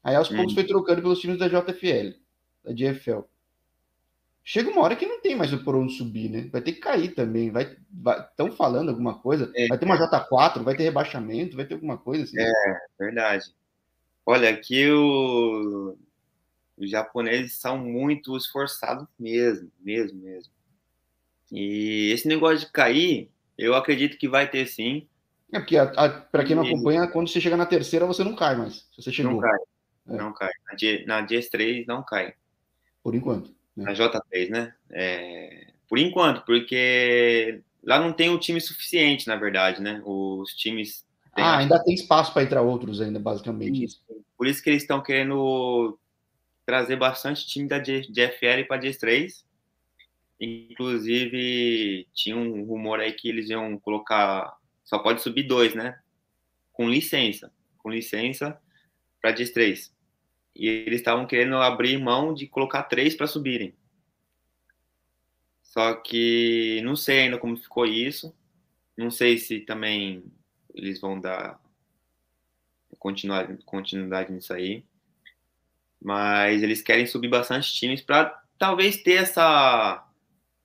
Aí 0.03 0.15
aos 0.15 0.31
hum. 0.31 0.37
poucos 0.37 0.55
foi 0.55 0.65
trocando 0.65 1.03
pelos 1.03 1.21
times 1.21 1.39
da 1.39 1.49
JFL, 1.49 2.17
da 2.65 2.73
GFL. 2.73 3.21
Chega 4.49 4.71
uma 4.71 4.83
hora 4.83 4.95
que 4.95 5.07
não 5.07 5.21
tem 5.21 5.35
mais 5.35 5.53
por 5.63 5.75
onde 5.75 5.95
subir, 5.95 6.31
né? 6.31 6.49
Vai 6.53 6.61
ter 6.61 6.73
que 6.73 6.79
cair 6.79 7.13
também. 7.15 7.51
Vai, 7.51 7.77
estão 8.31 8.53
falando 8.53 8.91
alguma 8.91 9.19
coisa? 9.19 9.51
É, 9.57 9.67
vai 9.67 9.77
ter 9.77 9.85
uma 9.85 9.99
J4, 9.99 10.63
vai 10.63 10.77
ter 10.77 10.85
rebaixamento, 10.85 11.57
vai 11.57 11.65
ter 11.65 11.75
alguma 11.75 11.99
coisa 11.99 12.23
assim. 12.23 12.39
É, 12.39 12.53
verdade. 12.97 13.53
Olha, 14.25 14.49
aqui 14.51 14.89
o... 14.89 15.97
os 16.77 16.89
japoneses 16.89 17.55
são 17.55 17.77
muito 17.77 18.37
esforçados 18.37 19.09
mesmo, 19.19 19.69
mesmo, 19.81 20.21
mesmo. 20.21 20.53
E 21.51 22.13
esse 22.13 22.29
negócio 22.29 22.67
de 22.67 22.73
cair, 22.73 23.29
eu 23.59 23.75
acredito 23.75 24.19
que 24.19 24.29
vai 24.29 24.49
ter 24.49 24.67
sim. 24.67 25.07
É 25.53 25.59
porque, 25.59 25.77
para 26.31 26.45
quem 26.45 26.57
não 26.57 26.65
acompanha, 26.65 27.07
quando 27.07 27.29
você 27.29 27.41
chega 27.41 27.57
na 27.57 27.67
terceira, 27.67 28.07
você 28.07 28.25
não 28.25 28.35
cai 28.35 28.57
mais. 28.57 28.87
Se 28.95 29.03
você 29.03 29.13
chegou. 29.13 29.33
Não 29.33 29.41
cai. 29.41 29.59
É. 30.09 30.17
Não 30.17 30.33
cai. 30.33 30.51
Na, 30.67 30.77
G, 30.77 31.05
na 31.07 31.27
GS3 31.27 31.85
não 31.87 32.03
cai. 32.03 32.35
Por 33.03 33.15
enquanto. 33.15 33.55
Na 33.77 33.93
J3, 33.93 34.51
né? 34.51 34.75
É, 34.91 35.69
por 35.89 35.99
enquanto, 35.99 36.45
porque 36.45 37.61
lá 37.85 38.01
não 38.01 38.13
tem 38.13 38.29
o 38.29 38.35
um 38.35 38.39
time 38.39 38.61
suficiente, 38.61 39.29
na 39.29 39.37
verdade, 39.37 39.81
né? 39.81 40.03
Os 40.05 40.51
times. 40.55 41.05
Ah, 41.33 41.59
ainda 41.59 41.83
tem 41.83 41.95
espaço 41.95 42.33
para 42.33 42.43
entrar 42.43 42.63
outros, 42.63 43.01
ainda, 43.01 43.21
basicamente. 43.21 43.85
Isso. 43.85 44.03
Por 44.37 44.47
isso 44.47 44.63
que 44.63 44.71
eles 44.71 44.83
estão 44.83 45.03
querendo 45.03 45.99
trazer 46.65 46.97
bastante 46.97 47.47
time 47.47 47.69
da 47.69 47.79
GFL 47.79 48.67
para 48.67 48.81
GS3. 48.81 49.45
Inclusive, 50.41 52.07
tinha 52.13 52.37
um 52.37 52.65
rumor 52.65 53.01
aí 53.01 53.13
que 53.13 53.29
eles 53.29 53.49
iam 53.51 53.79
colocar. 53.79 54.57
Só 54.85 54.99
pode 54.99 55.23
subir 55.23 55.45
dois, 55.45 55.75
né? 55.75 55.99
Com 56.73 56.89
licença. 56.89 57.53
Com 57.79 57.91
licença 57.91 58.61
para 59.21 59.35
GS3 59.35 59.97
e 60.59 60.69
eles 60.69 61.01
estavam 61.01 61.27
querendo 61.27 61.57
abrir 61.57 61.99
mão 61.99 62.33
de 62.33 62.47
colocar 62.47 62.85
três 62.85 63.15
para 63.15 63.27
subirem. 63.27 63.75
Só 65.63 65.95
que 65.95 66.81
não 66.83 66.97
sei 66.97 67.21
ainda 67.21 67.39
como 67.39 67.57
ficou 67.59 67.85
isso. 67.85 68.35
Não 68.97 69.11
sei 69.11 69.37
se 69.37 69.61
também 69.61 70.25
eles 70.75 70.99
vão 70.99 71.21
dar 71.21 71.61
continuidade, 72.99 73.63
continuidade 73.65 74.33
nisso 74.33 74.55
aí. 74.55 74.83
Mas 76.01 76.63
eles 76.63 76.81
querem 76.81 77.07
subir 77.07 77.29
bastante 77.29 77.75
times 77.75 78.01
para 78.01 78.43
talvez 78.59 79.03
ter 79.03 79.23
essa 79.23 80.06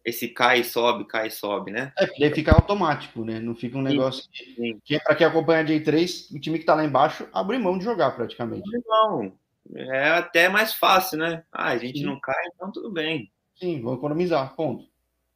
esse 0.04 0.28
cai 0.28 0.62
e 0.62 0.64
sobe, 0.64 1.06
cai 1.06 1.28
e 1.28 1.32
sobe, 1.32 1.72
né? 1.72 1.93
É, 1.97 2.08
porque 2.08 2.32
fica 2.32 2.54
automático, 2.54 3.24
né? 3.24 3.39
Não 3.39 3.56
fica 3.56 3.78
um 3.78 3.82
negócio 3.82 4.24
sim, 4.34 4.56
sim. 4.56 4.82
que, 4.84 4.95
é 4.95 4.99
para 4.99 5.16
quem 5.16 5.28
acompanha 5.28 5.62
a 5.62 5.66
J3, 5.66 6.36
o 6.36 6.39
time 6.39 6.60
que 6.60 6.66
tá 6.66 6.74
lá 6.74 6.84
embaixo 6.84 7.28
abre 7.32 7.58
mão 7.58 7.78
de 7.78 7.84
jogar 7.84 8.12
praticamente. 8.12 8.70
Não, 8.88 9.34
é 9.76 10.10
até 10.10 10.49
mais 10.49 10.74
fácil, 10.74 11.20
né? 11.20 11.43
Ah, 11.52 11.70
a 11.70 11.78
gente 11.78 11.99
sim. 11.99 12.06
não 12.06 12.20
cai, 12.20 12.43
então 12.56 12.72
tudo 12.72 12.91
bem. 12.91 13.32
Sim, 13.56 13.82
vou 13.82 13.93
economizar, 13.93 14.56
ponto. 14.56 14.86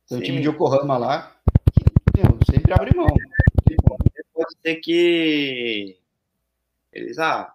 Tem 0.07 0.17
o 0.17 0.21
time 0.21 0.41
de 0.41 0.47
Yokohama 0.47 0.97
lá, 0.97 1.35
que 1.73 2.21
meu, 2.21 2.39
sempre 2.49 2.73
abre 2.73 2.95
mão. 2.95 3.07
Pode 4.33 4.55
ser 4.61 4.75
que 4.77 5.97
eles, 6.91 7.17
ah, 7.19 7.53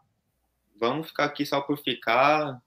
vamos 0.79 1.09
ficar 1.09 1.25
aqui 1.25 1.45
só 1.45 1.61
por 1.61 1.79
ficar, 1.79 2.61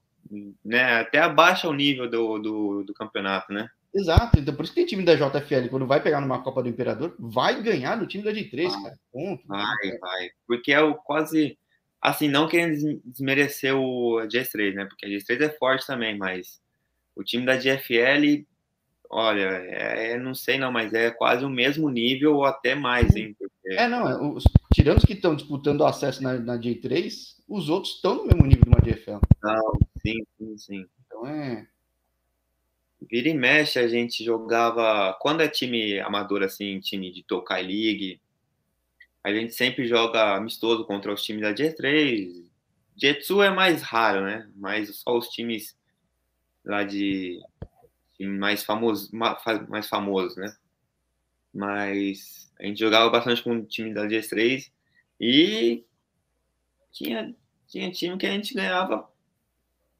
né? 0.64 1.00
Até 1.00 1.18
abaixa 1.18 1.68
o 1.68 1.74
nível 1.74 2.08
do, 2.08 2.38
do, 2.38 2.84
do 2.84 2.94
campeonato, 2.94 3.52
né? 3.52 3.68
Exato, 3.94 4.40
então 4.40 4.54
por 4.54 4.64
isso 4.64 4.74
que 4.74 4.80
tem 4.80 4.86
time 4.86 5.04
da 5.04 5.14
JFL, 5.14 5.68
quando 5.70 5.86
vai 5.86 6.02
pegar 6.02 6.20
numa 6.20 6.42
Copa 6.42 6.62
do 6.62 6.68
Imperador, 6.68 7.14
vai 7.16 7.62
ganhar 7.62 7.94
do 7.94 8.08
time 8.08 8.24
da 8.24 8.32
G3, 8.32 8.66
ah, 8.66 8.82
cara. 8.82 8.98
Ponto. 9.12 9.46
Vai, 9.46 9.98
vai. 10.00 10.30
Porque 10.46 10.72
é 10.72 10.80
o 10.80 10.96
quase. 10.96 11.56
Assim, 12.02 12.28
não 12.28 12.48
querendo 12.48 13.00
desmerecer 13.04 13.74
o 13.74 14.16
G3, 14.26 14.74
né? 14.74 14.84
Porque 14.84 15.06
a 15.06 15.08
G3 15.08 15.42
é 15.42 15.48
forte 15.50 15.86
também, 15.86 16.18
mas 16.18 16.60
o 17.14 17.22
time 17.22 17.46
da 17.46 17.56
GFL, 17.56 18.44
olha, 19.08 19.42
é, 19.42 20.12
é, 20.12 20.18
não 20.18 20.34
sei 20.34 20.58
não, 20.58 20.72
mas 20.72 20.92
é 20.92 21.10
quase 21.12 21.44
o 21.44 21.48
mesmo 21.48 21.88
nível 21.88 22.34
ou 22.34 22.44
até 22.44 22.74
mais, 22.74 23.14
hein? 23.14 23.34
Porque... 23.38 23.74
É, 23.80 23.88
não, 23.88 24.08
é, 24.08 24.20
os, 24.20 24.42
tirando 24.74 24.98
os 24.98 25.04
que 25.04 25.12
estão 25.12 25.36
disputando 25.36 25.80
o 25.82 25.86
acesso 25.86 26.22
na, 26.22 26.34
na 26.34 26.58
J3, 26.58 27.10
os 27.48 27.68
outros 27.68 27.94
estão 27.94 28.16
no 28.16 28.24
mesmo 28.24 28.44
nível 28.44 28.64
de 28.64 28.68
uma 28.68 28.80
GFL. 28.80 29.20
Não, 29.42 29.72
sim, 30.02 30.26
sim, 30.36 30.58
sim. 30.58 30.86
Então 31.06 31.26
é. 31.26 31.66
Vira 33.00 33.28
e 33.28 33.34
mexe, 33.34 33.78
a 33.78 33.88
gente 33.88 34.24
jogava. 34.24 35.16
Quando 35.20 35.42
é 35.42 35.48
time 35.48 36.00
amador, 36.00 36.42
assim, 36.42 36.80
time 36.80 37.10
de 37.10 37.22
Tokai 37.22 37.62
League, 37.62 38.20
a 39.22 39.32
gente 39.32 39.54
sempre 39.54 39.86
joga 39.86 40.36
amistoso 40.36 40.84
contra 40.84 41.12
os 41.12 41.22
times 41.22 41.42
da 41.42 41.54
G3. 41.54 42.44
Jetsu 42.96 43.42
é 43.42 43.50
mais 43.50 43.82
raro, 43.82 44.24
né? 44.24 44.50
Mas 44.54 44.96
só 44.98 45.16
os 45.16 45.28
times 45.28 45.76
lá 46.64 46.84
de, 46.84 47.40
mais 48.20 48.62
famosos, 48.62 49.10
mais 49.12 49.88
famosos, 49.88 50.36
né? 50.36 50.56
Mas 51.52 52.50
a 52.58 52.64
gente 52.64 52.80
jogava 52.80 53.10
bastante 53.10 53.42
com 53.42 53.56
o 53.56 53.64
time 53.64 53.92
da 53.92 54.06
G3 54.06 54.70
e 55.20 55.84
tinha, 56.92 57.34
tinha 57.66 57.90
time 57.90 58.16
que 58.16 58.26
a 58.26 58.30
gente 58.30 58.54
ganhava 58.54 59.08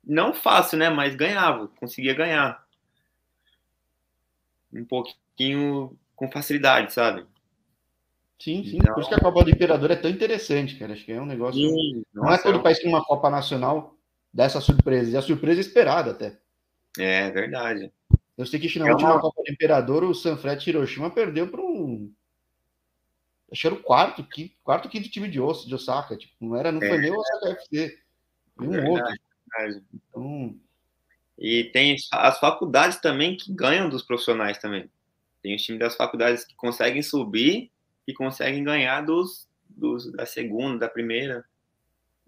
não 0.03 0.33
fácil, 0.35 0.79
né? 0.79 0.91
Mas 0.91 1.15
ganhava, 1.15 1.69
conseguia 1.69 2.15
ganhar 2.15 2.64
um 4.75 4.85
pouquinho 4.85 5.97
com 6.16 6.31
facilidade, 6.31 6.93
sabe? 6.93 7.27
Sim, 8.39 8.64
sim. 8.64 8.77
Então... 8.77 8.95
Por 8.95 9.01
isso 9.01 9.09
que 9.09 9.14
a 9.14 9.20
Copa 9.20 9.45
do 9.45 9.51
Imperador 9.51 9.91
é 9.91 9.97
tão 9.97 10.11
interessante, 10.11 10.77
cara. 10.77 10.93
Acho 10.93 11.05
que 11.05 11.12
é 11.12 11.20
um 11.20 11.27
negócio. 11.27 11.61
Sim, 11.61 12.05
não 12.12 12.31
é 12.31 12.39
todo 12.39 12.59
é 12.59 12.62
país 12.62 12.79
que 12.79 12.87
uma 12.87 13.05
Copa 13.05 13.31
Nacional 13.31 13.97
dessa 14.33 14.61
surpresa. 14.61 15.11
E 15.11 15.16
a 15.16 15.22
surpresa 15.22 15.61
esperada 15.61 16.11
até. 16.11 16.39
É 16.99 17.31
verdade. 17.31 17.93
Eu 18.37 18.45
sei 18.45 18.59
que 18.59 18.79
na 18.79 18.89
é 18.89 18.93
última 18.93 19.12
uma... 19.12 19.20
Copa 19.20 19.43
do 19.43 19.53
Imperador, 19.53 20.05
o 20.05 20.14
Sanfrecce 20.14 20.68
Hiroshima 20.68 21.11
perdeu 21.11 21.49
para 21.49 21.62
um. 21.62 22.12
Acho 23.51 23.61
que 23.61 23.66
era 23.68 23.77
o 23.77 23.83
quarto, 23.83 24.25
quinto, 24.25 24.55
quarto, 24.64 24.89
quinto 24.89 25.09
time 25.09 25.29
de, 25.29 25.41
osso, 25.41 25.68
de 25.68 25.75
Osaka. 25.75 26.16
Tipo, 26.16 26.35
não, 26.41 26.57
era, 26.57 26.72
não 26.72 26.83
é. 26.83 26.89
foi 26.89 26.99
nem 26.99 27.12
o 27.12 27.18
Osaka 27.18 27.51
FC. 27.51 27.99
Foi 28.57 28.66
um 28.66 28.70
verdade, 28.70 28.91
outro. 28.91 29.14
Verdade. 29.57 29.85
Então, 29.95 30.57
e 31.39 31.64
tem 31.64 31.97
as 32.12 32.39
faculdades 32.39 33.01
também 33.01 33.37
que 33.37 33.53
ganham 33.53 33.89
dos 33.89 34.03
profissionais 34.03 34.59
também. 34.59 34.89
Tem 35.43 35.55
os 35.55 35.62
times 35.62 35.80
das 35.80 35.97
faculdades 35.97 36.45
que 36.45 36.55
conseguem 36.55 37.03
subir 37.03 37.70
e 38.07 38.14
conseguem 38.14 38.62
ganhar 38.62 39.03
dos, 39.03 39.49
dos 39.68 40.11
da 40.12 40.24
segunda, 40.24 40.78
da 40.78 40.89
primeira. 40.89 41.45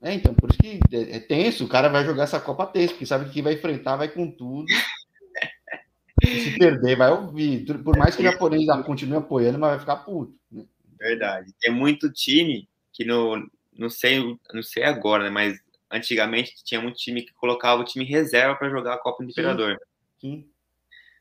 É, 0.02 0.12
então, 0.12 0.34
por 0.34 0.50
isso 0.50 0.59
que 0.59 0.80
é, 0.92 1.16
é 1.16 1.20
tenso, 1.20 1.64
o 1.64 1.68
cara 1.68 1.88
vai 1.88 2.04
jogar 2.04 2.24
essa 2.24 2.40
Copa 2.40 2.66
tenso, 2.66 2.92
porque 2.94 3.07
sabe 3.07 3.30
que 3.30 3.40
vai 3.40 3.54
enfrentar, 3.54 3.96
vai 3.96 4.09
com 4.09 4.30
tudo. 4.30 4.66
se 6.22 6.59
perder, 6.59 6.96
vai 6.96 7.11
ouvir. 7.11 7.64
Por 7.82 7.96
mais 7.96 8.14
que 8.14 8.22
o 8.22 8.24
japonês 8.24 8.66
continue 8.84 9.18
apoiando, 9.18 9.59
mas 9.59 9.70
vai 9.70 9.80
ficar 9.80 9.96
puto. 9.96 10.34
Né? 10.50 10.64
Verdade. 10.98 11.54
Tem 11.61 11.72
muito 11.72 12.12
time 12.12 12.68
que 12.92 13.04
no, 13.04 13.48
não 13.76 13.90
sei, 13.90 14.20
não 14.52 14.62
sei 14.62 14.82
agora, 14.84 15.24
né, 15.24 15.30
mas 15.30 15.59
antigamente 15.91 16.55
tinha 16.64 16.80
muito 16.80 16.97
time 16.97 17.22
que 17.22 17.32
colocava 17.34 17.80
o 17.80 17.84
time 17.84 18.05
reserva 18.05 18.57
para 18.57 18.70
jogar 18.70 18.95
a 18.95 18.99
Copa 18.99 19.24
do 19.24 19.30
Imperador. 19.30 19.78
Sim. 20.20 20.49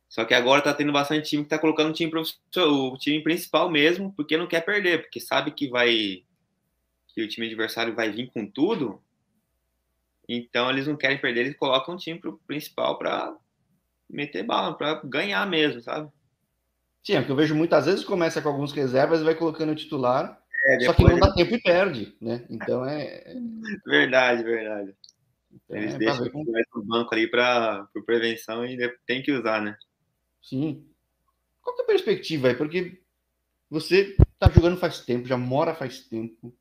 Só 0.08 0.24
que 0.24 0.34
agora 0.34 0.62
tá 0.62 0.74
tendo 0.74 0.94
bastante 0.94 1.30
time 1.30 1.44
que 1.44 1.50
tá 1.50 1.60
colocando 1.60 1.90
o 1.90 1.94
time 1.94 2.12
o 2.14 2.98
time 2.98 3.22
principal 3.22 3.70
mesmo, 3.70 4.14
porque 4.14 4.38
não 4.38 4.48
quer 4.48 4.62
perder, 4.62 5.02
porque 5.02 5.20
sabe 5.20 5.52
que 5.52 5.68
vai 5.68 6.24
que 7.08 7.22
o 7.22 7.28
time 7.28 7.48
adversário 7.48 7.96
vai 7.96 8.12
vir 8.12 8.30
com 8.32 8.46
tudo. 8.46 9.02
Então 10.28 10.70
eles 10.70 10.88
não 10.88 10.98
querem 10.98 11.18
perder, 11.18 11.42
eles 11.42 11.58
colocam 11.58 11.96
o 11.96 11.98
time 11.98 12.20
pro 12.20 12.38
principal 12.46 12.98
para 12.98 13.36
meter 14.10 14.44
bala, 14.44 14.76
para 14.76 15.02
ganhar 15.04 15.46
mesmo, 15.48 15.82
sabe? 15.82 16.12
Sim, 17.04 17.14
é 17.14 17.24
que 17.24 17.32
eu 17.32 17.36
vejo 17.36 17.56
muitas 17.56 17.86
vezes 17.86 18.04
começa 18.04 18.42
com 18.42 18.50
alguns 18.50 18.72
reservas 18.72 19.22
e 19.22 19.24
vai 19.24 19.36
colocando 19.36 19.72
o 19.72 19.76
titular 19.76 20.42
é, 20.66 20.80
Só 20.80 20.94
que 20.94 21.04
não 21.04 21.20
dá 21.20 21.32
tempo 21.34 21.54
e 21.54 21.62
perde, 21.62 22.18
né? 22.20 22.46
Então 22.50 22.84
é. 22.84 23.36
Verdade, 23.86 24.44
verdade. 24.44 24.96
Então, 25.52 25.78
Eles 25.78 25.94
é 25.94 25.98
deixam 25.98 26.26
o 26.76 26.84
banco 26.84 27.14
ali 27.14 27.30
para 27.30 27.88
prevenção 28.06 28.66
e 28.66 28.78
tem 29.06 29.22
que 29.22 29.32
usar, 29.32 29.62
né? 29.62 29.78
Sim. 30.42 30.86
Qual 31.62 31.76
que 31.76 31.82
é 31.82 31.86
a 31.86 31.88
perspectiva 31.88 32.50
aí? 32.50 32.56
Porque 32.56 33.00
você 33.70 34.16
tá 34.38 34.50
jogando 34.50 34.78
faz 34.78 35.00
tempo, 35.00 35.28
já 35.28 35.38
mora 35.38 35.74
faz 35.74 36.02
tempo. 36.02 36.54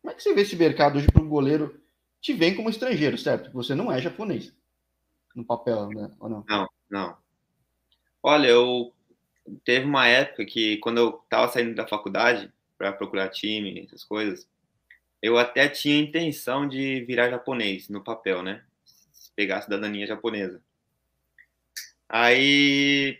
Como 0.00 0.12
é 0.12 0.14
que 0.14 0.22
você 0.22 0.34
vê 0.34 0.42
esse 0.42 0.56
mercado 0.56 0.98
hoje 0.98 1.08
para 1.10 1.22
o 1.22 1.28
goleiro 1.28 1.80
te 2.20 2.32
vem 2.32 2.54
como 2.54 2.70
estrangeiro, 2.70 3.16
certo? 3.18 3.50
Você 3.52 3.74
não 3.74 3.90
é 3.90 4.00
japonês 4.00 4.54
no 5.34 5.44
papel, 5.44 5.88
né? 5.88 6.10
Ou 6.20 6.28
não? 6.28 6.44
Não, 6.48 6.68
não. 6.90 7.16
Olha, 8.22 8.48
eu 8.48 8.92
teve 9.64 9.86
uma 9.86 10.06
época 10.06 10.44
que 10.44 10.78
quando 10.78 10.98
eu 10.98 11.20
estava 11.24 11.50
saindo 11.50 11.74
da 11.74 11.86
faculdade, 11.86 12.52
para 12.78 12.92
procurar 12.92 13.28
time, 13.28 13.80
essas 13.84 14.04
coisas, 14.04 14.48
eu 15.20 15.36
até 15.36 15.68
tinha 15.68 15.98
intenção 15.98 16.66
de 16.66 17.04
virar 17.04 17.28
japonês 17.28 17.88
no 17.88 18.02
papel, 18.02 18.42
né? 18.42 18.64
Pegar 19.36 19.58
a 19.58 19.62
cidadania 19.62 20.06
japonesa. 20.06 20.62
Aí 22.08 23.18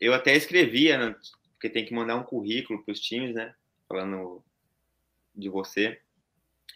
eu 0.00 0.14
até 0.14 0.34
escrevia, 0.34 0.96
né? 0.96 1.16
porque 1.62 1.70
tem 1.70 1.84
que 1.84 1.94
mandar 1.94 2.16
um 2.16 2.24
currículo 2.24 2.82
para 2.82 2.90
os 2.90 2.98
times, 2.98 3.36
né? 3.36 3.54
Falando 3.88 4.42
de 5.32 5.48
você. 5.48 6.00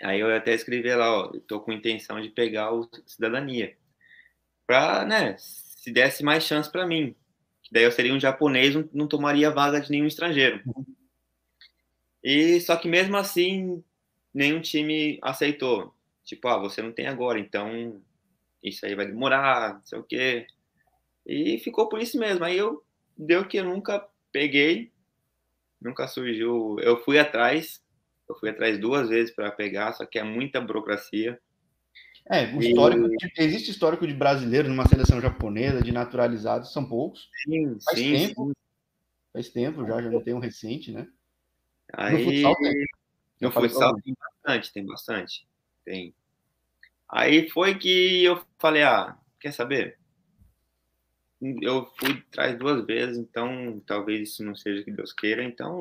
Aí 0.01 0.21
eu 0.21 0.33
até 0.33 0.55
escrevi 0.55 0.95
lá, 0.95 1.11
ó, 1.11 1.33
estou 1.35 1.59
com 1.59 1.73
intenção 1.73 2.21
de 2.21 2.29
pegar 2.29 2.73
o 2.73 2.89
cidadania. 3.05 3.77
Para, 4.65 5.05
né, 5.05 5.35
se 5.39 5.91
desse 5.91 6.23
mais 6.23 6.45
chance 6.45 6.71
para 6.71 6.87
mim. 6.87 7.17
Que 7.65 7.73
daí 7.73 7.83
eu 7.83 7.91
seria 7.91 8.15
um 8.15 8.21
japonês, 8.21 8.77
não, 8.77 8.89
não 8.93 9.09
tomaria 9.09 9.51
vaga 9.51 9.81
de 9.81 9.91
nenhum 9.91 10.07
estrangeiro. 10.07 10.63
E 12.27 12.61
só 12.61 12.75
que 12.75 12.89
mesmo 12.89 13.17
assim, 13.17 13.85
nenhum 14.35 14.61
time 14.61 15.17
aceitou. 15.23 15.95
Tipo, 16.25 16.49
ah, 16.49 16.59
você 16.59 16.83
não 16.83 16.91
tem 16.91 17.07
agora, 17.07 17.39
então 17.39 18.03
isso 18.61 18.85
aí 18.85 18.97
vai 18.97 19.07
demorar, 19.07 19.75
não 19.75 19.87
sei 19.87 19.97
o 20.01 20.03
quê. 20.03 20.45
E 21.25 21.57
ficou 21.61 21.89
por 21.89 22.01
isso 22.01 22.19
mesmo. 22.19 22.45
Aí 22.45 22.59
eu 22.59 22.83
deu 23.17 23.47
que 23.47 23.59
eu 23.59 23.65
nunca 23.65 24.05
peguei, 24.33 24.91
nunca 25.81 26.09
surgiu. 26.09 26.77
Eu 26.81 27.01
fui 27.05 27.17
atrás, 27.17 27.81
eu 28.29 28.35
fui 28.35 28.51
atrás 28.51 28.77
duas 28.77 29.09
vezes 29.09 29.33
para 29.33 29.53
pegar, 29.53 29.93
só 29.93 30.05
que 30.05 30.19
é 30.19 30.25
muita 30.25 30.61
burocracia. 30.61 31.41
É, 32.29 32.53
o 32.57 32.61
histórico, 32.61 33.07
e... 33.07 33.41
existe 33.41 33.71
histórico 33.71 34.05
de 34.05 34.15
brasileiro 34.15 34.69
numa 34.69 34.89
seleção 34.89 35.21
japonesa, 35.21 35.81
de 35.81 35.93
naturalizados, 35.93 36.73
são 36.73 36.89
poucos. 36.89 37.31
Sim, 37.45 37.79
faz 37.85 37.99
sim, 38.01 38.13
tempo. 38.13 38.47
Sim. 38.49 38.53
Faz 39.33 39.49
tempo 39.49 39.87
já, 39.87 40.03
já 40.03 40.11
não 40.11 40.21
tem 40.21 40.35
um 40.35 40.41
recente, 40.41 40.91
né? 40.91 41.07
Aí, 41.97 42.13
no 42.13 42.25
futsal 42.25 42.57
tem. 42.57 42.87
No 43.41 43.51
futsal 43.51 44.01
tem 44.03 44.15
bastante, 44.15 44.73
tem 44.73 44.87
bastante. 44.87 45.49
Tem. 45.85 46.15
Aí 47.09 47.49
foi 47.49 47.79
que 47.79 48.23
eu 48.23 48.45
falei, 48.59 48.83
ah, 48.83 49.17
quer 49.41 49.53
saber? 49.53 49.99
Eu 51.63 51.87
fui 51.99 52.23
atrás 52.29 52.59
duas 52.59 52.85
vezes, 52.85 53.17
então 53.17 53.83
talvez 53.87 54.31
isso 54.31 54.45
não 54.45 54.55
seja 54.55 54.83
que 54.83 54.91
Deus 54.91 55.13
queira, 55.13 55.43
então 55.43 55.81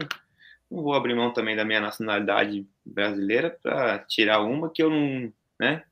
não 0.70 0.84
vou 0.84 0.94
abrir 0.94 1.16
mão 1.16 1.34
também 1.34 1.56
da 1.56 1.66
minha 1.66 1.82
nacionalidade 1.82 2.68
brasileira 2.86 3.50
para 3.50 4.00
tirar 4.00 4.42
uma 4.42 4.70
que 4.70 4.84
eu 4.84 4.90
não, 4.90 5.34
né? 5.60 5.84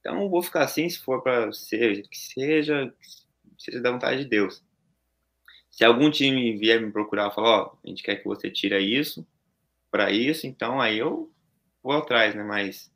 Então 0.00 0.28
vou 0.28 0.42
ficar 0.42 0.64
assim, 0.64 0.88
se 0.88 0.98
for 0.98 1.22
para 1.22 1.52
ser 1.52 2.06
que 2.08 2.18
seja, 2.18 2.92
seja 3.58 3.80
da 3.80 3.90
vontade 3.90 4.24
de 4.24 4.28
Deus. 4.28 4.62
Se 5.70 5.84
algum 5.84 6.10
time 6.10 6.56
vier 6.56 6.80
me 6.80 6.92
procurar 6.92 7.30
e 7.30 7.34
falar, 7.34 7.48
ó, 7.48 7.72
oh, 7.72 7.78
a 7.84 7.88
gente 7.88 8.02
quer 8.02 8.16
que 8.16 8.24
você 8.24 8.50
tire 8.50 8.78
isso, 8.78 9.26
para 9.94 10.10
isso, 10.10 10.44
então 10.44 10.80
aí 10.80 10.98
eu 10.98 11.30
vou 11.80 11.92
atrás, 11.92 12.34
né? 12.34 12.42
Mas 12.42 12.92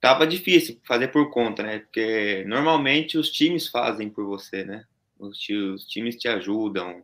tava 0.00 0.26
difícil 0.26 0.80
fazer 0.82 1.08
por 1.08 1.30
conta, 1.30 1.62
né? 1.62 1.80
Porque 1.80 2.42
normalmente 2.48 3.18
os 3.18 3.30
times 3.30 3.68
fazem 3.68 4.08
por 4.08 4.24
você, 4.24 4.64
né? 4.64 4.86
os, 5.18 5.38
os 5.74 5.84
times 5.84 6.16
te 6.16 6.26
ajudam, 6.26 7.02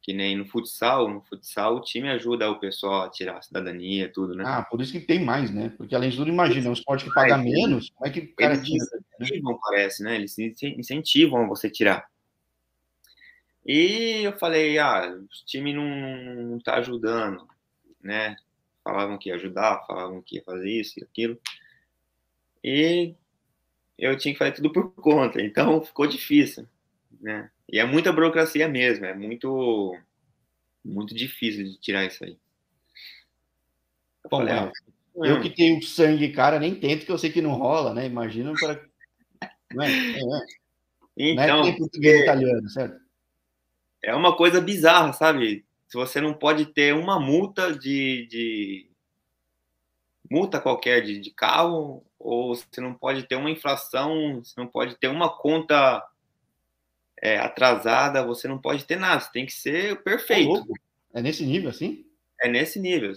que 0.00 0.14
nem 0.14 0.38
no 0.38 0.46
futsal, 0.46 1.06
no 1.06 1.20
futsal 1.20 1.76
o 1.76 1.80
time 1.82 2.08
ajuda 2.08 2.50
o 2.50 2.58
pessoal 2.58 3.02
a 3.02 3.10
tirar 3.10 3.36
a 3.36 3.42
cidadania, 3.42 4.10
tudo, 4.10 4.34
né? 4.34 4.42
Ah, 4.46 4.62
por 4.62 4.80
isso 4.80 4.92
que 4.92 5.00
tem 5.00 5.22
mais, 5.22 5.50
né? 5.50 5.74
Porque 5.76 5.94
além 5.94 6.08
de 6.08 6.16
tudo, 6.16 6.30
imagina, 6.30 6.70
um 6.70 6.72
esporte 6.72 7.04
que 7.04 7.12
paga 7.12 7.36
menos, 7.36 7.90
como 7.90 8.08
é 8.08 8.10
que 8.10 8.20
o 8.20 8.34
cara 8.36 8.54
eles 8.54 8.66
tira? 8.66 8.86
Incentivam, 9.20 9.58
parece, 9.60 10.02
né? 10.02 10.14
Eles 10.14 10.34
incentivam 10.38 11.46
você 11.46 11.68
tirar. 11.68 12.06
E 13.66 14.22
eu 14.24 14.32
falei, 14.38 14.78
ah, 14.78 15.14
o 15.14 15.44
time 15.44 15.74
não, 15.74 15.84
não 16.48 16.58
tá 16.58 16.76
ajudando, 16.76 17.51
né? 18.02 18.36
Falavam 18.84 19.18
que 19.18 19.28
ia 19.28 19.36
ajudar, 19.36 19.84
falavam 19.86 20.22
que 20.22 20.36
ia 20.36 20.42
fazer 20.44 20.70
isso 20.70 20.98
e 20.98 21.04
aquilo. 21.04 21.38
E 22.62 23.14
eu 23.98 24.16
tinha 24.16 24.34
que 24.34 24.38
fazer 24.38 24.52
tudo 24.52 24.72
por 24.72 24.92
conta, 24.96 25.40
então 25.40 25.82
ficou 25.82 26.06
difícil, 26.06 26.66
né? 27.20 27.50
E 27.70 27.78
é 27.78 27.84
muita 27.84 28.12
burocracia 28.12 28.68
mesmo, 28.68 29.06
é 29.06 29.14
muito 29.14 29.96
muito 30.84 31.14
difícil 31.14 31.64
de 31.64 31.78
tirar 31.78 32.04
isso 32.04 32.24
aí. 32.24 32.36
Eu, 34.24 34.30
Bom, 34.30 34.38
falei, 34.38 34.54
ah, 34.54 34.72
eu 35.16 35.40
que 35.40 35.50
tenho 35.50 35.82
sangue, 35.82 36.32
cara, 36.32 36.58
nem 36.58 36.74
tento, 36.74 37.06
que 37.06 37.12
eu 37.12 37.18
sei 37.18 37.30
que 37.30 37.40
não 37.40 37.54
rola, 37.54 37.94
né? 37.94 38.06
Imagina 38.06 38.52
para. 38.54 38.82
Não 39.72 39.82
é, 39.82 39.90
é, 39.90 40.18
é. 40.18 40.62
Então, 41.16 41.62
não 41.62 41.68
é 41.68 41.76
português 41.76 42.20
é, 42.20 42.22
italiano, 42.24 42.68
certo? 42.68 43.00
É 44.02 44.14
uma 44.14 44.36
coisa 44.36 44.60
bizarra, 44.60 45.14
sabe? 45.14 45.64
Se 45.92 45.98
você 45.98 46.22
não 46.22 46.32
pode 46.32 46.64
ter 46.64 46.94
uma 46.94 47.20
multa 47.20 47.70
de, 47.70 48.26
de 48.30 48.90
multa 50.30 50.58
qualquer 50.58 51.02
de, 51.02 51.20
de 51.20 51.30
carro, 51.30 52.02
ou 52.18 52.54
você 52.56 52.80
não 52.80 52.94
pode 52.94 53.24
ter 53.24 53.36
uma 53.36 53.50
inflação, 53.50 54.42
você 54.42 54.54
não 54.56 54.66
pode 54.66 54.94
ter 54.94 55.08
uma 55.08 55.28
conta 55.28 56.02
é, 57.20 57.36
atrasada, 57.36 58.24
você 58.24 58.48
não 58.48 58.56
pode 58.56 58.86
ter 58.86 58.96
nada, 58.96 59.20
você 59.20 59.32
tem 59.32 59.44
que 59.44 59.52
ser 59.52 60.02
perfeito. 60.02 60.64
é 61.12 61.20
nesse 61.20 61.44
nível 61.44 61.68
assim? 61.68 62.06
É 62.40 62.48
nesse 62.48 62.80
nível. 62.80 63.12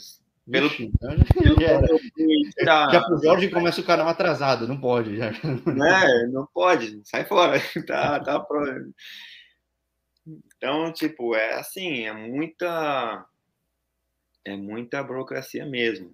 Pelo, 0.52 0.68
Ixi, 0.68 0.84
então 0.84 1.16
já, 2.62 2.92
já 2.92 3.02
pro 3.06 3.24
Jorge 3.24 3.48
começa 3.48 3.80
o 3.80 3.86
canal 3.86 4.10
atrasado, 4.10 4.68
não 4.68 4.78
pode. 4.78 5.16
Já. 5.16 5.28
É, 5.28 6.28
não 6.28 6.46
pode, 6.54 7.00
sai 7.06 7.24
fora. 7.24 7.58
tá, 7.88 8.20
tá. 8.20 8.46
Então, 10.66 10.92
tipo, 10.92 11.36
é 11.36 11.54
assim, 11.60 12.06
é 12.06 12.12
muita. 12.12 13.24
É 14.44 14.56
muita 14.56 15.04
burocracia 15.04 15.64
mesmo. 15.64 16.12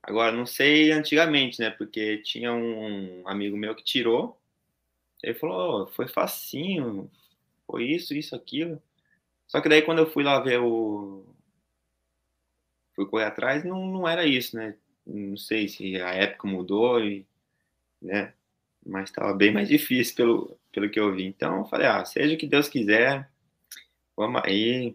Agora, 0.00 0.30
não 0.30 0.46
sei 0.46 0.92
antigamente, 0.92 1.60
né? 1.60 1.70
Porque 1.70 2.18
tinha 2.18 2.52
um 2.52 3.26
amigo 3.26 3.56
meu 3.56 3.74
que 3.74 3.82
tirou 3.82 4.38
ele 5.22 5.34
falou, 5.34 5.82
oh, 5.82 5.86
foi 5.88 6.06
facinho, 6.06 7.10
foi 7.66 7.84
isso, 7.86 8.14
isso, 8.14 8.36
aquilo. 8.36 8.80
Só 9.48 9.60
que 9.60 9.68
daí 9.68 9.82
quando 9.82 9.98
eu 9.98 10.10
fui 10.10 10.22
lá 10.22 10.38
ver 10.38 10.60
o. 10.60 11.24
Fui 12.94 13.06
correr 13.06 13.24
atrás, 13.24 13.64
não, 13.64 13.86
não 13.86 14.08
era 14.08 14.24
isso, 14.24 14.56
né? 14.56 14.76
Não 15.04 15.36
sei 15.36 15.68
se 15.68 16.00
a 16.00 16.10
época 16.14 16.46
mudou, 16.46 17.00
e, 17.02 17.26
né? 18.00 18.34
Mas 18.84 19.10
estava 19.10 19.34
bem 19.34 19.52
mais 19.52 19.68
difícil 19.68 20.14
pelo, 20.14 20.58
pelo 20.76 20.90
que 20.90 21.00
eu 21.00 21.14
vi. 21.14 21.24
Então 21.24 21.60
eu 21.60 21.64
falei, 21.64 21.86
ah, 21.86 22.04
seja 22.04 22.34
o 22.34 22.36
que 22.36 22.46
Deus 22.46 22.68
quiser, 22.68 23.30
vamos 24.14 24.42
aí. 24.44 24.94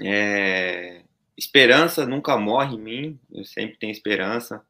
É... 0.00 1.02
Esperança 1.36 2.06
nunca 2.06 2.36
morre 2.38 2.76
em 2.76 2.80
mim, 2.80 3.20
eu 3.32 3.44
sempre 3.44 3.76
tenho 3.76 3.90
esperança. 3.90 4.64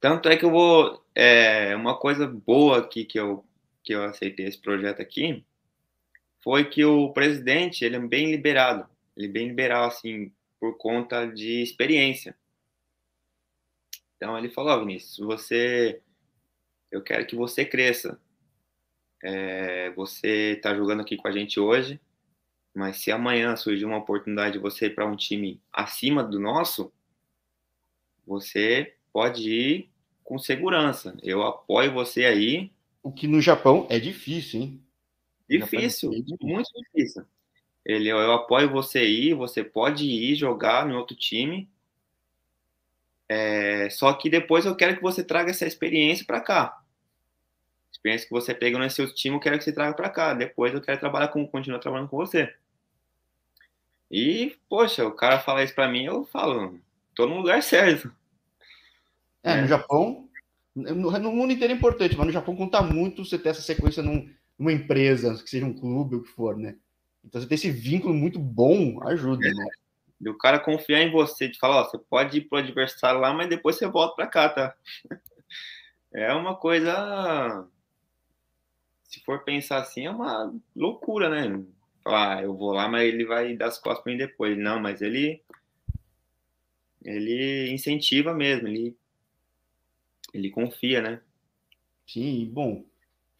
Tanto 0.00 0.30
é 0.30 0.36
que 0.36 0.46
eu 0.46 0.50
vou. 0.50 1.04
É, 1.14 1.76
uma 1.76 1.96
coisa 1.98 2.26
boa 2.26 2.78
aqui 2.78 3.04
que 3.04 3.20
eu, 3.20 3.44
que 3.84 3.94
eu 3.94 4.02
aceitei 4.02 4.46
esse 4.46 4.58
projeto 4.58 5.00
aqui 5.00 5.44
foi 6.42 6.64
que 6.64 6.84
o 6.84 7.12
presidente 7.12 7.84
ele 7.84 7.96
é 7.96 8.00
bem 8.00 8.30
liberado. 8.30 8.88
Ele 9.16 9.26
é 9.26 9.30
bem 9.30 9.48
liberal, 9.48 9.84
assim, 9.88 10.32
por 10.58 10.76
conta 10.78 11.26
de 11.26 11.62
experiência. 11.62 12.36
Então 14.16 14.36
ele 14.38 14.48
falou: 14.48 14.76
oh, 14.76 14.80
Vinícius, 14.80 15.18
você. 15.18 16.00
Eu 16.90 17.02
quero 17.02 17.26
que 17.26 17.36
você 17.36 17.64
cresça. 17.64 18.18
É, 19.22 19.90
você 19.90 20.52
está 20.52 20.74
jogando 20.74 21.00
aqui 21.00 21.16
com 21.16 21.28
a 21.28 21.32
gente 21.32 21.58
hoje, 21.58 22.00
mas 22.74 22.98
se 22.98 23.10
amanhã 23.10 23.56
surgir 23.56 23.84
uma 23.84 23.96
oportunidade 23.96 24.54
de 24.54 24.58
você 24.58 24.86
ir 24.86 24.94
para 24.94 25.06
um 25.06 25.16
time 25.16 25.60
acima 25.72 26.22
do 26.22 26.38
nosso, 26.38 26.92
você 28.26 28.94
pode 29.12 29.50
ir 29.50 29.90
com 30.22 30.38
segurança. 30.38 31.16
Eu 31.22 31.42
apoio 31.42 31.92
você 31.92 32.24
aí. 32.24 32.70
O 33.02 33.12
que 33.12 33.26
no 33.26 33.40
Japão 33.40 33.86
é 33.88 33.98
difícil, 33.98 34.60
hein? 34.60 34.82
Difícil, 35.48 36.12
é 36.12 36.16
difícil. 36.16 36.38
muito 36.42 36.70
difícil. 36.74 37.24
Ele, 37.84 38.08
eu 38.08 38.32
apoio 38.32 38.68
você 38.68 38.98
aí, 38.98 39.32
você 39.32 39.62
pode 39.62 40.04
ir 40.04 40.34
jogar 40.34 40.84
no 40.84 40.96
outro 40.96 41.16
time. 41.16 41.70
É, 43.28 43.88
só 43.90 44.12
que 44.12 44.28
depois 44.28 44.66
eu 44.66 44.74
quero 44.74 44.96
que 44.96 45.02
você 45.02 45.22
traga 45.22 45.50
essa 45.50 45.66
experiência 45.66 46.26
para 46.26 46.40
cá. 46.40 46.84
Experiência 47.96 48.28
que 48.28 48.34
você 48.34 48.54
pegou 48.54 48.78
nesse 48.78 48.96
seu 48.96 49.12
time, 49.12 49.36
eu 49.36 49.40
quero 49.40 49.56
que 49.56 49.64
você 49.64 49.72
traga 49.72 49.94
para 49.94 50.10
cá. 50.10 50.34
Depois 50.34 50.74
eu 50.74 50.82
quero 50.82 51.00
trabalhar 51.00 51.28
com, 51.28 51.46
continuar 51.46 51.78
trabalhando 51.78 52.08
com 52.08 52.16
você. 52.18 52.52
E, 54.10 54.54
poxa, 54.68 55.04
o 55.06 55.12
cara 55.12 55.40
fala 55.40 55.64
isso 55.64 55.74
para 55.74 55.88
mim, 55.88 56.04
eu 56.04 56.24
falo, 56.26 56.78
tô 57.14 57.26
no 57.26 57.38
lugar 57.38 57.62
certo. 57.62 58.12
É, 59.42 59.56
no 59.56 59.64
é. 59.64 59.68
Japão, 59.68 60.28
no, 60.74 61.10
no, 61.10 61.32
mundo 61.32 61.52
inteiro 61.52 61.72
é 61.72 61.76
importante, 61.76 62.16
mas 62.16 62.26
no 62.26 62.32
Japão 62.32 62.54
conta 62.54 62.82
muito 62.82 63.24
você 63.24 63.38
ter 63.38 63.48
essa 63.48 63.62
sequência 63.62 64.02
num, 64.02 64.30
numa 64.58 64.72
empresa, 64.72 65.34
que 65.42 65.48
seja 65.48 65.66
um 65.66 65.72
clube, 65.72 66.16
o 66.16 66.22
que 66.22 66.28
for, 66.28 66.56
né? 66.56 66.76
Então 67.24 67.40
você 67.40 67.48
ter 67.48 67.54
esse 67.54 67.70
vínculo 67.70 68.14
muito 68.14 68.38
bom 68.38 69.02
ajuda, 69.08 69.48
é. 69.48 69.50
né? 69.50 69.66
E 70.20 70.28
o 70.28 70.38
cara 70.38 70.60
confiar 70.60 71.00
em 71.00 71.10
você, 71.10 71.48
de 71.48 71.58
falar, 71.58 71.80
ó, 71.80 71.84
você 71.84 71.98
pode 71.98 72.38
ir 72.38 72.42
pro 72.42 72.58
adversário 72.58 73.20
lá, 73.20 73.32
mas 73.32 73.48
depois 73.48 73.76
você 73.76 73.86
volta 73.86 74.14
para 74.14 74.26
cá, 74.26 74.48
tá? 74.48 74.74
É 76.14 76.32
uma 76.32 76.56
coisa. 76.56 77.68
Se 79.16 79.24
for 79.24 79.42
pensar 79.44 79.78
assim, 79.78 80.04
é 80.04 80.10
uma 80.10 80.54
loucura, 80.74 81.30
né? 81.30 81.64
Falar, 82.04 82.36
ah, 82.36 82.42
eu 82.42 82.54
vou 82.54 82.70
lá, 82.70 82.86
mas 82.86 83.08
ele 83.08 83.24
vai 83.24 83.56
dar 83.56 83.68
as 83.68 83.78
costas 83.78 84.04
para 84.04 84.12
mim 84.12 84.18
depois. 84.18 84.58
Não, 84.58 84.78
mas 84.78 85.00
ele. 85.00 85.42
Ele 87.02 87.70
incentiva 87.72 88.34
mesmo, 88.34 88.68
ele 88.68 88.94
ele 90.34 90.50
confia, 90.50 91.00
né? 91.00 91.22
Sim, 92.06 92.50
bom. 92.52 92.84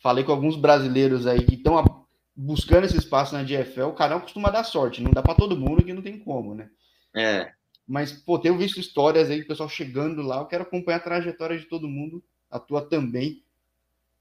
Falei 0.00 0.24
com 0.24 0.32
alguns 0.32 0.56
brasileiros 0.56 1.26
aí 1.26 1.44
que 1.44 1.56
estão 1.56 2.06
buscando 2.34 2.86
esse 2.86 2.96
espaço 2.96 3.34
na 3.34 3.42
DFL. 3.42 3.88
O 3.88 3.94
canal 3.94 4.22
costuma 4.22 4.48
dar 4.48 4.64
sorte, 4.64 5.02
não 5.02 5.10
dá 5.10 5.22
para 5.22 5.34
todo 5.34 5.58
mundo 5.58 5.84
que 5.84 5.92
não 5.92 6.00
tem 6.00 6.18
como, 6.18 6.54
né? 6.54 6.70
É. 7.14 7.52
Mas, 7.86 8.12
pô, 8.12 8.38
tenho 8.38 8.56
visto 8.56 8.80
histórias 8.80 9.28
aí, 9.28 9.42
do 9.42 9.46
pessoal 9.46 9.68
chegando 9.68 10.22
lá. 10.22 10.38
Eu 10.38 10.46
quero 10.46 10.62
acompanhar 10.62 10.96
a 10.96 11.00
trajetória 11.00 11.58
de 11.58 11.66
todo 11.66 11.86
mundo, 11.86 12.24
a 12.50 12.58
tua 12.58 12.80
também. 12.80 13.44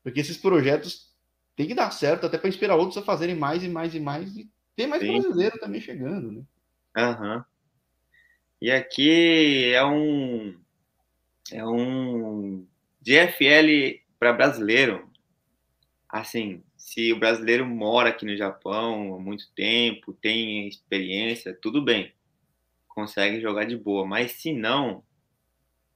Porque 0.04 0.20
esses 0.20 0.38
projetos 0.38 1.15
tem 1.56 1.68
que 1.68 1.76
dar 1.76 1.92
certo, 1.92 2.26
até 2.26 2.38
para 2.38 2.50
inspirar 2.50 2.76
outros 2.76 2.98
a 2.98 3.02
fazerem 3.02 3.36
mais 3.36 3.64
e 3.64 3.70
mais 3.70 3.96
e 3.96 4.00
mais. 4.00 4.36
E 4.36 4.50
ter 4.76 4.88
mais 4.88 5.02
Sim. 5.02 5.22
brasileiro 5.22 5.60
também 5.60 5.80
chegando, 5.82 6.32
né? 6.32 6.44
Aham. 6.98 7.38
Uhum. 7.38 7.44
E 8.62 8.72
aqui 8.72 9.74
é 9.74 9.86
um 9.86 10.58
é 11.52 11.66
um 11.66 12.66
DFL 13.02 14.02
para 14.18 14.34
brasileiro. 14.34 15.10
Assim, 16.10 16.64
se 16.78 17.12
o 17.12 17.20
brasileiro 17.20 17.66
mora 17.66 18.10
aqui 18.10 18.26
no 18.26 18.36
Japão 18.36 19.14
há 19.16 19.20
muito 19.20 19.52
tempo, 19.54 20.14
tem 20.14 20.68
experiência, 20.68 21.58
tudo 21.62 21.82
bem, 21.82 22.14
consegue 22.88 23.42
jogar 23.42 23.66
de 23.66 23.78
boa. 23.78 24.06
Mas 24.06 24.32
se 24.34 24.54
não, 24.54 25.04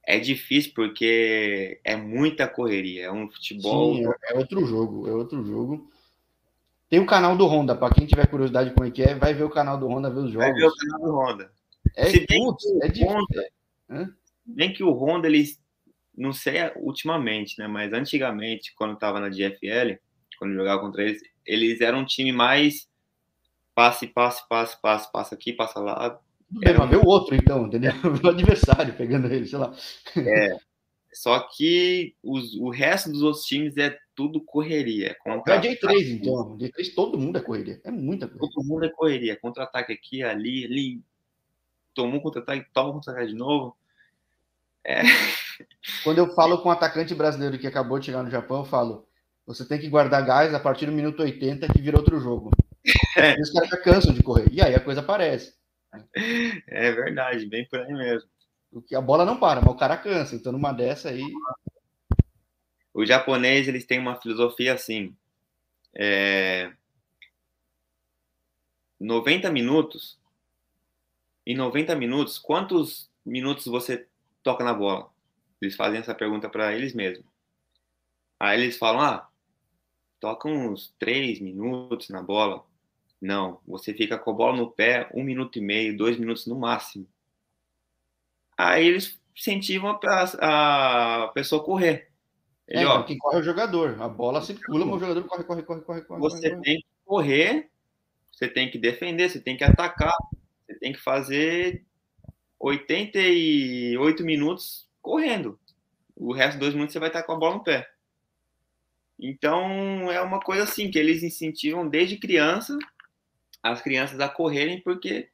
é 0.06 0.18
difícil 0.18 0.72
porque 0.74 1.80
é 1.84 1.96
muita 1.96 2.48
correria, 2.48 3.06
é 3.06 3.12
um 3.12 3.30
futebol. 3.30 3.94
Sim, 3.94 4.06
é, 4.06 4.32
é 4.32 4.38
outro 4.38 4.64
jogo, 4.66 5.08
é 5.08 5.12
outro 5.12 5.44
jogo. 5.44 5.90
Tem 6.88 6.98
o 6.98 7.06
canal 7.06 7.36
do 7.36 7.46
Honda, 7.46 7.74
para 7.76 7.94
quem 7.94 8.06
tiver 8.06 8.26
curiosidade 8.26 8.72
como 8.72 8.86
é 8.86 8.90
que 8.90 9.02
é, 9.02 9.14
vai 9.14 9.32
ver 9.32 9.44
o 9.44 9.50
canal 9.50 9.78
do 9.78 9.86
Honda, 9.86 10.10
ver 10.10 10.20
os 10.20 10.32
jogos. 10.32 10.48
Vai 10.48 10.52
ver 10.52 10.66
o 10.66 10.74
canal 10.74 11.00
do 11.00 11.16
Honda. 11.16 11.52
É, 11.96 12.06
Se 12.06 12.26
putz, 12.26 12.64
é 12.82 12.88
difícil 12.88 14.14
bem 14.44 14.72
que 14.72 14.82
o 14.82 14.92
Honda, 14.92 15.28
eles, 15.28 15.60
não 16.16 16.32
sei 16.32 16.72
ultimamente, 16.76 17.58
né, 17.58 17.66
mas 17.66 17.92
antigamente, 17.92 18.74
quando 18.74 18.94
estava 18.94 19.20
na 19.20 19.28
DFL, 19.28 19.98
quando 20.38 20.54
jogava 20.54 20.80
contra 20.80 21.02
eles, 21.02 21.22
eles 21.46 21.80
eram 21.80 22.00
um 22.00 22.04
time 22.04 22.32
mais 22.32 22.88
passe, 23.74 24.06
passe, 24.06 24.46
passe, 24.48 24.80
passe, 24.80 25.12
passa 25.12 25.34
aqui, 25.34 25.52
passa 25.52 25.80
lá. 25.80 26.20
Era 26.62 26.82
um... 26.82 26.88
ver 26.88 26.96
o 26.96 27.06
outro, 27.06 27.34
então, 27.34 27.66
entendeu? 27.66 27.92
O 28.24 28.28
adversário 28.28 28.94
pegando 28.94 29.32
ele, 29.32 29.46
sei 29.46 29.58
lá. 29.58 29.74
É. 30.16 30.56
Só 31.12 31.40
que 31.40 32.14
os, 32.22 32.54
o 32.54 32.70
resto 32.70 33.10
dos 33.10 33.22
outros 33.22 33.44
times 33.44 33.76
é 33.76 33.96
tudo 34.14 34.40
correria. 34.40 35.08
É 35.08 35.14
contra 35.14 35.56
é 35.56 35.60
J3, 35.60 36.10
então. 36.10 36.56
J3 36.56 36.94
todo 36.94 37.18
mundo 37.18 37.38
é 37.38 37.40
correria. 37.40 37.80
É 37.84 37.90
muita 37.90 38.28
coisa. 38.28 38.40
Todo 38.40 38.64
mundo 38.64 38.84
é 38.84 38.88
correria. 38.90 39.36
Contra-ataque 39.36 39.92
aqui, 39.92 40.22
ali, 40.22 40.64
ali. 40.64 41.02
Tomou 41.94 42.20
contra-ataque, 42.20 42.66
toma 42.72 42.92
contra-ataque 42.92 43.28
de 43.28 43.34
novo. 43.34 43.76
É. 44.84 45.02
Quando 46.04 46.18
eu 46.18 46.32
falo 46.34 46.58
com 46.58 46.68
um 46.68 46.72
atacante 46.72 47.14
brasileiro 47.14 47.58
que 47.58 47.66
acabou 47.66 47.98
de 47.98 48.06
chegar 48.06 48.22
no 48.22 48.30
Japão, 48.30 48.58
eu 48.58 48.64
falo: 48.64 49.06
Você 49.46 49.66
tem 49.66 49.80
que 49.80 49.88
guardar 49.88 50.24
gás 50.24 50.54
a 50.54 50.60
partir 50.60 50.86
do 50.86 50.92
minuto 50.92 51.22
80 51.22 51.68
que 51.72 51.82
vira 51.82 51.98
outro 51.98 52.20
jogo. 52.20 52.50
É. 53.16 53.34
Os 53.38 53.50
caras 53.50 53.68
já 53.68 53.76
cansam 53.76 54.14
de 54.14 54.22
correr. 54.22 54.48
E 54.52 54.62
aí 54.62 54.72
a 54.72 54.80
coisa 54.80 55.00
aparece. 55.00 55.52
É 56.66 56.92
verdade, 56.92 57.46
bem 57.46 57.66
por 57.68 57.80
aí 57.80 57.92
mesmo. 57.92 58.28
Porque 58.72 58.94
a 58.94 59.00
bola 59.00 59.24
não 59.24 59.38
para, 59.38 59.60
mas 59.60 59.70
o 59.70 59.76
cara 59.76 59.96
cansa. 59.96 60.36
Então, 60.36 60.52
numa 60.52 60.72
dessa 60.72 61.10
aí. 61.10 61.24
O 62.94 63.04
japonês, 63.04 63.66
eles 63.66 63.84
têm 63.84 63.98
uma 63.98 64.20
filosofia 64.20 64.74
assim. 64.74 65.14
É... 65.94 66.72
90 68.98 69.50
minutos. 69.50 70.18
Em 71.46 71.56
90 71.56 71.96
minutos, 71.96 72.38
quantos 72.38 73.10
minutos 73.24 73.66
você 73.66 74.06
toca 74.42 74.62
na 74.62 74.74
bola? 74.74 75.10
Eles 75.60 75.74
fazem 75.74 75.98
essa 75.98 76.14
pergunta 76.14 76.48
para 76.48 76.74
eles 76.74 76.94
mesmos. 76.94 77.26
Aí 78.38 78.60
eles 78.60 78.78
falam: 78.78 79.00
ah, 79.00 79.28
toca 80.20 80.48
uns 80.48 80.94
3 80.98 81.40
minutos 81.40 82.08
na 82.08 82.22
bola. 82.22 82.64
Não, 83.20 83.60
você 83.66 83.92
fica 83.92 84.18
com 84.18 84.30
a 84.30 84.34
bola 84.34 84.56
no 84.56 84.70
pé 84.70 85.10
um 85.14 85.22
minuto 85.22 85.58
e 85.58 85.60
meio, 85.62 85.96
dois 85.96 86.18
minutos 86.18 86.46
no 86.46 86.58
máximo. 86.58 87.06
Aí 88.56 88.86
eles 88.86 89.20
incentivam 89.36 89.98
a, 90.04 91.24
a 91.24 91.28
pessoa 91.28 91.60
a 91.60 91.64
correr. 91.64 92.10
Ele, 92.66 92.84
é, 92.84 92.86
ó, 92.86 93.02
quem 93.02 93.18
corre 93.18 93.36
é 93.36 93.40
o 93.40 93.44
jogador. 93.44 94.00
A 94.00 94.08
bola 94.08 94.40
circula, 94.40 94.86
mas 94.86 94.96
o 94.96 95.00
jogador 95.00 95.24
corre, 95.24 95.44
corre, 95.44 95.62
corre, 95.62 95.80
corre, 95.82 96.02
corre. 96.02 96.20
Você 96.20 96.50
corre, 96.50 96.62
tem 96.62 96.76
que 96.76 96.86
correr, 97.04 97.70
você 98.32 98.48
tem 98.48 98.70
que 98.70 98.78
defender, 98.78 99.28
você 99.28 99.40
tem 99.40 99.56
que 99.56 99.64
atacar, 99.64 100.14
você 100.66 100.78
tem 100.78 100.92
que 100.92 101.00
fazer 101.00 101.84
88 102.58 104.24
minutos 104.24 104.88
correndo. 105.02 105.58
O 106.14 106.32
resto 106.32 106.52
dos 106.52 106.60
dois 106.60 106.74
minutos 106.74 106.92
você 106.92 106.98
vai 106.98 107.08
estar 107.08 107.22
com 107.22 107.32
a 107.32 107.38
bola 107.38 107.56
no 107.56 107.64
pé. 107.64 107.86
Então 109.18 110.10
é 110.10 110.20
uma 110.22 110.40
coisa 110.40 110.62
assim 110.62 110.90
que 110.90 110.98
eles 110.98 111.22
incentivam 111.22 111.88
desde 111.88 112.16
criança 112.16 112.78
as 113.62 113.82
crianças 113.82 114.20
a 114.20 114.28
correrem 114.28 114.80
porque 114.80 115.28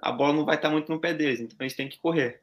a 0.00 0.12
bola 0.12 0.32
não 0.32 0.44
vai 0.44 0.56
estar 0.56 0.70
muito 0.70 0.90
no 0.90 1.00
pé 1.00 1.12
deles, 1.12 1.40
então 1.40 1.56
eles 1.60 1.74
têm 1.74 1.88
que 1.88 1.98
correr. 1.98 2.42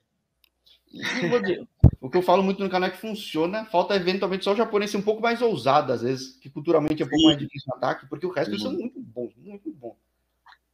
O 1.99 2.11
que 2.11 2.17
eu 2.17 2.21
falo 2.21 2.43
muito 2.43 2.63
no 2.63 2.69
canal 2.69 2.89
é 2.89 2.91
que 2.91 2.99
funciona, 2.99 3.65
falta 3.65 3.95
eventualmente 3.95 4.43
só 4.43 4.53
o 4.53 4.55
japonês 4.55 4.91
ser 4.91 4.97
um 4.97 5.01
pouco 5.01 5.21
mais 5.21 5.41
ousado, 5.41 5.91
às 5.91 6.03
vezes, 6.03 6.37
que 6.37 6.47
culturalmente 6.47 7.01
é 7.01 7.05
um 7.05 7.09
pouco 7.09 7.25
mais 7.25 7.37
difícil 7.37 7.67
no 7.69 7.75
ataque, 7.75 8.05
porque 8.07 8.25
o 8.25 8.29
resto 8.31 8.51
eles 8.51 8.61
são 8.61 8.71
muito 8.71 8.99
bons, 8.99 9.33
muito 9.35 9.71
bons. 9.71 9.97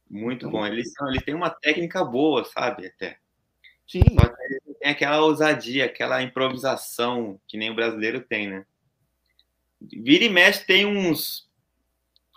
Muito 0.08 0.46
então, 0.46 0.50
bom. 0.50 0.66
Eles, 0.66 0.92
são, 0.92 1.08
eles 1.08 1.24
têm 1.24 1.34
uma 1.34 1.50
técnica 1.50 2.04
boa, 2.04 2.44
sabe? 2.44 2.86
Até. 2.86 3.18
Sim. 3.88 4.02
Só 4.18 4.28
que 4.28 4.42
eles 4.42 4.78
têm 4.78 4.90
aquela 4.90 5.24
ousadia, 5.24 5.86
aquela 5.86 6.22
improvisação 6.22 7.40
que 7.48 7.56
nem 7.56 7.70
o 7.70 7.74
brasileiro 7.74 8.20
tem, 8.20 8.48
né? 8.48 8.66
Vira 9.80 10.24
e 10.24 10.28
mexe 10.28 10.64
tem 10.64 10.86
uns 10.86 11.48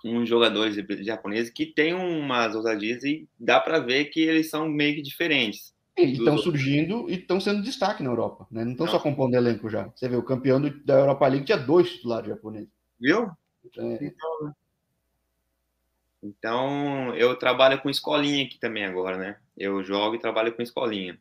uns 0.04 0.30
jogadores 0.30 0.76
japoneses 1.06 1.52
que 1.52 1.66
têm 1.66 1.94
umas 1.94 2.56
ousadias 2.56 3.04
e 3.04 3.28
dá 3.40 3.60
para 3.60 3.80
ver 3.80 4.06
que 4.06 4.22
eles 4.22 4.50
são 4.50 4.68
meio 4.70 4.96
que 4.96 5.02
diferentes. 5.02 5.76
Estão 5.98 6.38
surgindo 6.38 7.10
e 7.10 7.16
estão 7.16 7.40
sendo 7.40 7.64
destaque 7.64 8.04
na 8.04 8.12
Europa, 8.12 8.46
né? 8.52 8.64
Não 8.64 8.74
estão 8.74 8.88
só 8.88 9.00
compondo 9.00 9.34
elenco 9.34 9.68
já. 9.68 9.88
Você 9.96 10.08
vê, 10.08 10.16
o 10.16 10.22
campeão 10.22 10.62
do, 10.62 10.70
da 10.86 10.94
Europa 10.94 11.28
League 11.28 11.46
tinha 11.46 11.58
dois 11.58 11.90
titulares 11.90 12.30
japoneses. 12.30 12.70
Viu? 13.00 13.32
É. 13.76 14.06
Então, 14.06 14.56
então, 16.22 17.16
eu 17.16 17.36
trabalho 17.36 17.82
com 17.82 17.90
escolinha 17.90 18.46
aqui 18.46 18.60
também 18.60 18.86
agora, 18.86 19.18
né? 19.18 19.38
Eu 19.58 19.84
jogo 19.84 20.16
e 20.16 20.20
trabalho 20.20 20.56
com 20.56 20.62
escolinha. 20.62 21.20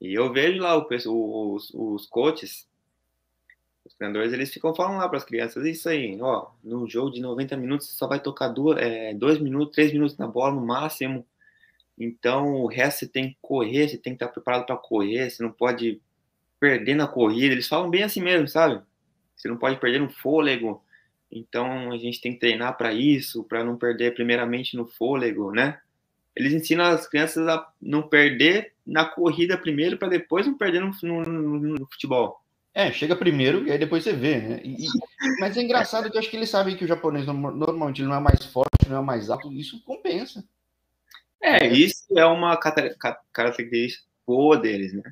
E 0.00 0.14
eu 0.14 0.32
vejo 0.32 0.62
lá 0.62 0.76
o, 0.76 1.54
os, 1.54 1.70
os 1.74 2.06
coaches 2.06 2.68
os 3.90 3.96
treinadores, 3.96 4.32
eles 4.32 4.52
ficam 4.52 4.74
falando 4.74 4.98
lá 4.98 5.08
para 5.08 5.18
as 5.18 5.24
crianças, 5.24 5.64
isso 5.66 5.88
aí, 5.88 6.16
ó, 6.20 6.50
num 6.62 6.88
jogo 6.88 7.10
de 7.10 7.20
90 7.20 7.56
minutos 7.56 7.88
você 7.88 7.96
só 7.96 8.06
vai 8.06 8.20
tocar 8.20 8.48
duas, 8.48 8.78
é, 8.78 9.12
dois 9.14 9.38
minutos, 9.40 9.74
três 9.74 9.92
minutos 9.92 10.16
na 10.16 10.26
bola 10.26 10.54
no 10.54 10.64
máximo. 10.64 11.26
Então, 11.98 12.54
o 12.54 12.66
resto 12.66 13.00
você 13.00 13.08
tem 13.08 13.30
que 13.30 13.38
correr, 13.42 13.88
você 13.88 13.98
tem 13.98 14.14
que 14.14 14.22
estar 14.22 14.28
preparado 14.28 14.64
para 14.64 14.76
correr, 14.76 15.28
você 15.28 15.42
não 15.42 15.52
pode 15.52 16.00
perder 16.58 16.94
na 16.94 17.06
corrida. 17.06 17.52
Eles 17.52 17.68
falam 17.68 17.90
bem 17.90 18.02
assim 18.02 18.22
mesmo, 18.22 18.48
sabe? 18.48 18.80
Você 19.36 19.48
não 19.48 19.56
pode 19.56 19.78
perder 19.78 20.00
no 20.00 20.08
fôlego. 20.08 20.82
Então, 21.30 21.92
a 21.92 21.98
gente 21.98 22.20
tem 22.20 22.32
que 22.32 22.40
treinar 22.40 22.76
para 22.76 22.92
isso, 22.92 23.44
para 23.44 23.64
não 23.64 23.76
perder 23.76 24.14
primeiramente 24.14 24.76
no 24.76 24.86
fôlego, 24.86 25.52
né? 25.52 25.80
Eles 26.34 26.52
ensinam 26.52 26.84
as 26.84 27.06
crianças 27.06 27.46
a 27.48 27.68
não 27.80 28.02
perder 28.02 28.72
na 28.86 29.04
corrida 29.04 29.58
primeiro, 29.58 29.98
para 29.98 30.08
depois 30.08 30.46
não 30.46 30.56
perder 30.56 30.80
no, 30.80 30.90
no, 31.02 31.22
no, 31.22 31.58
no 31.78 31.86
futebol. 31.90 32.40
É, 32.72 32.92
chega 32.92 33.16
primeiro 33.16 33.66
e 33.66 33.72
aí 33.72 33.78
depois 33.78 34.04
você 34.04 34.12
vê, 34.12 34.40
né? 34.40 34.60
E, 34.64 34.86
mas 35.40 35.56
é 35.56 35.62
engraçado 35.62 36.08
que 36.08 36.16
eu 36.16 36.20
acho 36.20 36.30
que 36.30 36.36
eles 36.36 36.50
sabem 36.50 36.76
que 36.76 36.84
o 36.84 36.88
japonês 36.88 37.26
normalmente 37.26 38.02
não 38.02 38.14
é 38.14 38.20
mais 38.20 38.44
forte, 38.44 38.88
não 38.88 38.98
é 38.98 39.02
mais 39.02 39.28
alto, 39.28 39.52
isso 39.52 39.82
compensa. 39.84 40.44
É, 41.42 41.66
isso 41.66 42.06
é 42.16 42.24
uma 42.24 42.56
característica 43.32 44.04
boa 44.26 44.56
deles, 44.56 44.92
né? 44.92 45.02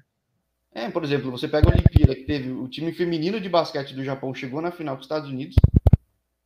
É, 0.72 0.88
por 0.90 1.02
exemplo, 1.02 1.30
você 1.30 1.48
pega 1.48 1.68
a 1.68 1.72
Olimpíada, 1.72 2.14
que 2.14 2.24
teve 2.24 2.52
o 2.52 2.68
time 2.68 2.92
feminino 2.92 3.40
de 3.40 3.48
basquete 3.48 3.94
do 3.94 4.04
Japão 4.04 4.32
chegou 4.32 4.60
na 4.60 4.70
final 4.70 4.94
com 4.94 5.00
os 5.00 5.06
Estados 5.06 5.28
Unidos. 5.28 5.56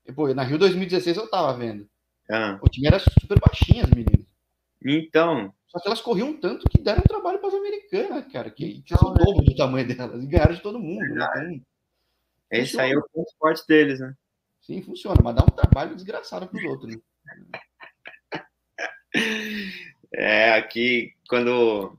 E, 0.07 0.13
pô, 0.13 0.33
na 0.33 0.43
Rio 0.43 0.59
2016 0.59 1.17
eu 1.17 1.29
tava 1.29 1.53
vendo. 1.59 1.87
Ah. 2.31 2.59
O 2.63 2.69
time 2.69 2.87
era 2.87 2.99
super 2.99 3.39
baixinho, 3.39 3.85
as 3.85 3.91
meninas. 3.91 4.32
Então, 4.85 5.53
só 5.69 5.79
que 5.81 5.89
elas 5.89 6.01
corriam 6.01 6.39
tanto 6.39 6.69
que 6.69 6.79
deram 6.79 7.03
trabalho 7.03 7.39
para 7.39 7.49
as 7.49 7.55
americanas, 7.55 8.31
cara, 8.33 8.51
que, 8.51 8.85
são 8.87 9.11
o 9.11 9.15
dobro 9.15 9.45
do 9.45 9.57
tamanho 9.57 9.89
delas, 9.89 10.23
e 10.23 10.27
ganharam 10.27 10.55
de 10.55 10.61
todo 10.61 10.79
mundo. 10.79 11.15
Né? 11.15 11.27
Então, 11.35 11.63
Esse 12.51 12.81
aí 12.81 12.93
é 12.93 12.99
o 12.99 13.09
ponto 13.09 13.33
forte 13.39 13.67
deles, 13.67 14.01
né? 14.01 14.15
Sim, 14.61 14.83
funciona, 14.83 15.21
mas 15.23 15.35
dá 15.35 15.43
um 15.43 15.47
trabalho 15.47 15.95
desgraçado 15.97 16.47
para 16.47 16.59
os 16.59 16.65
outros. 16.65 16.95
Né? 16.95 17.01
É, 20.15 20.53
aqui, 20.53 21.15
quando, 21.27 21.99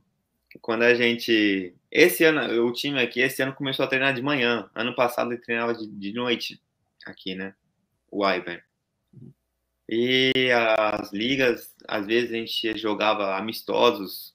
quando 0.62 0.84
a 0.84 0.94
gente. 0.94 1.76
Esse 1.92 2.24
ano, 2.24 2.64
o 2.64 2.72
time 2.72 3.02
aqui, 3.02 3.20
esse 3.20 3.42
ano 3.42 3.56
começou 3.56 3.86
a 3.86 3.88
treinar 3.88 4.14
de 4.14 4.22
manhã. 4.22 4.70
Ano 4.76 4.96
passado 4.96 5.32
ele 5.32 5.42
treinava 5.42 5.74
de, 5.74 5.88
de 5.88 6.14
noite 6.14 6.62
aqui, 7.08 7.34
né? 7.34 7.56
O 8.12 8.28
Iber. 8.28 8.64
E 9.88 10.50
as 10.52 11.12
ligas, 11.12 11.76
às 11.88 12.06
vezes 12.06 12.32
a 12.32 12.36
gente 12.36 12.78
jogava 12.78 13.38
amistosos, 13.38 14.34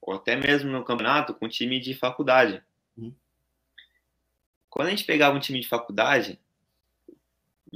ou 0.00 0.14
até 0.14 0.36
mesmo 0.36 0.70
no 0.70 0.84
campeonato, 0.84 1.34
com 1.34 1.48
time 1.48 1.80
de 1.80 1.94
faculdade. 1.94 2.62
Uhum. 2.96 3.14
Quando 4.68 4.88
a 4.88 4.90
gente 4.90 5.04
pegava 5.04 5.36
um 5.36 5.40
time 5.40 5.60
de 5.60 5.68
faculdade, 5.68 6.38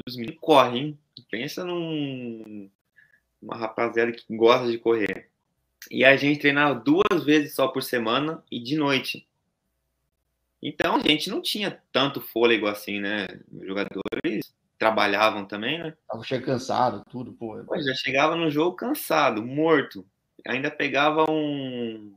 os 0.07 0.17
meninos 0.17 0.41
correm, 0.41 0.99
pensa 1.31 1.65
num 1.65 2.71
uma 3.41 3.57
rapaziada 3.57 4.13
que 4.13 4.25
gosta 4.37 4.71
de 4.71 4.79
correr. 4.79 5.31
E 5.91 6.05
a 6.05 6.17
gente 6.17 6.41
treinava 6.41 6.75
duas 6.75 7.25
vezes 7.25 7.55
só 7.55 7.69
por 7.69 7.83
semana 7.83 8.43
e 8.51 8.59
de 8.61 8.77
noite. 8.77 9.27
Então 10.61 10.97
a 10.97 11.01
gente 11.01 11.31
não 11.31 11.41
tinha 11.41 11.81
tanto 11.93 12.21
fôlego 12.21 12.67
assim, 12.67 12.99
né? 12.99 13.27
Jogadores 13.63 14.53
trabalhavam 14.79 15.45
também, 15.45 15.79
né? 15.79 15.95
Tava 16.09 16.23
chegando 16.23 16.47
cansado, 16.47 17.05
tudo, 17.11 17.33
pô. 17.33 17.63
Pô, 17.65 17.81
já 17.81 17.95
chegava 17.95 18.37
no 18.37 18.51
jogo 18.51 18.77
cansado, 18.77 19.43
morto. 19.45 20.07
Ainda 20.47 20.71
pegava 20.71 21.31
um 21.31 22.15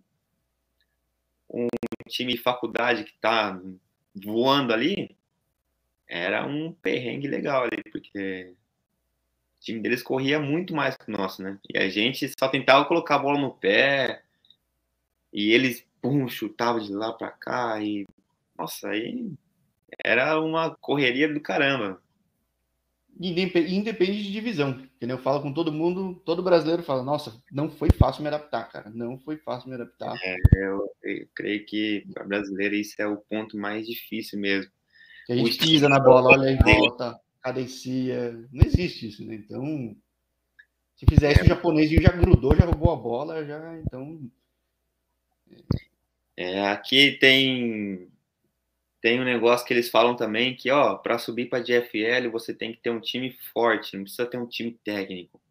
um 1.51 1.67
time 2.07 2.33
de 2.33 2.39
faculdade 2.39 3.03
que 3.03 3.13
tá 3.19 3.59
voando 4.13 4.71
ali, 4.71 5.15
era 6.07 6.45
um 6.45 6.71
perrengue 6.73 7.27
legal 7.27 7.63
ali, 7.63 7.81
porque 7.91 8.53
o 9.57 9.59
time 9.59 9.79
deles 9.79 10.03
corria 10.03 10.39
muito 10.39 10.75
mais 10.75 10.95
que 10.95 11.09
o 11.09 11.11
nosso, 11.11 11.41
né? 11.41 11.57
E 11.67 11.77
a 11.77 11.89
gente 11.89 12.31
só 12.37 12.47
tentava 12.49 12.85
colocar 12.85 13.15
a 13.15 13.19
bola 13.19 13.39
no 13.39 13.51
pé, 13.51 14.21
e 15.33 15.51
eles, 15.51 15.83
pum, 16.01 16.27
chutavam 16.27 16.81
de 16.81 16.93
lá 16.93 17.13
para 17.13 17.31
cá, 17.31 17.81
e 17.81 18.05
nossa, 18.55 18.89
aí 18.89 19.31
era 20.03 20.39
uma 20.39 20.75
correria 20.75 21.31
do 21.33 21.39
caramba 21.41 21.99
independe 23.19 24.23
de 24.23 24.31
divisão. 24.31 24.71
Entendeu? 24.95 25.17
Eu 25.17 25.23
falo 25.23 25.41
com 25.41 25.53
todo 25.53 25.71
mundo, 25.71 26.21
todo 26.25 26.41
brasileiro 26.41 26.83
fala, 26.83 27.03
nossa, 27.03 27.41
não 27.51 27.69
foi 27.69 27.89
fácil 27.91 28.21
me 28.21 28.29
adaptar, 28.29 28.71
cara. 28.71 28.89
Não 28.89 29.19
foi 29.19 29.37
fácil 29.37 29.69
me 29.69 29.75
adaptar. 29.75 30.17
É, 30.23 30.35
eu, 30.55 30.89
eu 31.03 31.27
creio 31.35 31.65
que 31.65 32.05
para 32.13 32.23
brasileiro 32.23 32.75
isso 32.75 32.95
é 32.99 33.07
o 33.07 33.17
ponto 33.17 33.57
mais 33.57 33.85
difícil 33.85 34.39
mesmo. 34.39 34.71
Que 35.25 35.33
a 35.33 35.35
gente 35.35 35.57
o 35.57 35.59
pisa 35.59 35.89
na 35.89 35.99
bola, 35.99 36.31
olha 36.31 36.49
em 36.49 36.57
volta, 36.57 37.19
cadencia. 37.41 38.31
Não 38.51 38.65
existe 38.65 39.09
isso, 39.09 39.25
né? 39.25 39.35
Então, 39.35 39.95
se 40.95 41.05
fizer 41.05 41.31
isso, 41.31 41.41
é. 41.41 41.43
o 41.43 41.47
japonês 41.47 41.89
já 41.89 42.11
grudou, 42.11 42.55
já 42.55 42.65
roubou 42.65 42.91
a 42.91 42.95
bola, 42.95 43.45
já, 43.45 43.77
então. 43.79 44.19
É, 46.35 46.67
aqui 46.67 47.17
tem 47.19 48.08
tem 49.01 49.19
um 49.19 49.23
negócio 49.23 49.65
que 49.65 49.73
eles 49.73 49.89
falam 49.89 50.15
também 50.15 50.55
que, 50.55 50.69
ó, 50.69 50.95
para 50.95 51.17
subir 51.17 51.47
para 51.49 51.63
DFL 51.63 52.29
você 52.31 52.53
tem 52.53 52.73
que 52.73 52.81
ter 52.81 52.89
um 52.89 52.99
time 52.99 53.31
forte, 53.53 53.95
não 53.95 54.03
precisa 54.03 54.25
ter 54.25 54.37
um 54.37 54.47
time 54.47 54.77
técnico. 54.83 55.41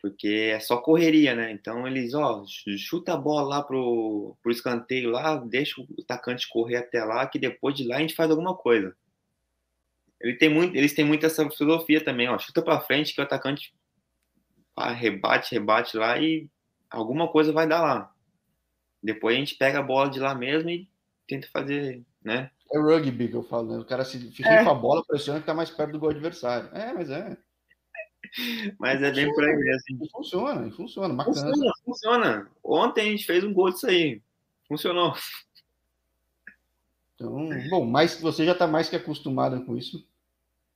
Porque 0.00 0.28
é 0.54 0.60
só 0.60 0.76
correria, 0.78 1.34
né? 1.34 1.50
Então 1.52 1.86
eles, 1.86 2.14
ó, 2.14 2.44
chuta 2.76 3.14
a 3.14 3.16
bola 3.16 3.42
lá 3.42 3.62
pro, 3.62 4.36
pro 4.42 4.52
escanteio 4.52 5.10
lá, 5.10 5.36
deixa 5.36 5.80
o 5.80 5.86
atacante 6.02 6.48
correr 6.48 6.76
até 6.76 7.04
lá, 7.04 7.26
que 7.26 7.38
depois 7.38 7.74
de 7.74 7.84
lá 7.84 7.96
a 7.96 8.00
gente 8.00 8.14
faz 8.14 8.30
alguma 8.30 8.56
coisa. 8.56 8.96
ele 10.20 10.34
tem 10.36 10.48
muito, 10.48 10.76
eles 10.76 10.94
têm 10.94 11.04
muito 11.04 11.26
essa 11.26 11.48
filosofia 11.50 12.04
também, 12.04 12.28
ó. 12.28 12.38
Chuta 12.38 12.62
para 12.62 12.80
frente 12.80 13.14
que 13.14 13.20
o 13.20 13.24
atacante 13.24 13.72
ah, 14.76 14.92
rebate, 14.92 15.54
rebate 15.54 15.96
lá 15.96 16.18
e 16.18 16.48
alguma 16.90 17.28
coisa 17.28 17.52
vai 17.52 17.66
dar 17.66 17.80
lá. 17.82 18.12
Depois 19.02 19.36
a 19.36 19.38
gente 19.38 19.56
pega 19.56 19.78
a 19.78 19.82
bola 19.82 20.10
de 20.10 20.18
lá 20.20 20.34
mesmo 20.34 20.70
e 20.70 20.88
tenta 21.26 21.48
fazer, 21.52 22.04
né? 22.22 22.50
É 22.72 22.78
rugby 22.78 23.28
que 23.28 23.36
eu 23.36 23.42
falo, 23.42 23.72
né? 23.72 23.78
O 23.78 23.84
cara 23.84 24.04
se 24.04 24.18
fica 24.32 24.48
é. 24.48 24.64
com 24.64 24.70
a 24.70 24.74
bola, 24.74 25.04
pressiona 25.04 25.40
que 25.40 25.46
tá 25.46 25.54
mais 25.54 25.70
perto 25.70 25.92
do 25.92 25.98
gol 25.98 26.10
adversário. 26.10 26.68
É, 26.74 26.92
mas 26.92 27.10
é. 27.10 27.36
Mas 28.78 29.02
é 29.02 29.12
bem 29.12 29.32
por 29.32 29.44
aí 29.44 29.56
mesmo. 29.56 30.08
Funciona, 30.10 30.70
funciona, 30.72 31.14
bacana. 31.14 31.36
Funciona, 31.36 31.72
funciona. 31.84 32.50
Ontem 32.62 33.00
a 33.02 33.10
gente 33.10 33.24
fez 33.24 33.44
um 33.44 33.52
gol 33.52 33.70
disso 33.70 33.86
aí. 33.86 34.20
Funcionou. 34.68 35.14
Então, 37.14 37.48
bom, 37.70 37.86
mas 37.86 38.20
você 38.20 38.44
já 38.44 38.52
está 38.52 38.66
mais 38.66 38.88
que 38.88 38.96
acostumado 38.96 39.64
com 39.64 39.76
isso. 39.76 39.98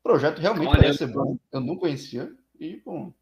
O 0.00 0.02
projeto 0.02 0.38
realmente 0.38 0.68
Olha, 0.68 0.80
parece 0.80 0.98
ser 0.98 1.08
bom. 1.08 1.38
Eu 1.52 1.60
não 1.60 1.76
conhecia 1.76 2.32
e, 2.58 2.76
bom, 2.76 3.12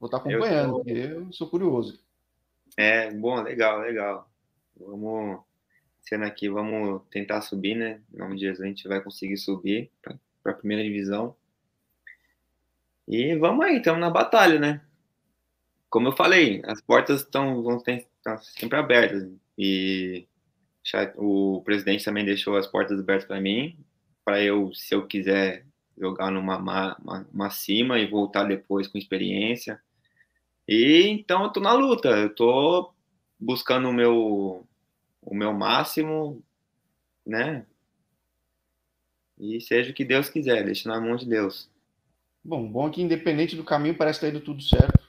vou 0.00 0.06
estar 0.06 0.20
tá 0.20 0.28
acompanhando, 0.28 0.68
eu 0.68 0.72
tô... 0.72 0.76
porque 0.78 0.92
eu 0.92 1.32
sou 1.32 1.50
curioso. 1.50 2.00
É, 2.76 3.10
bom, 3.12 3.42
legal, 3.42 3.80
legal. 3.80 4.30
Vamos, 4.78 5.40
sendo 6.06 6.24
aqui, 6.24 6.48
vamos 6.48 7.02
tentar 7.10 7.40
subir, 7.42 7.74
né? 7.74 8.00
Em 8.14 8.18
nome 8.18 8.36
de 8.36 8.42
Jesus, 8.42 8.60
a 8.60 8.66
gente 8.66 8.86
vai 8.86 9.00
conseguir 9.00 9.36
subir 9.36 9.90
para 10.00 10.16
a 10.44 10.54
primeira 10.54 10.82
divisão. 10.82 11.36
E 13.08 13.34
vamos 13.36 13.64
aí, 13.66 13.78
estamos 13.78 14.00
na 14.00 14.08
batalha, 14.08 14.58
né? 14.58 14.80
Como 15.90 16.08
eu 16.08 16.12
falei, 16.12 16.62
as 16.64 16.80
portas 16.80 17.22
estão 17.22 17.62
vão 17.62 17.78
estão 17.78 18.38
sempre 18.38 18.78
abertas. 18.78 19.28
E 19.58 20.26
o 21.16 21.60
presidente 21.64 22.04
também 22.04 22.24
deixou 22.24 22.56
as 22.56 22.66
portas 22.66 23.00
abertas 23.00 23.26
para 23.26 23.40
mim, 23.40 23.76
para 24.24 24.40
eu, 24.40 24.72
se 24.74 24.94
eu 24.94 25.06
quiser 25.06 25.64
jogar 25.98 26.30
numa 26.30 26.56
uma, 26.58 27.26
uma 27.32 27.50
cima 27.50 27.98
e 27.98 28.06
voltar 28.06 28.44
depois 28.44 28.86
com 28.86 28.98
experiência. 28.98 29.80
E 30.68 31.02
então 31.08 31.44
eu 31.44 31.50
tô 31.50 31.60
na 31.60 31.72
luta, 31.72 32.08
eu 32.10 32.32
tô 32.34 32.92
buscando 33.38 33.88
o 33.88 33.92
meu 33.92 34.66
o 35.26 35.34
meu 35.34 35.52
máximo, 35.52 36.42
né? 37.26 37.66
E 39.36 39.60
seja 39.60 39.90
o 39.90 39.94
que 39.94 40.04
Deus 40.04 40.30
quiser, 40.30 40.64
deixa 40.64 40.88
na 40.88 41.00
mão 41.00 41.16
de 41.16 41.26
Deus. 41.26 41.68
Bom, 42.42 42.66
bom 42.70 42.88
é 42.88 42.92
que 42.92 43.02
independente 43.02 43.56
do 43.56 43.64
caminho 43.64 43.96
parece 43.96 44.20
ter 44.20 44.28
ido 44.28 44.40
tudo 44.40 44.62
certo. 44.62 45.04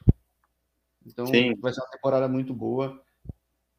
Então 1.06 1.28
sim. 1.28 1.56
vai 1.60 1.72
ser 1.72 1.80
uma 1.82 1.92
temporada 1.92 2.28
muito 2.28 2.54
boa. 2.54 3.02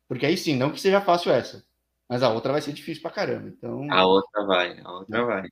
Porque 0.07 0.25
aí 0.25 0.39
sim, 0.39 0.57
não 0.57 0.71
que 0.71 0.81
seja 0.81 1.01
fácil 1.01 1.33
essa, 1.33 1.63
mas 2.09 2.23
a 2.23 2.33
outra 2.33 2.53
vai 2.53 2.63
ser 2.63 2.73
difícil 2.73 3.03
pra 3.03 3.11
caramba. 3.11 3.49
Então, 3.49 3.93
a 3.93 4.07
outra 4.07 4.47
vai, 4.47 4.81
a 4.81 4.93
outra 4.93 5.25
vai. 5.25 5.49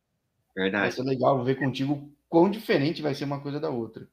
Verdade. 0.55 0.83
Vai 0.85 0.93
ser 0.93 1.03
legal 1.03 1.45
ver 1.45 1.59
contigo 1.59 2.11
quão 2.29 2.49
diferente 2.49 3.03
vai 3.03 3.15
ser 3.15 3.25
uma 3.25 3.41
coisa 3.41 3.61
da 3.61 3.69
outra. 3.69 4.09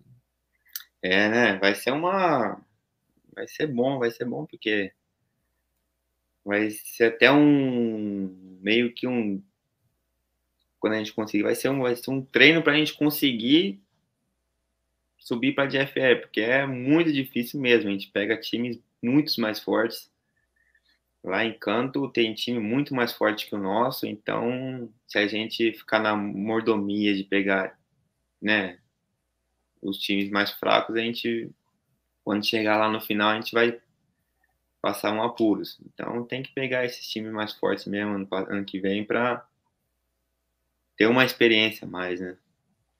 É, 1.01 1.29
né? 1.29 1.57
Vai 1.59 1.75
ser 1.75 1.91
uma. 1.91 2.59
Vai 3.33 3.47
ser 3.47 3.67
bom, 3.67 3.99
vai 3.99 4.11
ser 4.11 4.25
bom, 4.25 4.45
porque 4.45 4.91
vai 6.45 6.69
ser 6.71 7.05
até 7.05 7.31
um. 7.31 8.57
meio 8.61 8.93
que 8.93 9.07
um. 9.07 9.41
Quando 10.79 10.93
a 10.93 10.97
gente 10.97 11.13
conseguir, 11.13 11.43
vai 11.43 11.55
ser 11.55 11.69
um, 11.69 11.81
vai 11.81 11.95
ser 11.95 12.11
um 12.11 12.21
treino 12.21 12.61
para 12.61 12.73
a 12.73 12.75
gente 12.75 12.93
conseguir 12.93 13.81
subir 15.17 15.53
para 15.55 15.63
a 15.63 15.67
DFE, 15.67 16.17
porque 16.21 16.41
é 16.41 16.65
muito 16.65 17.11
difícil 17.11 17.59
mesmo. 17.59 17.89
A 17.89 17.93
gente 17.93 18.09
pega 18.09 18.37
times 18.37 18.79
muito 19.01 19.39
mais 19.39 19.59
fortes 19.59 20.11
Lá 21.23 21.45
em 21.45 21.57
Canto 21.57 22.09
tem 22.09 22.33
time 22.33 22.59
muito 22.59 22.93
mais 22.93 23.13
forte 23.13 23.47
que 23.47 23.55
o 23.55 23.57
nosso, 23.57 24.05
então 24.05 24.91
se 25.07 25.17
a 25.17 25.25
gente 25.25 25.71
ficar 25.71 25.99
na 25.99 26.15
mordomia 26.17 27.15
de 27.15 27.23
pegar, 27.23 27.79
né, 28.41 28.77
os 29.81 29.97
times 29.99 30.29
mais 30.29 30.51
fracos, 30.51 30.95
a 30.95 30.99
gente 30.99 31.49
quando 32.25 32.45
chegar 32.45 32.77
lá 32.77 32.89
no 32.89 32.99
final 32.99 33.29
a 33.29 33.35
gente 33.35 33.53
vai 33.53 33.79
passar 34.83 35.13
um 35.13 35.23
apuros. 35.23 35.79
Então 35.85 36.25
tem 36.25 36.43
que 36.43 36.51
pegar 36.51 36.83
esses 36.83 37.07
times 37.07 37.31
mais 37.31 37.53
fortes 37.53 37.85
mesmo 37.85 38.15
ano, 38.15 38.27
ano 38.29 38.65
que 38.65 38.81
vem 38.81 39.05
para 39.05 39.47
ter 40.97 41.07
uma 41.07 41.23
experiência 41.23 41.87
mais, 41.87 42.19
né? 42.19 42.35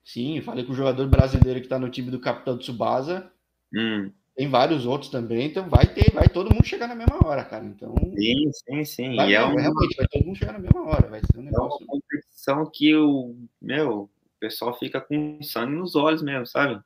Sim, 0.02 0.40
falei 0.40 0.64
com 0.64 0.72
o 0.72 0.74
jogador 0.74 1.06
brasileiro 1.06 1.60
que 1.60 1.66
está 1.66 1.78
no 1.78 1.90
time 1.90 2.10
do 2.10 2.18
Capitão 2.18 2.56
Tsubasa. 2.56 3.30
Hum. 3.74 4.10
Tem 4.34 4.48
vários 4.48 4.86
outros 4.86 5.10
também, 5.10 5.46
então 5.46 5.68
vai 5.68 5.86
ter, 5.86 6.10
vai 6.10 6.26
todo 6.26 6.52
mundo 6.52 6.66
chegar 6.66 6.88
na 6.88 6.94
mesma 6.94 7.24
hora, 7.24 7.44
cara. 7.44 7.64
Então. 7.66 7.94
Sim, 8.16 8.50
sim, 8.52 8.84
sim. 8.84 9.16
Vai, 9.16 9.30
e 9.30 9.34
é 9.34 9.44
um... 9.44 9.54
Realmente, 9.54 9.94
vai 9.94 10.08
todo 10.08 10.24
mundo 10.24 10.38
chegar 10.38 10.52
na 10.54 10.58
mesma 10.58 10.86
hora. 10.86 11.08
Vai 11.08 11.20
ser 11.20 11.38
um 11.38 11.42
negócio. 11.42 11.82
É 11.82 11.84
uma 11.84 11.86
competição 11.86 12.70
que 12.72 12.96
o. 12.96 13.36
Meu, 13.60 13.90
o 14.00 14.10
pessoal 14.40 14.76
fica 14.76 15.00
com 15.02 15.38
sangue 15.42 15.76
nos 15.76 15.94
olhos 15.94 16.22
mesmo, 16.22 16.46
sabe? 16.46 16.82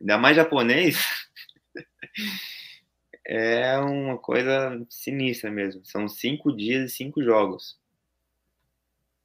Ainda 0.00 0.18
mais 0.18 0.36
japonês. 0.36 0.98
é 3.26 3.78
uma 3.78 4.18
coisa 4.18 4.84
sinistra 4.88 5.50
mesmo. 5.50 5.84
São 5.84 6.08
cinco 6.08 6.54
dias 6.54 6.90
e 6.90 6.94
cinco 6.94 7.22
jogos. 7.22 7.78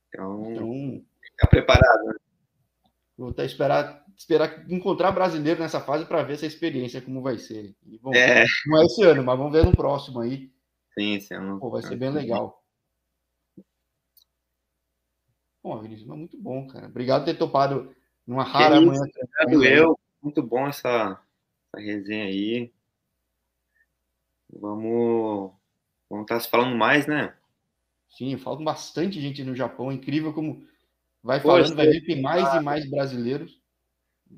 Então, 0.08 0.52
então... 0.52 1.06
fica 1.22 1.47
preparado, 1.47 2.06
né? 2.06 2.14
Vou 3.18 3.30
até 3.30 3.45
esperar 3.45 4.06
esperar 4.16 4.66
encontrar 4.70 5.12
brasileiro 5.12 5.62
nessa 5.62 5.80
fase 5.80 6.06
para 6.06 6.24
ver 6.24 6.34
essa 6.34 6.45
experiência 6.45 7.02
como 7.02 7.22
vai 7.22 7.38
ser. 7.38 7.74
E, 7.86 7.97
bom, 7.97 8.14
é. 8.14 8.45
Não 8.68 8.82
é 8.82 8.86
esse 8.86 9.04
ano, 9.04 9.24
mas 9.24 9.38
vamos 9.38 9.54
ver 9.54 9.66
no 9.66 9.76
próximo 9.76 10.20
aí. 10.20 10.52
Sim, 10.93 11.20
sim. 11.20 11.36
Não... 11.36 11.60
Pô, 11.60 11.70
vai 11.70 11.82
ser 11.82 11.95
bem 11.95 12.12
legal. 12.12 12.62
Bom, 15.64 15.82
Vinícius, 15.82 16.08
muito 16.08 16.38
bom, 16.38 16.68
cara. 16.68 16.88
Obrigado 16.88 17.22
por 17.24 17.32
ter 17.32 17.38
topado 17.38 17.93
numa 18.26 18.43
rara 18.43 18.80
que 18.80 18.86
manhã. 18.86 19.02
Obrigado 19.43 19.66
eu. 19.66 20.00
Muito 20.22 20.41
bom 20.43 20.68
essa, 20.68 21.22
essa 21.74 21.86
resenha 21.86 22.26
aí. 22.26 22.74
Vamos, 24.52 25.52
vamos 26.10 26.24
estar 26.24 26.36
tá 26.36 26.39
se 26.39 26.50
falando 26.50 26.76
mais, 26.76 27.06
né? 27.06 27.34
Sim, 28.10 28.36
falta 28.38 28.64
bastante 28.64 29.22
gente 29.22 29.43
no 29.43 29.56
Japão. 29.56 29.91
Incrível 29.91 30.34
como 30.34 30.66
vai 31.24 31.39
falando, 31.39 31.62
Poxa, 31.64 31.76
vai 31.76 31.88
ver 31.88 32.02
que 32.02 32.08
tem 32.08 32.22
mais 32.22 32.54
e 32.56 32.60
mais 32.64 32.89
brasileiros. 32.89 33.60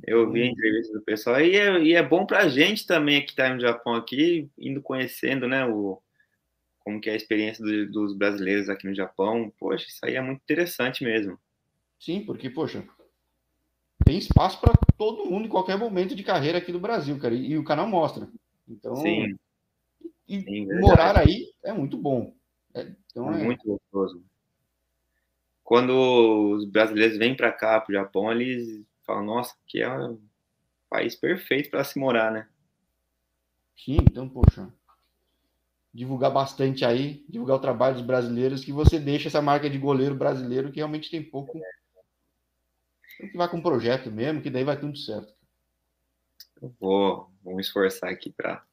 Eu 0.06 0.32
vi 0.32 0.44
a 0.44 0.46
entrevista 0.46 0.94
do 0.94 1.04
pessoal 1.04 1.42
e 1.42 1.56
é, 1.56 1.84
e 1.84 1.94
é 1.94 2.02
bom 2.02 2.26
para 2.26 2.40
a 2.40 2.50
gente 2.50 2.88
também 2.88 3.24
que 3.24 3.32
está 3.32 3.54
no 3.54 3.60
Japão 3.60 3.94
aqui, 3.94 4.50
indo 4.58 4.82
conhecendo, 4.82 5.48
né, 5.48 5.66
o, 5.66 6.02
como 6.80 7.00
que 7.00 7.10
é 7.10 7.14
a 7.14 7.16
experiência 7.16 7.64
do, 7.64 7.92
dos 7.92 8.16
brasileiros 8.16 8.70
aqui 8.70 8.88
no 8.88 8.96
Japão. 8.96 9.52
Poxa, 9.60 9.88
isso 9.88 10.00
aí 10.04 10.16
é 10.16 10.22
muito 10.22 10.42
interessante 10.42 11.04
mesmo. 11.04 11.38
Sim, 12.00 12.26
porque, 12.26 12.50
poxa, 12.50 12.84
tem 14.06 14.18
espaço 14.18 14.60
para 14.60 14.74
todo 14.98 15.30
mundo 15.30 15.46
em 15.46 15.50
qualquer 15.50 15.78
momento 15.78 16.16
de 16.16 16.24
carreira 16.24 16.58
aqui 16.58 16.72
do 16.72 16.80
Brasil, 16.80 17.20
cara, 17.20 17.36
e, 17.36 17.52
e 17.52 17.58
o 17.58 17.64
canal 17.64 17.88
mostra. 17.88 18.28
Então, 18.68 18.96
Sim. 18.96 19.36
E, 20.32 20.42
Sim, 20.44 20.80
morar 20.80 21.18
aí 21.18 21.52
é 21.62 21.74
muito 21.74 21.98
bom. 21.98 22.34
É, 22.74 22.88
então 23.08 23.34
é, 23.34 23.42
é 23.42 23.44
muito 23.44 23.66
gostoso. 23.66 24.24
Quando 25.62 26.56
os 26.56 26.64
brasileiros 26.64 27.18
vêm 27.18 27.36
para 27.36 27.52
cá, 27.52 27.82
para 27.82 27.92
o 27.92 27.96
Japão, 27.96 28.32
eles 28.32 28.86
fala, 29.06 29.22
nossa, 29.22 29.54
que 29.68 29.82
é 29.82 29.94
um 29.94 30.22
país 30.90 31.16
perfeito 31.16 31.70
para 31.70 31.84
se 31.84 32.00
morar, 32.00 32.32
né? 32.32 32.48
Sim, 33.76 33.98
então, 34.10 34.30
poxa, 34.30 34.72
divulgar 35.94 36.32
bastante 36.32 36.86
aí, 36.86 37.26
divulgar 37.28 37.58
o 37.58 37.62
trabalho 37.62 37.96
dos 37.96 38.06
brasileiros, 38.06 38.64
que 38.64 38.72
você 38.72 38.98
deixa 38.98 39.28
essa 39.28 39.42
marca 39.42 39.70
de 39.70 39.78
goleiro 39.78 40.16
brasileiro 40.16 40.72
que 40.72 40.78
realmente 40.78 41.12
tem 41.12 41.22
pouco. 41.22 41.60
Que 43.18 43.36
vai 43.36 43.50
com 43.50 43.58
um 43.58 43.62
projeto 43.62 44.10
mesmo, 44.10 44.42
que 44.42 44.50
daí 44.50 44.64
vai 44.64 44.80
tudo 44.80 44.98
certo. 44.98 45.34
Eu 46.62 46.74
vou, 46.80 47.30
vou 47.44 47.56
me 47.56 47.62
esforçar 47.62 48.10
aqui 48.10 48.32
para 48.32 48.66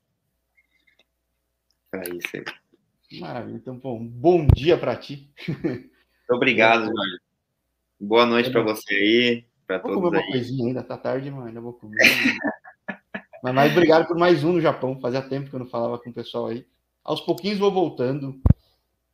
para 1.90 2.08
isso 2.08 2.28
aí. 2.34 3.20
Maravilha. 3.20 3.56
Então, 3.56 3.80
um 3.84 4.06
bom 4.06 4.46
dia 4.46 4.76
para 4.76 4.96
ti. 4.96 5.30
Obrigado, 6.30 6.84
Jorge. 6.84 7.18
Boa 8.00 8.26
noite 8.26 8.50
para 8.50 8.62
você 8.62 8.94
aí 8.94 9.48
para 9.68 9.80
todos 9.80 9.96
comer 9.96 10.18
aí. 10.18 10.24
uma 10.24 10.32
coisinha 10.32 10.66
ainda, 10.66 10.82
tá 10.82 10.96
tarde, 10.96 11.30
mas 11.30 11.46
ainda 11.46 11.60
vou 11.60 11.74
comer. 11.74 11.98
mas, 13.44 13.54
mas 13.54 13.72
obrigado 13.72 14.08
por 14.08 14.16
mais 14.16 14.42
um 14.42 14.54
no 14.54 14.60
Japão. 14.62 14.98
Fazia 14.98 15.20
tempo 15.20 15.50
que 15.50 15.54
eu 15.54 15.60
não 15.60 15.66
falava 15.66 15.98
com 15.98 16.08
o 16.08 16.14
pessoal 16.14 16.46
aí. 16.46 16.66
Aos 17.04 17.20
pouquinhos 17.20 17.58
vou 17.58 17.70
voltando. 17.70 18.40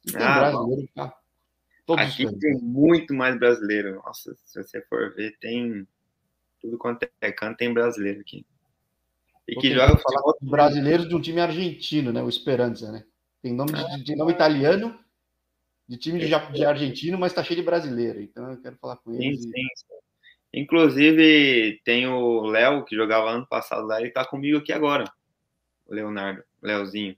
E 0.06 0.12
tem 0.12 0.22
ah, 0.22 0.38
brasileiro, 0.38 0.88
tá? 0.94 1.16
Todos 1.84 2.04
Aqui 2.04 2.38
tem 2.38 2.54
muito 2.60 3.12
mais 3.12 3.36
brasileiro. 3.36 3.96
Nossa, 3.96 4.34
se 4.44 4.62
você 4.62 4.80
for 4.82 5.12
ver, 5.14 5.36
tem 5.40 5.86
tudo 6.60 6.78
quanto 6.78 7.06
é 7.20 7.32
canto, 7.32 7.56
tem 7.56 7.74
brasileiro 7.74 8.20
aqui. 8.20 8.46
E 9.46 9.56
que 9.56 9.72
joga 9.72 9.96
falar 9.98 10.34
brasileiros 10.40 11.08
de 11.08 11.14
um 11.14 11.20
time 11.20 11.40
argentino, 11.40 12.12
né? 12.12 12.22
O 12.22 12.28
Esperança, 12.28 12.90
né? 12.90 13.04
Tem 13.42 13.52
nome 13.52 13.72
de, 13.72 13.80
ah. 13.80 13.98
de 13.98 14.16
nome 14.16 14.32
italiano, 14.32 14.98
de 15.86 15.98
time 15.98 16.18
de, 16.18 16.26
de, 16.26 16.64
argentino, 16.64 17.18
mas 17.18 17.32
tá 17.32 17.44
cheio 17.44 17.60
de 17.60 17.66
brasileiro. 17.66 18.22
Então 18.22 18.50
eu 18.50 18.60
quero 18.60 18.76
falar 18.76 18.96
com 18.96 19.12
eles. 19.12 19.42
Sim, 19.42 19.50
e... 19.50 19.52
sim. 19.52 19.94
Inclusive, 20.56 21.80
tem 21.84 22.06
o 22.06 22.42
Léo, 22.42 22.84
que 22.84 22.94
jogava 22.94 23.30
ano 23.30 23.46
passado 23.46 23.86
lá, 23.86 24.00
ele 24.00 24.10
tá 24.10 24.24
comigo 24.24 24.58
aqui 24.58 24.72
agora. 24.72 25.04
O 25.86 25.92
Leonardo, 25.92 26.42
o 26.62 26.66
Leozinho. 26.66 27.16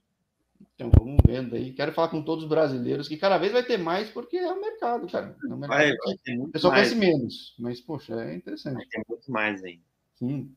Então, 0.74 0.90
vamos 0.98 1.18
vendo 1.24 1.54
aí. 1.54 1.72
Quero 1.72 1.92
falar 1.92 2.08
com 2.08 2.22
todos 2.22 2.44
os 2.44 2.50
brasileiros, 2.50 3.08
que 3.08 3.16
cada 3.18 3.36
vez 3.36 3.52
vai 3.52 3.62
ter 3.62 3.76
mais, 3.76 4.08
porque 4.08 4.38
é 4.38 4.50
o 4.50 4.60
mercado, 4.60 5.06
cara. 5.06 5.36
É 5.42 5.46
o 5.52 5.56
mercado 5.56 5.68
vai, 5.68 5.94
vai 5.94 6.16
ter 6.24 6.36
muito 6.36 6.52
pessoal 6.52 6.72
mais. 6.72 6.88
conhece 6.88 7.06
menos, 7.06 7.54
mas, 7.58 7.80
poxa, 7.80 8.14
é 8.14 8.34
interessante. 8.34 8.76
Vai 8.76 8.86
ter 8.86 9.02
muito 9.06 9.30
mais 9.30 9.62
aí. 9.62 9.80
Sim. 10.14 10.50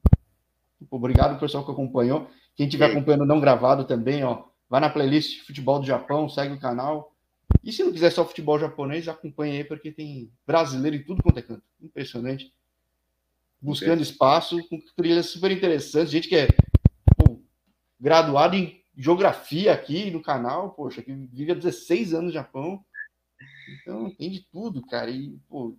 Obrigado, 0.90 1.40
pessoal, 1.40 1.66
que 1.66 1.72
acompanhou. 1.72 2.30
Quem 2.56 2.68
estiver 2.68 2.92
acompanhando 2.92 3.26
não 3.26 3.40
gravado 3.40 3.86
também, 3.86 4.24
ó, 4.24 4.44
vai 4.70 4.80
na 4.80 4.90
playlist 4.90 5.46
Futebol 5.46 5.80
do 5.80 5.86
Japão, 5.86 6.30
segue 6.30 6.54
o 6.54 6.60
canal. 6.60 7.16
E 7.64 7.72
se 7.72 7.84
não 7.84 7.92
quiser 7.92 8.12
só 8.12 8.26
futebol 8.26 8.60
japonês, 8.60 9.08
acompanha 9.08 9.56
aí, 9.56 9.64
porque 9.64 9.92
tem 9.92 10.32
brasileiro 10.46 10.96
em 10.96 11.04
tudo 11.04 11.24
quanto 11.24 11.40
é 11.40 11.42
canto. 11.42 11.64
Impressionante. 11.82 12.54
Buscando 13.62 14.02
espaço, 14.02 14.58
com 14.70 14.80
trilhas 14.96 15.28
super 15.28 15.52
interessantes. 15.52 16.12
Gente 16.12 16.30
que 16.30 16.36
é 16.36 16.48
pô, 17.18 17.42
graduado 18.00 18.56
em 18.56 18.82
geografia 18.96 19.74
aqui 19.74 20.12
no 20.12 20.22
canal, 20.22 20.72
poxa, 20.72 21.02
que 21.02 21.12
vive 21.12 21.52
há 21.52 21.56
16 21.56 22.14
anos 22.14 22.26
no 22.28 22.32
Japão. 22.32 22.84
Então, 23.82 24.14
tem 24.16 24.30
de 24.30 24.42
tudo, 24.52 24.86
cara. 24.86 25.10
E, 25.10 25.38
pô, 25.50 25.76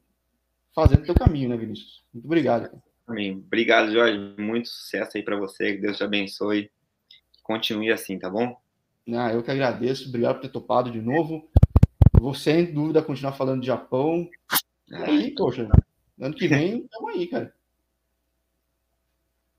fazendo 0.75 1.05
teu 1.05 1.15
caminho, 1.15 1.49
né, 1.49 1.57
Vinícius? 1.57 2.05
Muito 2.13 2.27
obrigado. 2.27 2.69
Cara. 2.69 2.90
Amém. 3.11 3.43
Obrigado, 3.45 3.91
Jorge. 3.91 4.17
Muito 4.39 4.69
sucesso 4.69 5.17
aí 5.17 5.23
para 5.25 5.37
você. 5.37 5.75
Que 5.75 5.81
Deus 5.81 5.97
te 5.97 6.05
abençoe. 6.05 6.71
Continue 7.43 7.91
assim, 7.91 8.17
tá 8.17 8.31
bom? 8.31 8.57
Ah, 9.13 9.33
eu 9.33 9.43
que 9.43 9.51
agradeço. 9.51 10.09
Obrigado 10.09 10.37
por 10.37 10.43
ter 10.43 10.49
topado 10.51 10.93
de 10.93 11.01
novo. 11.01 11.51
Vou 12.21 12.35
sem 12.35 12.73
dúvida 12.73 13.03
continuar 13.03 13.33
falando 13.33 13.63
de 13.63 13.67
Japão. 13.67 14.31
Ah, 14.93 15.07
aí, 15.07 15.35
poxa. 15.35 15.69
Ano 16.21 16.35
que 16.37 16.47
vem, 16.47 16.83
estamos 16.87 17.15
aí, 17.15 17.27
cara. 17.27 17.53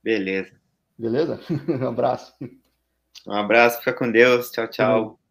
Beleza. 0.01 0.53
Beleza? 0.97 1.39
um 1.67 1.87
abraço. 1.87 2.33
Um 3.27 3.33
abraço, 3.33 3.79
fica 3.79 3.93
com 3.93 4.09
Deus. 4.09 4.49
Tchau, 4.49 4.67
tchau. 4.69 5.19